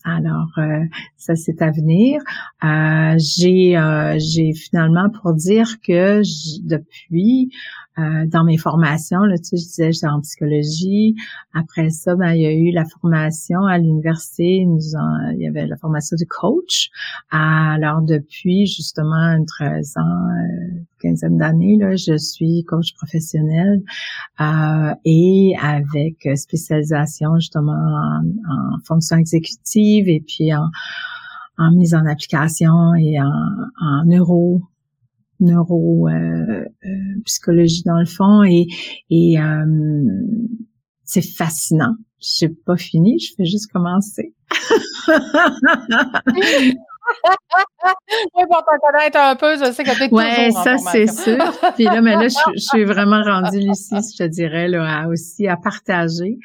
Alors 0.05 0.47
euh, 0.57 0.85
ça 1.17 1.35
c'est 1.35 1.61
à 1.61 1.71
venir. 1.71 2.21
Euh, 2.63 3.15
j'ai 3.17 3.77
euh, 3.77 4.17
j'ai 4.17 4.53
finalement 4.53 5.09
pour 5.09 5.33
dire 5.33 5.81
que 5.81 6.21
depuis 6.65 7.51
euh, 7.99 8.25
dans 8.27 8.43
mes 8.43 8.57
formations, 8.57 9.21
là, 9.21 9.37
tu 9.37 9.43
sais, 9.43 9.57
je 9.57 9.63
disais, 9.63 9.91
j'étais 9.91 10.07
en 10.07 10.21
psychologie. 10.21 11.15
Après 11.53 11.89
ça, 11.89 12.15
ben, 12.15 12.31
il 12.31 12.41
y 12.41 12.45
a 12.45 12.53
eu 12.53 12.71
la 12.71 12.85
formation 12.85 13.65
à 13.65 13.77
l'université. 13.77 14.65
Il 14.65 15.37
y 15.39 15.47
avait 15.47 15.67
la 15.67 15.75
formation 15.75 16.15
de 16.19 16.25
coach. 16.25 16.89
Alors, 17.31 18.01
depuis 18.01 18.67
justement 18.67 19.15
une 19.15 19.45
13 19.45 19.97
ans, 19.97 20.01
euh, 20.01 20.79
quinzaine 21.01 21.37
d'années, 21.37 21.77
là, 21.77 21.95
je 21.95 22.17
suis 22.17 22.63
coach 22.65 22.93
professionnel 22.95 23.81
euh, 24.39 24.93
et 25.05 25.55
avec 25.61 26.27
spécialisation 26.35 27.35
justement 27.35 27.73
en, 27.73 28.79
fonction 28.85 29.17
exécutive 29.17 30.07
et 30.07 30.23
puis 30.25 30.53
en, 30.53 30.69
en 31.57 31.71
mise 31.71 31.93
en 31.93 32.05
application 32.05 32.95
et 32.95 33.19
en, 33.19 33.31
en 33.81 34.05
neuro 34.05 34.61
neuro 35.39 36.07
euh, 36.07 36.65
euh, 36.85 37.81
dans 37.85 37.99
le 37.99 38.05
fond 38.05 38.43
et 38.43 38.67
et 39.09 39.39
euh, 39.39 39.65
c'est 41.03 41.21
fascinant. 41.21 41.95
J'ai 42.19 42.49
pas 42.49 42.77
fini, 42.77 43.19
je 43.19 43.33
fais 43.35 43.45
juste 43.45 43.71
commencer. 43.71 44.33
oui, 48.35 48.43
pour 48.49 48.63
te 48.63 48.91
connaître 48.91 49.17
un 49.17 49.35
peu, 49.35 49.57
je 49.57 49.71
sais 49.71 49.83
que 49.83 49.95
tu 49.95 50.03
es 50.03 50.13
ouais, 50.13 50.51
ça, 50.51 50.77
c'est 50.77 51.07
sûr. 51.07 51.37
Puis 51.75 51.85
là, 51.85 52.01
mais 52.01 52.15
là, 52.15 52.27
je, 52.27 52.59
suis 52.59 52.83
vraiment 52.83 53.21
rendue, 53.21 53.59
Lucie, 53.59 53.95
je 53.95 54.23
te 54.23 54.27
dirais, 54.27 54.67
là, 54.67 55.07
aussi 55.07 55.47
à 55.47 55.57
partager, 55.57 56.37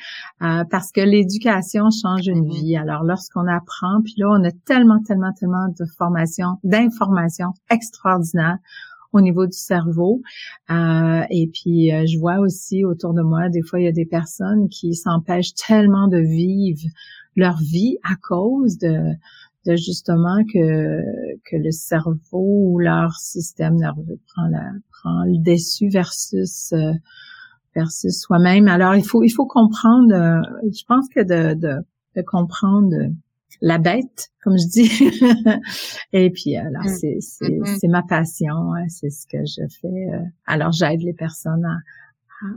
euh, 0.42 0.64
parce 0.70 0.92
que 0.92 1.00
l'éducation 1.00 1.88
change 1.90 2.26
une 2.26 2.46
mm-hmm. 2.46 2.60
vie. 2.60 2.76
Alors, 2.76 3.04
lorsqu'on 3.04 3.46
apprend, 3.46 4.00
puis 4.02 4.14
là, 4.18 4.28
on 4.30 4.44
a 4.44 4.50
tellement, 4.66 5.00
tellement, 5.02 5.32
tellement 5.32 5.68
de 5.68 5.84
formations, 5.98 6.58
d'informations 6.62 7.52
extraordinaires 7.70 8.58
au 9.12 9.20
niveau 9.20 9.46
du 9.46 9.56
cerveau. 9.56 10.20
Euh, 10.70 11.22
et 11.30 11.48
puis, 11.52 11.92
euh, 11.92 12.04
je 12.06 12.18
vois 12.18 12.38
aussi 12.38 12.84
autour 12.84 13.14
de 13.14 13.22
moi, 13.22 13.48
des 13.48 13.62
fois, 13.62 13.80
il 13.80 13.84
y 13.84 13.88
a 13.88 13.92
des 13.92 14.06
personnes 14.06 14.68
qui 14.68 14.94
s'empêchent 14.94 15.54
tellement 15.54 16.08
de 16.08 16.18
vivre 16.18 16.82
leur 17.36 17.56
vie 17.58 17.96
à 18.02 18.14
cause 18.16 18.78
de, 18.78 19.14
de 19.66 19.76
justement 19.76 20.44
que, 20.52 21.00
que 21.48 21.56
le 21.56 21.70
cerveau 21.70 22.70
ou 22.72 22.78
leur 22.78 23.14
système 23.14 23.76
nerveux 23.76 24.20
prend, 24.34 24.48
la, 24.48 24.70
prend 24.90 25.24
le 25.24 25.38
dessus 25.38 25.88
versus 25.88 26.72
euh, 26.72 26.92
versus 27.74 28.20
soi-même. 28.20 28.68
Alors, 28.68 28.94
il 28.94 29.04
faut 29.04 29.22
il 29.22 29.30
faut 29.30 29.46
comprendre, 29.46 30.12
je 30.64 30.84
pense 30.86 31.08
que 31.08 31.20
de, 31.20 31.54
de, 31.54 31.84
de 32.16 32.22
comprendre 32.22 32.94
la 33.60 33.78
bête, 33.78 34.30
comme 34.42 34.56
je 34.58 34.68
dis. 34.68 35.60
et 36.12 36.30
puis 36.30 36.56
alors 36.56 36.84
mm. 36.84 36.88
c'est 36.88 37.16
c'est 37.20 37.46
mm-hmm. 37.46 37.78
c'est 37.80 37.88
ma 37.88 38.02
passion, 38.02 38.74
hein, 38.74 38.86
c'est 38.88 39.10
ce 39.10 39.26
que 39.26 39.38
je 39.44 39.66
fais. 39.80 39.88
Euh. 39.88 40.24
Alors 40.46 40.72
j'aide 40.72 41.02
les 41.02 41.14
personnes 41.14 41.64
à, 41.64 41.78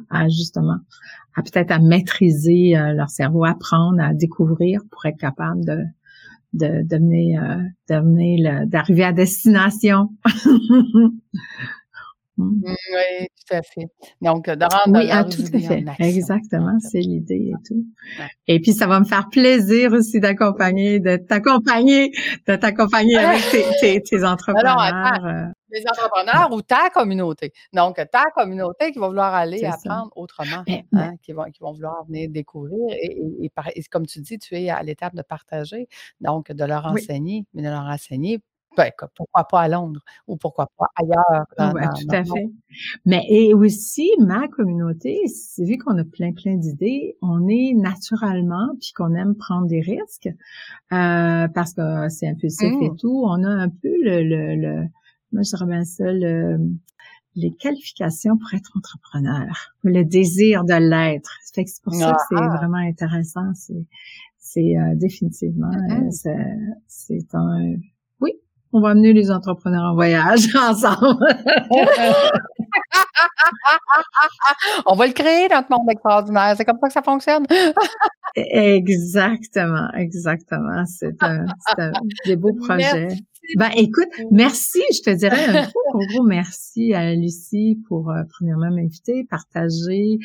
à, 0.10 0.28
justement 0.28 0.78
à 1.36 1.44
peut-être 1.44 1.72
à 1.72 1.80
maîtriser 1.80 2.78
euh, 2.78 2.94
leur 2.94 3.10
cerveau, 3.10 3.46
apprendre 3.46 4.02
à 4.02 4.14
découvrir 4.14 4.82
pour 4.92 5.06
être 5.06 5.18
capable 5.18 5.64
de 5.66 5.84
de 6.54 6.84
devenir 6.84 7.44
euh, 7.44 8.66
d'arriver 8.66 9.04
à 9.04 9.14
destination. 9.14 10.10
Mmh. 12.38 12.44
Mmh, 12.44 12.76
oui, 12.94 13.28
tout 13.36 13.56
à 13.56 13.62
fait. 13.64 13.88
Donc, 14.22 14.46
de 14.46 14.64
rendre 14.64 15.00
oui, 15.00 15.10
à 15.10 15.24
tout 15.24 15.42
à 15.42 15.60
fait. 15.60 15.84
Exactement, 16.00 16.78
c'est 16.80 17.00
l'idée 17.00 17.52
et 17.52 17.68
tout. 17.68 17.84
Et 18.48 18.60
puis, 18.60 18.74
ça 18.74 18.86
va 18.86 19.00
me 19.00 19.06
faire 19.06 19.30
plaisir 19.30 19.94
aussi 19.94 20.20
d'accompagner, 20.20 21.00
de 21.00 21.18
t'accompagner, 21.18 22.12
de 22.48 22.56
t'accompagner 22.56 23.18
avec 23.18 23.42
tes, 23.50 24.02
tes, 24.04 24.24
entrepreneurs. 24.24 24.80
Alors, 24.80 25.26
euh. 25.26 25.46
les 25.72 25.84
entrepreneurs 25.90 26.52
ou 26.52 26.62
ta 26.62 26.92
communauté? 26.92 27.54
Donc, 27.74 27.96
ta 27.96 28.26
communauté 28.36 28.92
qui 28.92 29.00
va 29.00 29.08
vouloir 29.08 29.34
aller 29.34 29.66
apprendre 29.66 30.12
autrement, 30.16 30.64
hein, 30.94 31.16
qui, 31.24 31.32
vont, 31.34 31.46
qui 31.46 31.60
vont 31.62 31.74
vouloir 31.74 32.06
venir 32.06 32.30
découvrir. 32.30 32.80
Et, 33.02 33.20
et, 33.42 33.84
comme 33.90 34.06
tu 34.06 34.22
dis, 34.22 34.38
tu 34.38 34.56
es 34.56 34.70
à 34.70 34.84
l'étape 34.84 35.16
de 35.16 35.24
partager, 35.24 35.88
donc 36.22 36.52
de 36.52 36.64
leur 36.66 36.86
enseigner, 36.86 37.46
mais 37.56 37.64
de 37.64 37.70
leur 37.70 37.86
enseigner 37.86 38.40
ben, 38.78 38.92
pourquoi 39.16 39.44
pas 39.46 39.62
à 39.62 39.68
Londres 39.68 40.02
ou 40.28 40.38
pourquoi 40.38 40.70
pas 40.78 40.88
ailleurs. 40.96 41.46
Oui, 41.74 41.82
tout 42.00 42.16
à 42.16 42.24
fait. 42.24 42.50
Mais 43.06 43.26
et 43.30 43.54
aussi, 43.54 44.10
ma 44.20 44.48
communauté, 44.48 45.20
vu 45.58 45.78
qu'on 45.78 45.98
a 45.98 46.04
plein, 46.04 46.32
plein 46.32 46.56
d'idées, 46.56 47.18
on 47.22 47.48
est 47.48 47.74
naturellement, 47.74 48.70
puis 48.80 48.94
qu'on 48.96 49.16
aime 49.16 49.36
prendre 49.36 49.68
des 49.68 49.82
risques, 49.82 50.30
euh, 50.94 51.48
parce 51.48 51.74
que 51.74 52.10
c'est 52.10 52.28
impulsif 52.28 52.74
et 52.82 52.90
mmh. 52.90 52.98
tout, 52.98 53.24
on 53.26 53.44
a 53.44 53.50
un 53.50 53.70
peu 53.70 53.94
le, 54.04 54.24
le, 54.24 54.56
le 54.56 54.88
moi 55.34 55.42
je 55.44 55.66
bien 55.66 55.84
ça, 55.84 56.06
les 57.36 57.52
qualifications 57.52 58.38
pour 58.38 58.54
être 58.54 58.72
entrepreneur, 58.76 59.74
le 59.84 60.04
désir 60.04 60.64
de 60.64 60.74
l'être. 60.74 61.38
c'est 61.44 61.84
pour 61.84 61.94
ça 61.94 62.14
que 62.14 62.22
c'est 62.30 62.42
ah! 62.42 62.58
vraiment 62.58 62.78
intéressant. 62.78 63.54
C'est, 63.54 63.86
c'est 64.40 64.78
euh, 64.78 64.96
définitivement, 64.96 65.70
mmh 65.70 66.10
euh, 66.26 66.34
c'est 66.88 67.36
un 67.36 67.76
on 68.74 68.82
va 68.82 68.90
amener 68.90 69.14
les 69.14 69.32
entrepreneurs 69.32 69.92
en 69.92 69.96
voyage 69.96 70.48
ensemble. 70.56 71.28
on 74.86 74.96
va 74.96 75.08
le 75.08 75.14
créer, 75.14 75.48
notre 75.50 75.70
monde 75.72 75.90
extraordinaire. 75.90 76.56
C'est 76.58 76.66
comme 76.66 76.78
ça 76.80 76.88
que 76.88 76.94
ça 76.94 77.02
fonctionne. 77.02 77.46
exactement, 78.36 79.90
exactement. 79.94 80.86
C'est 80.86 81.22
un, 81.22 81.46
un, 81.78 81.92
des 82.26 82.36
beaux 82.36 82.54
projets. 82.68 83.10
Ben, 83.56 83.70
écoute, 83.78 84.10
merci. 84.30 84.82
Je 84.92 85.02
te 85.02 85.16
dirais 85.16 85.46
un 85.46 85.64
gros, 85.64 86.00
gros, 86.10 86.24
merci 86.24 86.94
à 86.94 87.16
Lucie 87.16 87.82
pour 87.88 88.12
euh, 88.12 88.24
premièrement 88.30 88.70
m'inviter, 88.72 89.24
partager, 89.30 90.20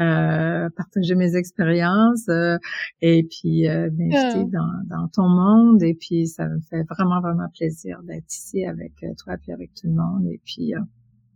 euh, 0.00 0.68
partager 0.76 1.14
mes 1.14 1.36
expériences 1.36 2.28
euh, 2.28 2.58
et 3.00 3.24
puis 3.24 3.66
euh, 3.66 3.88
m'inviter 3.96 4.44
dans, 4.52 4.72
dans 4.84 5.08
ton 5.08 5.28
monde. 5.28 5.82
Et 5.82 5.94
puis, 5.94 6.26
ça 6.26 6.46
me 6.46 6.60
fait 6.68 6.82
vraiment, 6.82 7.20
vraiment 7.20 7.48
plaisir 7.56 8.02
d'être 8.02 8.30
ici 8.30 8.66
avec 8.66 8.92
toi 9.24 9.36
puis 9.40 9.52
avec 9.52 9.72
tout 9.72 9.86
le 9.86 9.94
monde. 9.94 10.26
Et 10.30 10.40
puis, 10.44 10.74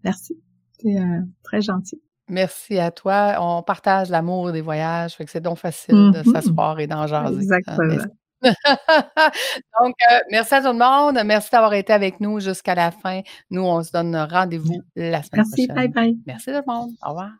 merci. 0.04 0.38
C'est 0.82 0.98
très 1.42 1.60
gentil. 1.60 2.00
Merci 2.28 2.78
à 2.78 2.90
toi. 2.90 3.36
On 3.40 3.62
partage 3.62 4.08
l'amour 4.08 4.52
des 4.52 4.60
voyages, 4.60 5.14
fait 5.14 5.24
que 5.24 5.30
c'est 5.30 5.40
donc 5.40 5.58
facile 5.58 5.94
de 5.94 6.22
mm-hmm. 6.22 6.32
s'asseoir 6.32 6.78
et 6.78 6.86
d'en 6.86 7.06
jaser. 7.06 7.34
Hein, 7.34 7.40
Exactement. 7.40 8.04
Donc, 8.42 9.94
euh, 10.10 10.18
merci 10.30 10.54
à 10.54 10.62
tout 10.62 10.68
le 10.68 10.78
monde. 10.78 11.20
Merci 11.24 11.50
d'avoir 11.50 11.74
été 11.74 11.92
avec 11.92 12.20
nous 12.20 12.40
jusqu'à 12.40 12.74
la 12.74 12.90
fin. 12.90 13.20
Nous, 13.50 13.62
on 13.62 13.82
se 13.82 13.92
donne 13.92 14.16
rendez-vous 14.16 14.80
la 14.96 15.22
semaine 15.22 15.44
prochaine. 15.44 15.66
Merci, 15.68 15.68
bye 15.68 15.88
bye. 15.88 16.18
Merci 16.26 16.46
tout 16.46 16.62
le 16.66 16.72
monde. 16.72 16.90
Au 17.04 17.10
revoir. 17.10 17.30